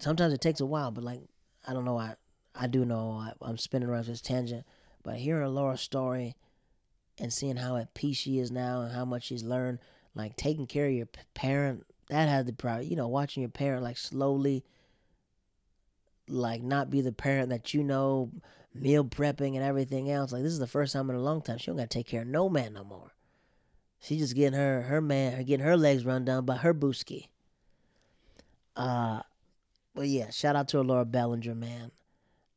Sometimes 0.00 0.32
it 0.32 0.40
takes 0.40 0.60
a 0.60 0.66
while, 0.66 0.90
but 0.90 1.04
like 1.04 1.20
I 1.66 1.72
don't 1.72 1.84
know, 1.84 1.98
I 1.98 2.14
I 2.54 2.66
do 2.66 2.84
know 2.84 3.12
I, 3.12 3.32
I'm 3.42 3.58
spinning 3.58 3.88
around 3.88 4.06
this 4.06 4.20
tangent, 4.20 4.64
but 5.02 5.16
hearing 5.16 5.54
Laura's 5.54 5.80
story 5.80 6.36
and 7.18 7.32
seeing 7.32 7.56
how 7.56 7.76
at 7.76 7.94
peace 7.94 8.18
she 8.18 8.38
is 8.38 8.50
now 8.50 8.82
and 8.82 8.92
how 8.92 9.04
much 9.04 9.24
she's 9.24 9.42
learned 9.42 9.78
like 10.14 10.36
taking 10.36 10.66
care 10.66 10.86
of 10.86 10.92
your 10.92 11.08
parent 11.34 11.86
that 12.08 12.28
had 12.28 12.46
the 12.46 12.52
problem 12.52 12.88
you 12.88 12.96
know 12.96 13.08
watching 13.08 13.42
your 13.42 13.50
parent 13.50 13.82
like 13.82 13.96
slowly 13.96 14.64
like 16.28 16.62
not 16.62 16.90
be 16.90 17.00
the 17.00 17.12
parent 17.12 17.50
that 17.50 17.72
you 17.72 17.82
know 17.82 18.30
meal 18.74 19.04
prepping 19.04 19.54
and 19.54 19.62
everything 19.62 20.10
else 20.10 20.32
like 20.32 20.42
this 20.42 20.52
is 20.52 20.58
the 20.58 20.66
first 20.66 20.92
time 20.92 21.08
in 21.08 21.16
a 21.16 21.20
long 21.20 21.40
time 21.40 21.58
she 21.58 21.66
don't 21.66 21.76
gotta 21.76 21.88
take 21.88 22.06
care 22.06 22.22
of 22.22 22.28
no 22.28 22.48
man 22.48 22.72
no 22.74 22.84
more. 22.84 23.12
She 23.98 24.18
just 24.18 24.34
getting 24.34 24.58
her 24.58 24.82
her 24.82 25.00
man 25.00 25.32
her 25.32 25.42
getting 25.42 25.64
her 25.64 25.76
legs 25.76 26.04
run 26.04 26.24
down 26.24 26.44
by 26.44 26.56
her 26.56 26.74
booski 26.74 27.28
uh 28.76 29.22
but 29.96 30.06
yeah 30.06 30.30
shout 30.30 30.54
out 30.54 30.68
to 30.68 30.80
laura 30.80 31.04
bellinger 31.04 31.56
man 31.56 31.90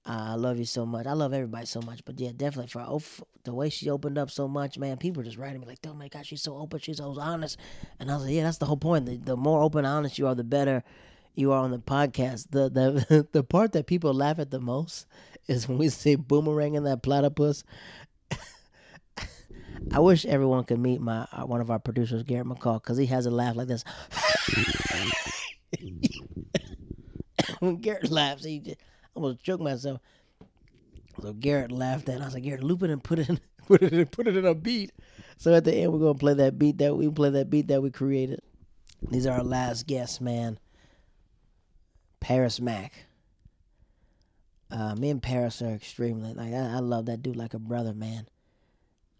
uh, 0.06 0.30
I 0.32 0.36
love 0.36 0.58
you 0.58 0.66
so 0.66 0.88
much. 0.88 1.06
I 1.06 1.14
love 1.14 1.34
everybody 1.34 1.68
so 1.68 1.82
much, 1.82 2.04
but 2.04 2.20
yeah, 2.20 2.32
definitely 2.36 2.70
for 2.70 3.00
the 3.44 3.54
way 3.54 3.70
she 3.70 3.92
opened 3.92 4.18
up 4.18 4.32
so 4.32 4.48
much, 4.48 4.78
man. 4.80 4.98
People 4.98 5.20
were 5.20 5.26
just 5.26 5.38
writing 5.38 5.62
me 5.62 5.68
like, 5.68 5.80
"Oh 5.86 5.94
my 5.94 6.08
God, 6.08 6.26
she's 6.26 6.42
so 6.42 6.58
open, 6.58 6.80
she's 6.80 6.98
so 6.98 7.16
honest," 7.20 7.58
and 8.00 8.10
I 8.10 8.16
was 8.16 8.24
like, 8.24 8.34
"Yeah, 8.34 8.44
that's 8.44 8.58
the 8.58 8.66
whole 8.66 8.78
point. 8.78 9.06
The, 9.06 9.18
the 9.18 9.38
more 9.38 9.62
open, 9.62 9.86
and 9.86 9.88
honest 9.88 10.18
you 10.18 10.26
are, 10.26 10.34
the 10.34 10.44
better 10.44 10.84
you 11.36 11.52
are 11.52 11.60
on 11.60 11.70
the 11.70 11.78
podcast." 11.80 12.48
The 12.50 12.70
the 12.70 13.28
the 13.32 13.44
part 13.44 13.74
that 13.74 13.86
people 13.88 14.14
laugh 14.14 14.40
at 14.40 14.50
the 14.52 14.60
most 14.60 15.06
is 15.48 15.68
when 15.68 15.78
we 15.78 15.90
say 15.90 16.16
boomerang 16.16 16.74
in 16.76 16.86
that 16.86 17.04
platypus. 17.04 17.64
I 19.92 20.00
wish 20.00 20.26
everyone 20.26 20.64
could 20.64 20.80
meet 20.80 21.02
my 21.02 21.28
uh, 21.32 21.46
one 21.46 21.62
of 21.62 21.70
our 21.70 21.80
producers, 21.80 22.24
Garrett 22.24 22.48
McCall, 22.48 22.82
because 22.82 22.98
he 22.98 23.06
has 23.08 23.28
a 23.28 23.32
laugh 23.32 23.56
like 23.56 23.68
this. 23.68 23.84
when 27.68 27.78
Garrett 27.78 28.12
laughs, 28.12 28.44
he 28.44 28.60
just, 28.60 28.78
I 29.04 29.08
almost 29.16 29.44
choked 29.44 29.64
myself. 29.64 30.02
So 31.22 31.34
Garrett 31.34 31.72
laughed 31.72 32.10
at. 32.10 32.16
It. 32.18 32.22
I 32.22 32.26
was 32.26 32.34
like, 32.34 32.44
Garrett, 32.44 32.64
loop 32.64 32.84
it 32.84 32.90
and 32.90 33.04
put 33.04 33.20
it 33.20 33.30
in, 33.30 33.40
put 33.68 33.82
it 33.84 33.94
in, 33.94 34.06
put 34.08 34.28
it 34.28 34.36
in 34.38 34.46
a 34.46 34.56
beat. 34.56 34.92
So 35.38 35.54
at 35.54 35.64
the 35.66 35.74
end, 35.76 35.94
we're 35.94 36.00
gonna 36.00 36.16
play 36.16 36.34
that 36.36 36.60
beat 36.60 36.78
that 36.80 36.96
we 36.96 37.10
play 37.10 37.30
that 37.32 37.50
beat 37.50 37.68
that 37.70 37.82
we 37.82 37.92
created. 37.92 38.42
These 39.10 39.28
are 39.28 39.38
our 39.38 39.44
last 39.44 39.88
guests, 39.88 40.22
man. 40.22 40.60
Paris 42.22 42.60
Mack. 42.62 43.08
Uh, 44.72 44.96
me 44.96 45.10
and 45.10 45.22
Paris 45.22 45.62
are 45.62 45.72
extremely 45.74 46.34
like 46.34 46.54
I, 46.54 46.76
I 46.76 46.80
love 46.80 47.06
that 47.08 47.22
dude 47.24 47.36
like 47.36 47.54
a 47.54 47.60
brother, 47.60 47.94
man. 47.94 48.28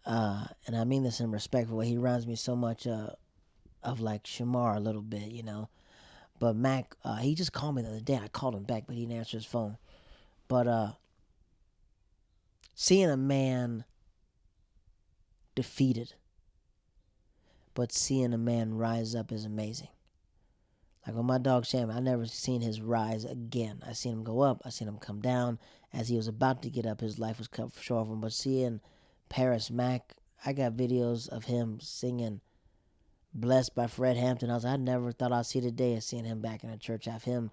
uh, 0.06 0.46
and 0.66 0.76
I 0.76 0.84
mean 0.84 1.02
this 1.02 1.20
in 1.20 1.26
a 1.26 1.28
respectful 1.30 1.76
way. 1.78 1.88
He 1.88 1.96
reminds 1.96 2.26
me 2.26 2.36
so 2.36 2.56
much 2.56 2.86
uh, 2.86 3.10
of 3.82 4.00
like 4.00 4.24
Shamar 4.24 4.76
a 4.76 4.80
little 4.80 5.02
bit, 5.02 5.30
you 5.32 5.42
know. 5.42 5.68
But 6.40 6.56
Mac, 6.56 6.96
uh, 7.04 7.16
he 7.16 7.34
just 7.34 7.52
called 7.52 7.76
me 7.76 7.82
the 7.82 7.90
other 7.90 8.00
day. 8.00 8.18
I 8.20 8.26
called 8.28 8.56
him 8.56 8.64
back, 8.64 8.84
but 8.86 8.96
he 8.96 9.02
didn't 9.02 9.18
answer 9.18 9.36
his 9.36 9.46
phone. 9.46 9.76
But 10.48 10.66
uh, 10.66 10.92
seeing 12.74 13.10
a 13.10 13.16
man 13.16 13.84
defeated, 15.54 16.14
but 17.74 17.92
seeing 17.92 18.32
a 18.32 18.38
man 18.38 18.74
rise 18.74 19.14
up 19.14 19.30
is 19.30 19.44
amazing. 19.44 19.88
Like 21.06 21.14
with 21.14 21.26
my 21.26 21.38
dog 21.38 21.66
Sham, 21.66 21.90
I 21.90 22.00
never 22.00 22.24
seen 22.24 22.62
his 22.62 22.80
rise 22.80 23.24
again. 23.24 23.82
I 23.86 23.92
seen 23.92 24.14
him 24.14 24.24
go 24.24 24.40
up. 24.40 24.62
I 24.64 24.70
seen 24.70 24.88
him 24.88 24.98
come 24.98 25.20
down. 25.20 25.58
As 25.92 26.08
he 26.08 26.16
was 26.16 26.28
about 26.28 26.62
to 26.62 26.70
get 26.70 26.86
up, 26.86 27.00
his 27.00 27.18
life 27.18 27.38
was 27.38 27.48
cut 27.48 27.72
short 27.78 28.02
of 28.02 28.12
him. 28.12 28.20
But 28.20 28.32
seeing 28.32 28.80
Paris 29.28 29.70
Mac, 29.70 30.14
I 30.44 30.54
got 30.54 30.72
videos 30.72 31.28
of 31.28 31.44
him 31.44 31.80
singing 31.80 32.40
"Blessed" 33.32 33.74
by 33.74 33.86
Fred 33.86 34.16
Hammond. 34.16 34.50
I 34.50 34.54
was, 34.54 34.64
I 34.64 34.76
never 34.76 35.12
thought 35.12 35.32
I'd 35.32 35.46
see 35.46 35.60
the 35.60 35.70
day 35.70 35.94
of 35.94 36.02
seeing 36.02 36.24
him 36.24 36.40
back 36.40 36.64
in 36.64 36.70
the 36.70 36.76
church. 36.76 37.04
Have 37.04 37.24
him 37.24 37.50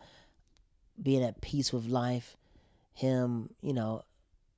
being 1.01 1.23
at 1.23 1.41
peace 1.41 1.71
with 1.71 1.85
life. 1.85 2.37
Him, 2.93 3.53
you 3.61 3.73
know, 3.73 4.03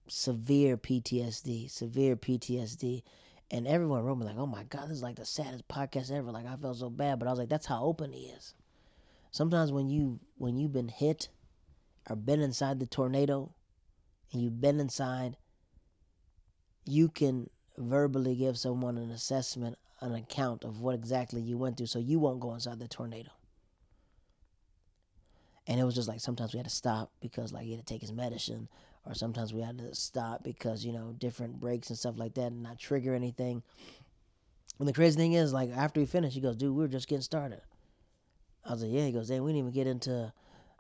severe 0.08 0.78
PTSD, 0.78 1.70
severe 1.70 2.16
PTSD. 2.16 3.04
And 3.52 3.68
everyone 3.68 4.04
wrote 4.04 4.18
me 4.18 4.26
like, 4.26 4.38
"Oh 4.38 4.46
my 4.46 4.64
God, 4.64 4.90
this 4.90 4.98
is 4.98 5.04
like 5.04 5.16
the 5.16 5.26
saddest 5.26 5.68
podcast 5.68 6.12
ever." 6.12 6.32
Like 6.32 6.46
I 6.46 6.56
felt 6.56 6.78
so 6.78 6.90
bad, 6.90 7.20
but 7.20 7.28
I 7.28 7.32
was 7.32 7.40
like, 7.40 7.50
"That's 7.50 7.66
how 7.66 7.84
open 7.84 8.14
he 8.14 8.28
is." 8.28 8.54
Sometimes 9.32 9.72
when 9.72 9.90
you 9.90 10.20
when 10.38 10.58
you've 10.58 10.74
been 10.74 10.90
hit 10.90 11.30
or 12.10 12.16
been 12.16 12.42
inside 12.42 12.80
the 12.80 12.88
tornado, 12.88 13.54
and 14.32 14.42
you've 14.42 14.62
been 14.62 14.80
inside, 14.80 15.38
you 16.86 17.10
can 17.10 17.50
verbally 17.78 18.36
give 18.36 18.58
someone 18.58 18.98
an 18.98 19.12
assessment, 19.12 19.78
an 20.02 20.14
account 20.14 20.64
of 20.64 20.82
what 20.82 20.96
exactly 20.96 21.42
you 21.42 21.58
went 21.58 21.78
through, 21.78 21.88
so 21.88 22.00
you 22.00 22.20
won't 22.20 22.40
go 22.40 22.54
inside 22.54 22.80
the 22.80 22.88
tornado. 22.88 23.32
And 25.68 25.80
it 25.80 25.84
was 25.84 25.96
just 25.96 26.08
like 26.08 26.20
sometimes 26.20 26.54
we 26.54 26.58
had 26.58 26.66
to 26.66 26.74
stop 26.74 27.12
because 27.22 27.54
like 27.54 27.66
he 27.66 27.72
had 27.72 27.86
to 27.86 27.86
take 27.86 28.02
his 28.02 28.12
medicine, 28.12 28.68
or 29.06 29.14
sometimes 29.14 29.54
we 29.54 29.62
had 29.62 29.78
to 29.78 29.94
stop 29.94 30.44
because 30.44 30.84
you 30.84 30.92
know 30.92 31.14
different 31.18 31.60
breaks 31.60 31.90
and 31.90 32.00
stuff 32.00 32.18
like 32.18 32.34
that, 32.36 32.52
and 32.52 32.64
not 32.64 32.80
trigger 32.80 33.14
anything. 33.14 33.62
And 34.80 34.88
the 34.88 34.94
crazy 34.94 35.18
thing 35.18 35.34
is, 35.34 35.54
like 35.54 35.70
after 35.72 36.00
he 36.00 36.06
finished, 36.06 36.34
he 36.34 36.42
goes, 36.42 36.56
"Dude, 36.56 36.74
we 36.74 36.82
were 36.82 36.88
just 36.88 37.08
getting 37.08 37.22
started." 37.22 37.62
I 38.66 38.72
was 38.72 38.82
like, 38.82 38.92
"Yeah." 38.92 39.06
He 39.06 39.12
goes, 39.12 39.30
"Hey, 39.30 39.40
we 39.40 39.52
didn't 39.52 39.60
even 39.60 39.72
get 39.72 39.88
into 39.88 40.34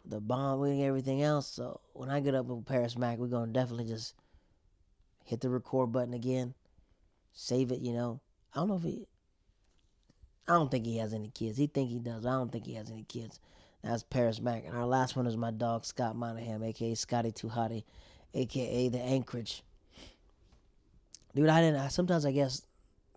the 0.05 0.21
bomb, 0.21 0.59
we 0.59 0.69
didn't 0.69 0.81
get 0.81 0.87
everything 0.87 1.21
else." 1.21 1.47
So 1.47 1.81
when 1.93 2.09
I 2.09 2.19
get 2.19 2.33
up 2.33 2.45
with 2.47 2.65
Paris 2.65 2.97
Mac, 2.97 3.19
we're 3.19 3.27
gonna 3.27 3.51
definitely 3.51 3.85
just 3.85 4.15
hit 5.25 5.41
the 5.41 5.49
record 5.49 5.91
button 5.91 6.13
again, 6.13 6.55
save 7.33 7.71
it. 7.71 7.81
You 7.81 7.93
know, 7.93 8.21
I 8.53 8.59
don't 8.59 8.67
know 8.69 8.75
if 8.75 8.83
he. 8.83 9.07
I 10.47 10.53
don't 10.53 10.71
think 10.71 10.85
he 10.85 10.97
has 10.97 11.13
any 11.13 11.29
kids. 11.29 11.57
He 11.57 11.67
think 11.67 11.89
he 11.89 11.99
does. 11.99 12.25
I 12.25 12.31
don't 12.31 12.51
think 12.51 12.65
he 12.65 12.73
has 12.73 12.89
any 12.89 13.03
kids. 13.03 13.39
That's 13.83 14.03
Paris 14.03 14.41
Mack, 14.41 14.65
And 14.65 14.75
our 14.75 14.85
last 14.85 15.15
one 15.15 15.27
is 15.27 15.37
my 15.37 15.51
dog 15.51 15.85
Scott 15.85 16.15
Monahan, 16.15 16.63
aka 16.63 16.95
Scotty 16.95 17.31
Too 17.31 17.47
Hottie, 17.47 17.83
aka 18.33 18.89
the 18.89 18.99
Anchorage. 18.99 19.63
Dude, 21.35 21.47
I 21.47 21.61
didn't. 21.61 21.79
I, 21.79 21.87
sometimes 21.87 22.25
I 22.25 22.31
guess, 22.31 22.63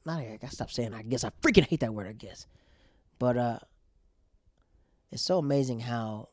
not. 0.05 0.20
I 0.20 0.39
gotta 0.41 0.55
stop 0.55 0.70
saying. 0.70 0.95
I 0.95 1.03
guess 1.03 1.24
I 1.24 1.30
freaking 1.43 1.66
hate 1.66 1.80
that 1.80 1.95
word. 1.95 2.07
I 2.07 2.12
guess, 2.12 2.47
but 3.18 3.37
uh, 3.37 3.59
it's 5.11 5.22
so 5.22 5.39
amazing 5.39 5.80
how 5.80 6.28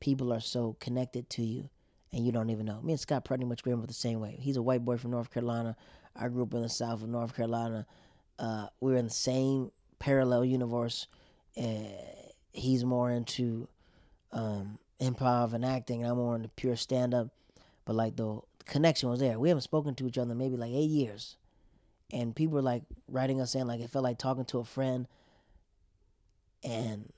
people 0.00 0.32
are 0.32 0.40
so 0.40 0.76
connected 0.78 1.28
to 1.30 1.42
you, 1.42 1.70
and 2.12 2.24
you 2.24 2.30
don't 2.30 2.50
even 2.50 2.66
know. 2.66 2.80
Me 2.82 2.92
and 2.92 3.00
Scott 3.00 3.24
pretty 3.24 3.44
much 3.44 3.62
grew 3.62 3.74
up 3.74 3.86
the 3.86 3.94
same 3.94 4.20
way. 4.20 4.38
He's 4.38 4.58
a 4.58 4.62
white 4.62 4.84
boy 4.84 4.98
from 4.98 5.10
North 5.10 5.32
Carolina. 5.32 5.76
I 6.14 6.28
grew 6.28 6.44
up 6.44 6.54
in 6.54 6.62
the 6.62 6.68
South 6.68 7.02
of 7.02 7.08
North 7.08 7.34
Carolina. 7.34 7.86
Uh, 8.38 8.66
we 8.80 8.92
we're 8.92 8.98
in 8.98 9.06
the 9.06 9.10
same 9.10 9.70
parallel 9.98 10.44
universe. 10.44 11.06
He's 12.52 12.84
more 12.84 13.10
into 13.10 13.68
um, 14.32 14.78
improv 15.00 15.52
and 15.54 15.64
acting, 15.64 16.02
and 16.02 16.10
I'm 16.10 16.18
more 16.18 16.36
into 16.36 16.48
pure 16.50 16.76
stand 16.76 17.14
up. 17.14 17.28
But 17.84 17.96
like 17.96 18.16
the 18.16 18.40
connection 18.66 19.08
was 19.10 19.20
there. 19.20 19.38
We 19.38 19.48
haven't 19.48 19.62
spoken 19.62 19.94
to 19.96 20.06
each 20.06 20.18
other 20.18 20.32
in 20.32 20.38
maybe 20.38 20.56
like 20.56 20.72
eight 20.72 20.90
years, 20.90 21.36
and 22.12 22.34
people 22.34 22.54
were 22.54 22.62
like 22.62 22.82
writing 23.08 23.40
us 23.40 23.52
saying 23.52 23.66
like 23.66 23.80
it 23.80 23.90
felt 23.90 24.04
like 24.04 24.18
talking 24.18 24.44
to 24.46 24.58
a 24.58 24.64
friend. 24.64 25.06
And 26.62 27.12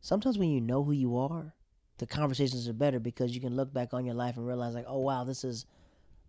sometimes 0.00 0.38
when 0.38 0.50
you 0.50 0.60
know 0.60 0.84
who 0.84 0.92
you 0.92 1.16
are, 1.16 1.52
the 1.98 2.06
conversations 2.06 2.68
are 2.68 2.72
better 2.72 3.00
because 3.00 3.34
you 3.34 3.40
can 3.40 3.56
look 3.56 3.72
back 3.72 3.92
on 3.92 4.04
your 4.04 4.14
life 4.14 4.36
and 4.36 4.46
realize 4.46 4.74
like, 4.74 4.86
oh 4.86 5.00
wow, 5.00 5.24
this 5.24 5.44
is 5.44 5.66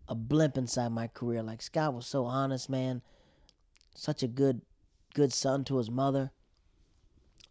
a 0.07 0.15
blimp 0.15 0.57
inside 0.57 0.91
my 0.91 1.07
career. 1.07 1.43
Like 1.43 1.61
Scott 1.61 1.93
was 1.93 2.05
so 2.07 2.25
honest, 2.25 2.69
man. 2.69 3.01
Such 3.93 4.23
a 4.23 4.27
good, 4.27 4.61
good 5.13 5.33
son 5.33 5.63
to 5.65 5.77
his 5.77 5.89
mother. 5.89 6.31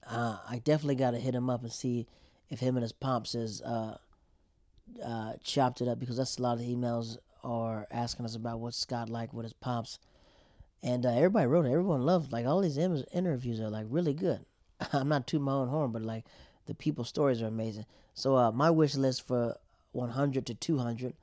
Uh, 0.07 0.39
I 0.49 0.59
definitely 0.59 0.97
got 0.97 1.13
to 1.13 1.19
hit 1.19 1.35
him 1.35 1.49
up 1.49 1.63
and 1.63 1.73
see 1.73 2.07
if 2.51 2.61
him 2.61 2.77
and 2.77 2.83
his 2.83 2.93
pops 2.93 3.35
is 3.35 3.63
uh, 3.63 3.97
uh, 5.05 5.35
chopped 5.43 5.81
it 5.81 5.89
up 5.89 5.99
because 5.99 6.17
that's 6.17 6.39
a 6.39 6.43
lot 6.43 6.59
of 6.59 6.65
emails 6.65 7.17
are 7.45 7.87
asking 7.91 8.25
us 8.25 8.37
about 8.37 8.61
what 8.61 8.75
Scott 8.75 9.09
like 9.09 9.33
with 9.33 9.45
his 9.45 9.53
pops, 9.53 9.99
and 10.83 11.07
uh, 11.07 11.11
everybody 11.11 11.47
wrote 11.47 11.67
it. 11.67 11.71
Everyone 11.71 12.03
loved 12.03 12.33
like 12.33 12.47
all 12.47 12.61
these 12.61 12.79
interviews 12.79 13.61
are 13.61 13.71
like 13.71 13.87
really 13.89 14.15
good. 14.15 14.45
I'm 14.93 15.09
not 15.09 15.27
tooting 15.27 15.45
my 15.45 15.53
own 15.53 15.69
horn, 15.69 15.93
but 15.93 16.03
like 16.03 16.25
the 16.67 16.75
people's 16.75 17.09
stories 17.09 17.43
are 17.43 17.47
amazing. 17.47 17.87
So 18.15 18.37
uh, 18.37 18.53
my 18.53 18.71
wish 18.71 18.95
list 18.95 19.27
for 19.27 19.57
100 19.93 20.47
to 20.47 20.55
200. 20.55 21.15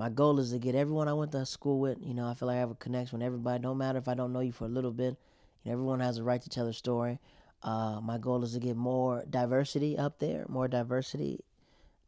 My 0.00 0.08
goal 0.08 0.38
is 0.38 0.50
to 0.52 0.58
get 0.58 0.74
everyone 0.74 1.08
I 1.08 1.12
went 1.12 1.30
to 1.32 1.44
school 1.44 1.78
with. 1.78 1.98
You 2.00 2.14
know, 2.14 2.26
I 2.26 2.32
feel 2.32 2.48
like 2.48 2.56
I 2.56 2.60
have 2.60 2.70
a 2.70 2.74
connection 2.74 3.18
with 3.18 3.26
everybody. 3.26 3.62
No 3.62 3.74
matter 3.74 3.98
if 3.98 4.08
I 4.08 4.14
don't 4.14 4.32
know 4.32 4.40
you 4.40 4.50
for 4.50 4.64
a 4.64 4.68
little 4.68 4.92
bit. 4.92 5.18
You 5.62 5.68
know, 5.68 5.72
everyone 5.72 6.00
has 6.00 6.16
a 6.16 6.24
right 6.24 6.40
to 6.40 6.48
tell 6.48 6.64
their 6.64 6.72
story. 6.72 7.18
Uh, 7.62 8.00
my 8.00 8.16
goal 8.16 8.42
is 8.42 8.54
to 8.54 8.60
get 8.60 8.78
more 8.78 9.22
diversity 9.28 9.98
up 9.98 10.18
there, 10.18 10.46
more 10.48 10.68
diversity. 10.68 11.44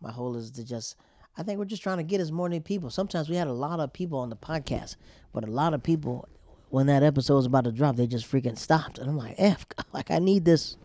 My 0.01 0.11
goal 0.11 0.37
is 0.37 0.51
to 0.53 0.65
just, 0.65 0.97
I 1.37 1.43
think 1.43 1.59
we're 1.59 1.67
just 1.67 1.83
trying 1.83 1.99
to 1.99 2.03
get 2.03 2.19
as 2.19 2.33
many 2.33 2.61
people. 2.61 2.89
Sometimes 2.89 3.29
we 3.29 3.37
had 3.37 3.47
a 3.47 3.53
lot 3.53 3.79
of 3.79 3.93
people 3.93 4.21
on 4.21 4.31
the 4.31 4.37
podcast, 4.37 4.97
but 5.35 5.45
a 5.45 5.53
lot 5.53 5.75
of 5.75 5.83
people, 5.83 6.27
when 6.71 6.87
that 6.87 7.03
episode 7.03 7.37
was 7.37 7.45
about 7.45 7.65
to 7.65 7.73
drop, 7.73 7.97
they 7.97 8.07
just 8.07 8.27
freaking 8.27 8.57
stopped. 8.57 8.97
And 8.97 9.11
I'm 9.11 9.19
like, 9.19 9.35
F, 9.37 9.67
like 9.93 10.11
I 10.11 10.19
need 10.19 10.47
this, 10.47 10.79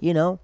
you 0.00 0.12
know? 0.12 0.38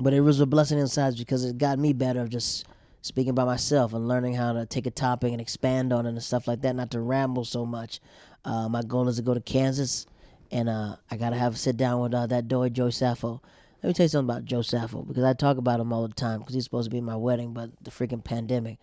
But 0.00 0.14
it 0.14 0.22
was 0.22 0.40
a 0.40 0.46
blessing 0.46 0.80
inside 0.80 1.16
because 1.16 1.44
it 1.44 1.58
got 1.58 1.78
me 1.78 1.92
better 1.92 2.22
of 2.22 2.28
just 2.28 2.66
speaking 3.08 3.34
by 3.34 3.44
myself 3.44 3.92
and 3.92 4.06
learning 4.06 4.34
how 4.34 4.52
to 4.52 4.66
take 4.66 4.86
a 4.86 4.90
topic 4.90 5.32
and 5.32 5.40
expand 5.40 5.92
on 5.92 6.06
it 6.06 6.10
and 6.10 6.22
stuff 6.22 6.46
like 6.46 6.62
that, 6.62 6.76
not 6.76 6.90
to 6.92 7.00
ramble 7.00 7.44
so 7.44 7.66
much. 7.66 8.00
Uh, 8.44 8.68
my 8.68 8.82
goal 8.82 9.08
is 9.08 9.16
to 9.16 9.22
go 9.22 9.34
to 9.34 9.40
Kansas 9.40 10.06
and 10.50 10.68
uh, 10.68 10.96
I 11.10 11.16
gotta 11.16 11.36
have 11.36 11.54
a 11.54 11.56
sit 11.56 11.76
down 11.76 12.00
with 12.00 12.14
uh, 12.14 12.26
that 12.26 12.48
boy 12.48 12.68
Joe 12.68 12.88
Saffo. 12.88 13.40
Let 13.82 13.88
me 13.88 13.94
tell 13.94 14.04
you 14.04 14.08
something 14.08 14.34
about 14.34 14.44
Joe 14.44 14.60
Saffo 14.60 15.06
because 15.06 15.24
I 15.24 15.32
talk 15.32 15.56
about 15.56 15.80
him 15.80 15.92
all 15.92 16.06
the 16.06 16.14
time 16.14 16.40
because 16.40 16.54
he's 16.54 16.64
supposed 16.64 16.90
to 16.90 16.94
be 16.94 17.00
my 17.00 17.16
wedding, 17.16 17.52
but 17.52 17.70
the 17.82 17.90
freaking 17.90 18.24
pandemic. 18.24 18.78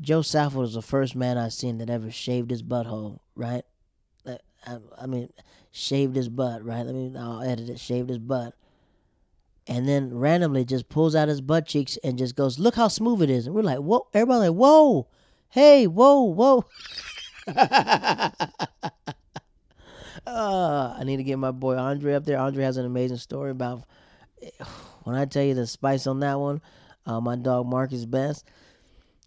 Joe 0.00 0.20
Saffo 0.20 0.54
was 0.54 0.74
the 0.74 0.82
first 0.82 1.14
man 1.14 1.38
I've 1.38 1.52
seen 1.52 1.78
that 1.78 1.90
ever 1.90 2.10
shaved 2.10 2.50
his 2.50 2.62
butthole. 2.62 3.20
Right? 3.34 3.64
I, 4.26 4.78
I 5.00 5.06
mean, 5.06 5.30
shaved 5.70 6.16
his 6.16 6.28
butt. 6.28 6.64
Right? 6.64 6.84
Let 6.84 6.94
me. 6.94 7.12
I'll 7.16 7.42
edit 7.42 7.68
it. 7.68 7.78
Shaved 7.78 8.08
his 8.08 8.18
butt. 8.18 8.54
And 9.66 9.88
then 9.88 10.12
randomly 10.12 10.64
just 10.64 10.88
pulls 10.88 11.14
out 11.14 11.28
his 11.28 11.40
butt 11.40 11.66
cheeks 11.66 11.96
and 12.02 12.18
just 12.18 12.34
goes, 12.34 12.58
"Look 12.58 12.74
how 12.74 12.88
smooth 12.88 13.22
it 13.22 13.30
is." 13.30 13.46
And 13.46 13.54
we're 13.54 13.62
like, 13.62 13.78
"Whoa!" 13.78 14.08
Everybody 14.12 14.48
like, 14.48 14.56
"Whoa! 14.56 15.06
Hey! 15.50 15.86
Whoa! 15.86 16.22
Whoa!" 16.22 16.64
Uh, 17.46 18.30
I 20.98 21.02
need 21.04 21.18
to 21.18 21.22
get 21.22 21.38
my 21.38 21.52
boy 21.52 21.76
Andre 21.76 22.14
up 22.14 22.24
there. 22.24 22.38
Andre 22.38 22.64
has 22.64 22.76
an 22.76 22.86
amazing 22.86 23.18
story 23.18 23.50
about 23.50 23.84
when 25.04 25.14
I 25.14 25.26
tell 25.26 25.44
you 25.44 25.54
the 25.54 25.66
spice 25.66 26.06
on 26.06 26.20
that 26.20 26.40
one. 26.40 26.60
Uh, 27.06 27.20
my 27.20 27.36
dog 27.36 27.66
Marcus 27.66 28.04
Best. 28.04 28.44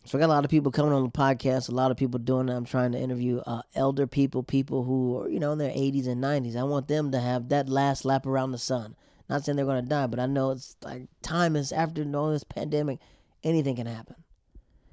So 0.05 0.17
I 0.17 0.21
got 0.21 0.27
a 0.27 0.36
lot 0.36 0.45
of 0.45 0.51
people 0.51 0.71
coming 0.71 0.93
on 0.93 1.03
the 1.03 1.09
podcast. 1.09 1.67
A 1.67 1.71
lot 1.71 1.89
of 1.89 1.97
people 1.97 2.19
doing 2.19 2.45
that. 2.45 2.55
I'm 2.55 2.65
trying 2.65 2.91
to 2.91 2.99
interview 2.99 3.39
uh, 3.39 3.63
elder 3.73 4.05
people, 4.05 4.43
people 4.43 4.83
who 4.83 5.21
are 5.21 5.29
you 5.29 5.39
know 5.39 5.51
in 5.51 5.57
their 5.57 5.71
80s 5.71 6.07
and 6.07 6.23
90s. 6.23 6.55
I 6.55 6.63
want 6.63 6.88
them 6.88 7.11
to 7.11 7.19
have 7.19 7.49
that 7.49 7.69
last 7.69 8.05
lap 8.05 8.25
around 8.25 8.51
the 8.51 8.57
sun. 8.57 8.95
Not 9.30 9.43
saying 9.43 9.55
they're 9.55 9.65
gonna 9.65 9.82
die, 9.82 10.07
but 10.07 10.19
I 10.19 10.26
know 10.26 10.51
it's 10.51 10.76
like 10.84 11.03
time 11.21 11.55
is 11.55 11.71
after 11.71 12.05
all 12.15 12.32
this 12.32 12.43
pandemic, 12.43 12.99
anything 13.43 13.76
can 13.76 13.88
happen. 13.88 14.15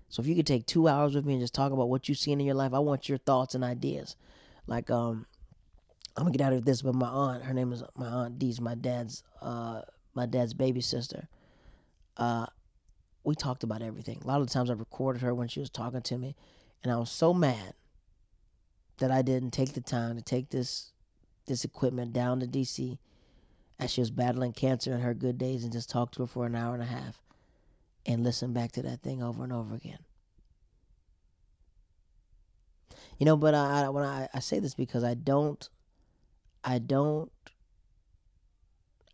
So 0.09 0.21
if 0.21 0.29
you 0.29 0.35
could 0.35 0.47
take 0.47 0.67
two 0.67 0.89
hours 0.89 1.15
with 1.15 1.25
me 1.25 1.35
and 1.35 1.43
just 1.43 1.55
talk 1.55 1.73
about 1.73 1.89
what 1.89 2.09
you've 2.09 2.19
seen 2.19 2.41
in 2.41 2.47
your 2.47 2.55
life, 2.55 2.75
I 2.75 2.79
want 2.79 3.09
your 3.09 3.19
thoughts 3.19 3.55
and 3.55 3.65
ideas. 3.65 4.17
Like 4.67 4.91
um, 4.91 5.27
I'm 6.17 6.25
gonna 6.25 6.37
get 6.37 6.47
out 6.47 6.53
of 6.53 6.65
this, 6.65 6.83
but 6.83 6.95
my 6.95 7.09
aunt, 7.09 7.45
her 7.45 7.55
name 7.55 7.73
is 7.73 7.83
my 7.97 8.07
aunt 8.09 8.39
Dee's 8.39 8.61
my 8.61 8.75
dad's 8.75 9.23
uh 9.41 9.83
my 10.15 10.27
dad's 10.27 10.55
baby 10.55 10.81
sister. 10.81 11.29
Uh 12.17 12.47
we 13.25 13.35
talked 13.35 13.63
about 13.63 13.83
everything. 13.83 14.21
A 14.23 14.27
lot 14.27 14.41
of 14.41 14.47
the 14.47 14.53
times 14.53 14.71
I 14.71 14.75
recorded 14.75 15.23
her 15.23 15.35
when 15.35 15.49
she 15.49 15.61
was 15.61 15.71
talking 15.71 16.03
to 16.03 16.19
me, 16.19 16.35
and 16.83 16.93
I 16.93 16.97
was 16.97 17.11
so 17.11 17.33
mad 17.33 17.75
that 18.99 19.11
I 19.11 19.23
didn't 19.23 19.53
take 19.53 19.75
the 19.75 19.81
time 19.81 20.17
to 20.17 20.23
take 20.23 20.51
this 20.51 20.93
this 21.47 21.65
equipment 21.65 22.13
down 22.13 22.41
to 22.41 22.47
DC 22.47 22.99
as 23.79 23.91
she 23.91 24.01
was 24.01 24.11
battling 24.11 24.53
cancer 24.53 24.93
in 24.93 25.01
her 25.01 25.15
good 25.15 25.39
days 25.39 25.65
and 25.65 25.73
just 25.73 25.91
talk 25.91 26.13
to 26.13 26.23
her 26.23 26.27
for 26.27 26.47
an 26.47 26.55
hour 26.55 26.75
and 26.75 26.83
a 26.83 26.87
half 26.87 27.23
and 28.07 28.25
listen 28.25 28.53
back 28.53 28.73
to 28.73 28.83
that 28.83 29.03
thing 29.03 29.23
over 29.23 29.45
and 29.45 29.53
over 29.53 29.75
again. 29.75 29.99
You 33.19 33.27
know, 33.27 33.37
but 33.37 33.55
I, 33.55 33.85
I 33.85 33.89
when 33.89 34.05
I, 34.05 34.29
I 34.35 34.41
say 34.41 34.59
this 34.59 34.75
because 34.75 35.05
I 35.05 35.15
don't, 35.15 35.69
I 36.65 36.79
don't, 36.79 37.31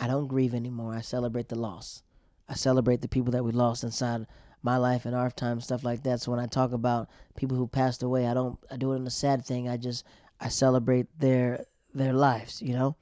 I 0.00 0.06
don't 0.06 0.28
grieve 0.28 0.54
anymore. 0.54 0.94
I 0.94 1.00
celebrate 1.00 1.48
the 1.48 1.58
loss. 1.58 2.02
I 2.48 2.54
celebrate 2.54 3.02
the 3.02 3.08
people 3.08 3.32
that 3.32 3.44
we 3.44 3.52
lost 3.52 3.84
inside 3.84 4.26
my 4.62 4.76
life 4.76 5.04
and 5.04 5.14
our 5.14 5.30
time, 5.30 5.60
stuff 5.60 5.84
like 5.84 6.02
that. 6.04 6.20
So 6.20 6.30
when 6.30 6.40
I 6.40 6.46
talk 6.46 6.72
about 6.72 7.08
people 7.36 7.56
who 7.56 7.66
passed 7.66 8.02
away, 8.02 8.26
I 8.26 8.34
don't, 8.34 8.58
I 8.70 8.76
do 8.76 8.92
it 8.92 8.96
in 8.96 9.06
a 9.06 9.10
sad 9.10 9.44
thing. 9.44 9.68
I 9.68 9.76
just, 9.76 10.04
I 10.40 10.48
celebrate 10.48 11.06
their 11.18 11.64
their 11.94 12.12
lives, 12.12 12.62
you 12.62 12.74
know. 12.74 12.96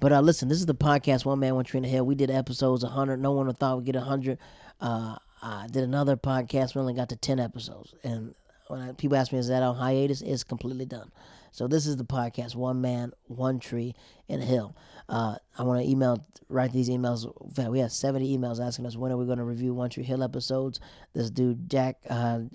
But 0.00 0.12
uh, 0.12 0.20
listen, 0.20 0.48
this 0.48 0.58
is 0.58 0.66
the 0.66 0.74
podcast 0.74 1.24
One 1.24 1.38
Man 1.38 1.54
One 1.54 1.64
Tree 1.64 1.78
in 1.78 1.84
the 1.84 1.88
Hill. 1.88 2.04
We 2.04 2.14
did 2.14 2.30
episodes 2.30 2.84
100. 2.84 3.20
No 3.20 3.32
one 3.32 3.52
thought 3.54 3.78
we'd 3.78 3.86
get 3.86 3.94
100. 3.94 4.38
Uh, 4.80 5.16
I 5.42 5.66
did 5.70 5.84
another 5.84 6.16
podcast. 6.16 6.74
We 6.74 6.80
only 6.80 6.94
got 6.94 7.08
to 7.10 7.16
10 7.16 7.40
episodes, 7.40 7.94
and 8.04 8.34
when 8.68 8.80
I, 8.80 8.92
people 8.92 9.16
ask 9.16 9.32
me, 9.32 9.38
"Is 9.38 9.48
that 9.48 9.62
on 9.62 9.76
hiatus?" 9.76 10.22
It's 10.22 10.44
completely 10.44 10.86
done. 10.86 11.10
So 11.50 11.68
this 11.68 11.86
is 11.86 11.96
the 11.96 12.04
podcast 12.04 12.54
One 12.54 12.80
Man 12.80 13.12
One 13.26 13.58
Tree 13.58 13.94
in 14.28 14.40
the 14.40 14.46
Hill. 14.46 14.74
Uh, 15.08 15.36
I 15.58 15.62
want 15.64 15.82
to 15.82 15.88
email, 15.88 16.26
write 16.48 16.72
these 16.72 16.88
emails. 16.88 17.24
In 17.44 17.50
fact, 17.50 17.70
we 17.70 17.80
have 17.80 17.92
70 17.92 18.36
emails 18.36 18.64
asking 18.64 18.86
us 18.86 18.96
when 18.96 19.12
are 19.12 19.18
we 19.18 19.26
going 19.26 19.38
to 19.38 19.44
review 19.44 19.74
One 19.74 19.90
Tree 19.90 20.04
Hill 20.04 20.22
episodes. 20.22 20.80
This 21.12 21.30
dude 21.30 21.68
Jack. 21.68 21.98
Uh, 22.08 22.40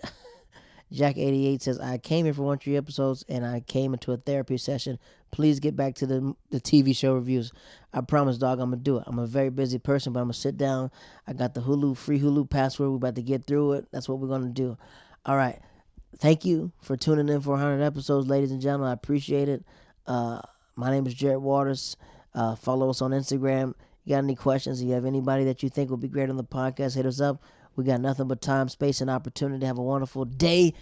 Jack88 0.93 1.61
says, 1.61 1.79
I 1.79 1.97
came 1.97 2.25
here 2.25 2.33
for 2.33 2.43
one 2.43 2.59
tree 2.59 2.77
episodes 2.77 3.25
and 3.27 3.45
I 3.45 3.59
came 3.59 3.93
into 3.93 4.13
a 4.13 4.17
therapy 4.17 4.57
session. 4.57 4.99
Please 5.31 5.59
get 5.59 5.75
back 5.75 5.95
to 5.95 6.05
the 6.05 6.35
the 6.49 6.59
TV 6.59 6.95
show 6.95 7.13
reviews. 7.13 7.51
I 7.93 8.01
promise, 8.01 8.37
dog, 8.37 8.59
I'm 8.59 8.71
to 8.71 8.77
do 8.77 8.97
it. 8.97 9.03
I'm 9.07 9.19
a 9.19 9.27
very 9.27 9.49
busy 9.49 9.79
person, 9.79 10.13
but 10.13 10.19
I'm 10.19 10.27
to 10.27 10.33
sit 10.33 10.57
down. 10.57 10.91
I 11.27 11.33
got 11.33 11.53
the 11.53 11.61
Hulu, 11.61 11.97
free 11.97 12.19
Hulu 12.19 12.49
password. 12.49 12.89
We're 12.89 12.95
about 12.97 13.15
to 13.15 13.21
get 13.21 13.45
through 13.45 13.73
it. 13.73 13.87
That's 13.91 14.07
what 14.07 14.19
we're 14.19 14.39
to 14.39 14.49
do. 14.49 14.77
All 15.25 15.35
right. 15.35 15.59
Thank 16.17 16.45
you 16.45 16.71
for 16.81 16.95
tuning 16.97 17.29
in 17.29 17.41
for 17.41 17.51
100 17.51 17.83
episodes, 17.83 18.27
ladies 18.27 18.51
and 18.51 18.61
gentlemen. 18.61 18.89
I 18.89 18.93
appreciate 18.93 19.49
it. 19.49 19.63
Uh, 20.05 20.41
my 20.75 20.89
name 20.89 21.05
is 21.05 21.13
Jared 21.13 21.41
Waters. 21.41 21.97
Uh, 22.33 22.55
follow 22.55 22.89
us 22.89 23.01
on 23.01 23.11
Instagram. 23.11 23.73
You 24.03 24.15
got 24.15 24.19
any 24.19 24.35
questions? 24.35 24.81
If 24.81 24.87
you 24.87 24.93
have 24.93 25.05
anybody 25.05 25.43
that 25.45 25.63
you 25.63 25.69
think 25.69 25.89
would 25.89 25.99
be 25.99 26.07
great 26.07 26.29
on 26.29 26.37
the 26.37 26.43
podcast, 26.43 26.95
hit 26.95 27.05
us 27.05 27.19
up. 27.19 27.43
We 27.75 27.83
got 27.83 28.01
nothing 28.01 28.27
but 28.27 28.41
time, 28.41 28.69
space, 28.69 29.01
and 29.01 29.09
opportunity 29.09 29.65
have 29.65 29.77
a 29.77 29.83
wonderful 29.83 30.25
day. 30.25 30.73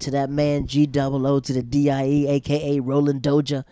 To 0.00 0.10
that 0.12 0.30
man 0.30 0.66
G 0.66 0.86
double 0.86 1.26
O 1.26 1.40
to 1.40 1.52
the 1.52 1.62
D 1.62 1.90
I 1.90 2.06
E, 2.06 2.26
aka 2.28 2.80
Roland 2.80 3.22
Doja. 3.22 3.64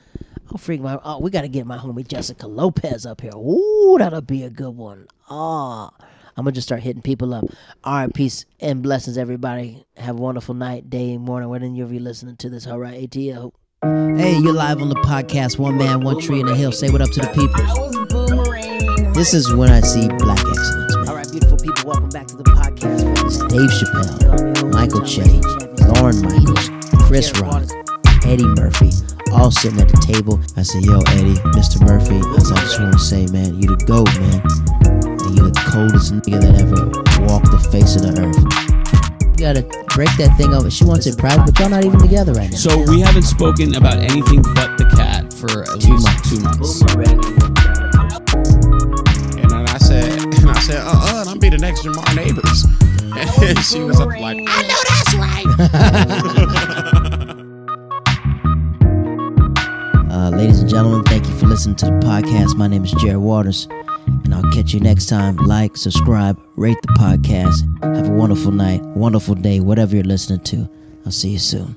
Oh 0.53 0.59
freak 0.59 0.81
my 0.81 0.99
oh, 1.03 1.21
we 1.21 1.31
gotta 1.31 1.49
get 1.49 1.67
my 1.67 1.79
homie 1.79 2.07
Jessica 2.07 2.47
Lopez 2.47 3.07
up 3.07 3.21
here. 3.21 3.35
Ooh, 3.35 3.97
that'll 3.99 4.21
be 4.21 4.45
a 4.45 4.51
good 4.51 4.77
one. 4.77 5.07
Ah. 5.31 5.91
I'm 6.39 6.45
gonna 6.45 6.53
just 6.53 6.69
start 6.69 6.83
hitting 6.83 7.03
people 7.03 7.35
up. 7.35 7.45
All 7.83 7.95
right, 7.95 8.15
peace 8.15 8.47
and 8.61 8.81
blessings, 8.81 9.19
everybody. 9.19 9.85
Have 9.97 10.21
a 10.21 10.23
wonderful 10.23 10.55
night, 10.55 10.89
day, 10.89 11.19
morning, 11.19 11.49
whenever 11.49 11.93
you're 11.93 12.01
listening 12.01 12.37
to 12.37 12.49
this. 12.49 12.65
All 12.65 12.79
right, 12.79 13.11
ATL. 13.11 13.51
Hey, 13.83 14.39
you're 14.39 14.53
live 14.53 14.81
on 14.81 14.89
the 14.89 14.95
podcast. 14.97 15.59
One 15.59 15.77
man, 15.77 16.03
one 16.03 16.21
tree 16.21 16.39
in 16.39 16.47
the 16.47 16.55
hill. 16.55 16.71
Say 16.71 16.91
what 16.91 17.01
up 17.01 17.11
to 17.11 17.21
the 17.21 17.29
people. 17.35 19.13
This 19.15 19.35
is 19.35 19.53
when 19.53 19.69
I 19.69 19.81
see 19.81 20.07
black 20.07 20.39
excellence, 20.39 20.95
man. 20.95 21.09
All 21.09 21.17
right, 21.17 21.29
beautiful 21.29 21.57
people, 21.57 21.85
welcome 21.85 22.09
back 22.11 22.29
to 22.29 22.37
the 22.37 22.45
podcast. 22.45 23.27
It's 23.27 23.39
Dave 23.51 23.71
Chappelle, 23.71 24.73
Michael 24.73 25.05
Che, 25.05 25.41
Lorne 25.89 26.21
Michaels, 26.23 26.69
Chris 27.09 27.33
Rock, 27.41 27.65
Eddie 28.25 28.47
Murphy, 28.61 28.91
all 29.33 29.51
sitting 29.51 29.81
at 29.81 29.89
the 29.89 29.97
table. 30.05 30.41
I 30.57 30.63
said, 30.63 30.85
Yo, 30.85 31.01
Eddie, 31.17 31.37
Mr. 31.57 31.81
Murphy. 31.85 32.21
I 32.21 32.39
said, 32.45 32.57
I 32.57 32.61
just 32.63 32.81
want 32.81 32.93
to 32.93 32.99
say, 32.99 33.27
man, 33.33 33.61
you 33.61 33.69
the 33.75 33.81
GOAT, 33.85 34.09
man. 34.21 34.41
And 35.25 35.37
you 35.37 35.45
the 35.49 35.55
coldest 35.69 36.13
nigga 36.15 36.41
that 36.41 36.61
ever 36.61 36.89
walked 37.27 37.51
the 37.51 37.59
face 37.73 37.97
of 37.97 38.03
the 38.03 38.13
earth. 38.21 38.37
You 39.39 39.45
gotta 39.47 39.63
break 39.95 40.11
that 40.19 40.35
thing 40.37 40.53
over. 40.53 40.71
She 40.71 40.85
wants 40.85 41.07
it 41.07 41.17
private, 41.17 41.47
but 41.47 41.59
y'all 41.61 41.69
not 41.71 41.85
even 41.85 41.99
together 42.01 42.33
right 42.33 42.51
now. 42.51 42.57
So 42.57 42.77
we 42.91 43.01
haven't 43.01 43.23
spoken 43.23 43.75
about 43.77 43.97
anything 43.99 44.43
but 44.55 44.77
the 44.79 44.85
cat 44.97 45.33
for 45.33 45.63
at 45.63 45.81
Two 45.81 45.95
least 45.95 46.05
months. 46.05 46.29
two 46.31 46.41
months. 46.43 46.83
And 49.39 49.51
then 49.51 49.69
I 49.69 49.79
said, 49.79 50.11
and 50.43 50.51
I 50.51 50.59
said, 50.61 50.81
uh, 50.83 50.91
uh, 50.91 51.25
I'm 51.29 51.39
be 51.39 51.49
the 51.51 51.59
next 51.59 51.83
Jamar 51.85 52.15
Neighbors. 52.17 52.67
And 53.19 53.59
she 53.65 53.81
was 53.81 54.01
up 54.01 54.09
like, 54.09 54.39
I 54.47 54.63
know 54.63 54.83
that's 54.89 55.15
right. 55.15 55.45
Uh, 60.11 60.31
ladies 60.31 60.61
and 60.61 60.69
gentlemen, 60.69 61.05
thank 61.05 61.27
you 61.27 61.35
for 61.39 61.47
listening 61.47 61.77
to 61.77 61.85
the 61.87 61.93
podcast. 61.93 62.57
My 62.57 62.67
name 62.67 62.85
is 62.85 62.91
Jared 62.93 63.19
Waters, 63.19 63.69
and 64.25 64.35
I'll 64.35 64.51
catch 64.53 64.73
you 64.75 64.81
next 64.81 65.07
time. 65.07 65.37
Like, 65.37 65.77
subscribe, 65.77 66.41
rate 66.57 66.79
the 66.83 66.89
podcast. 66.95 67.63
Have 67.97 68.09
a 68.09 68.13
wonderful 68.13 68.51
night, 68.51 68.83
wonderful 68.97 69.35
day, 69.37 69.61
whatever 69.61 69.95
you're 69.95 70.05
listening 70.05 70.41
to. 70.41 70.69
I'll 71.07 71.13
see 71.13 71.31
you 71.31 71.39
soon. 71.39 71.77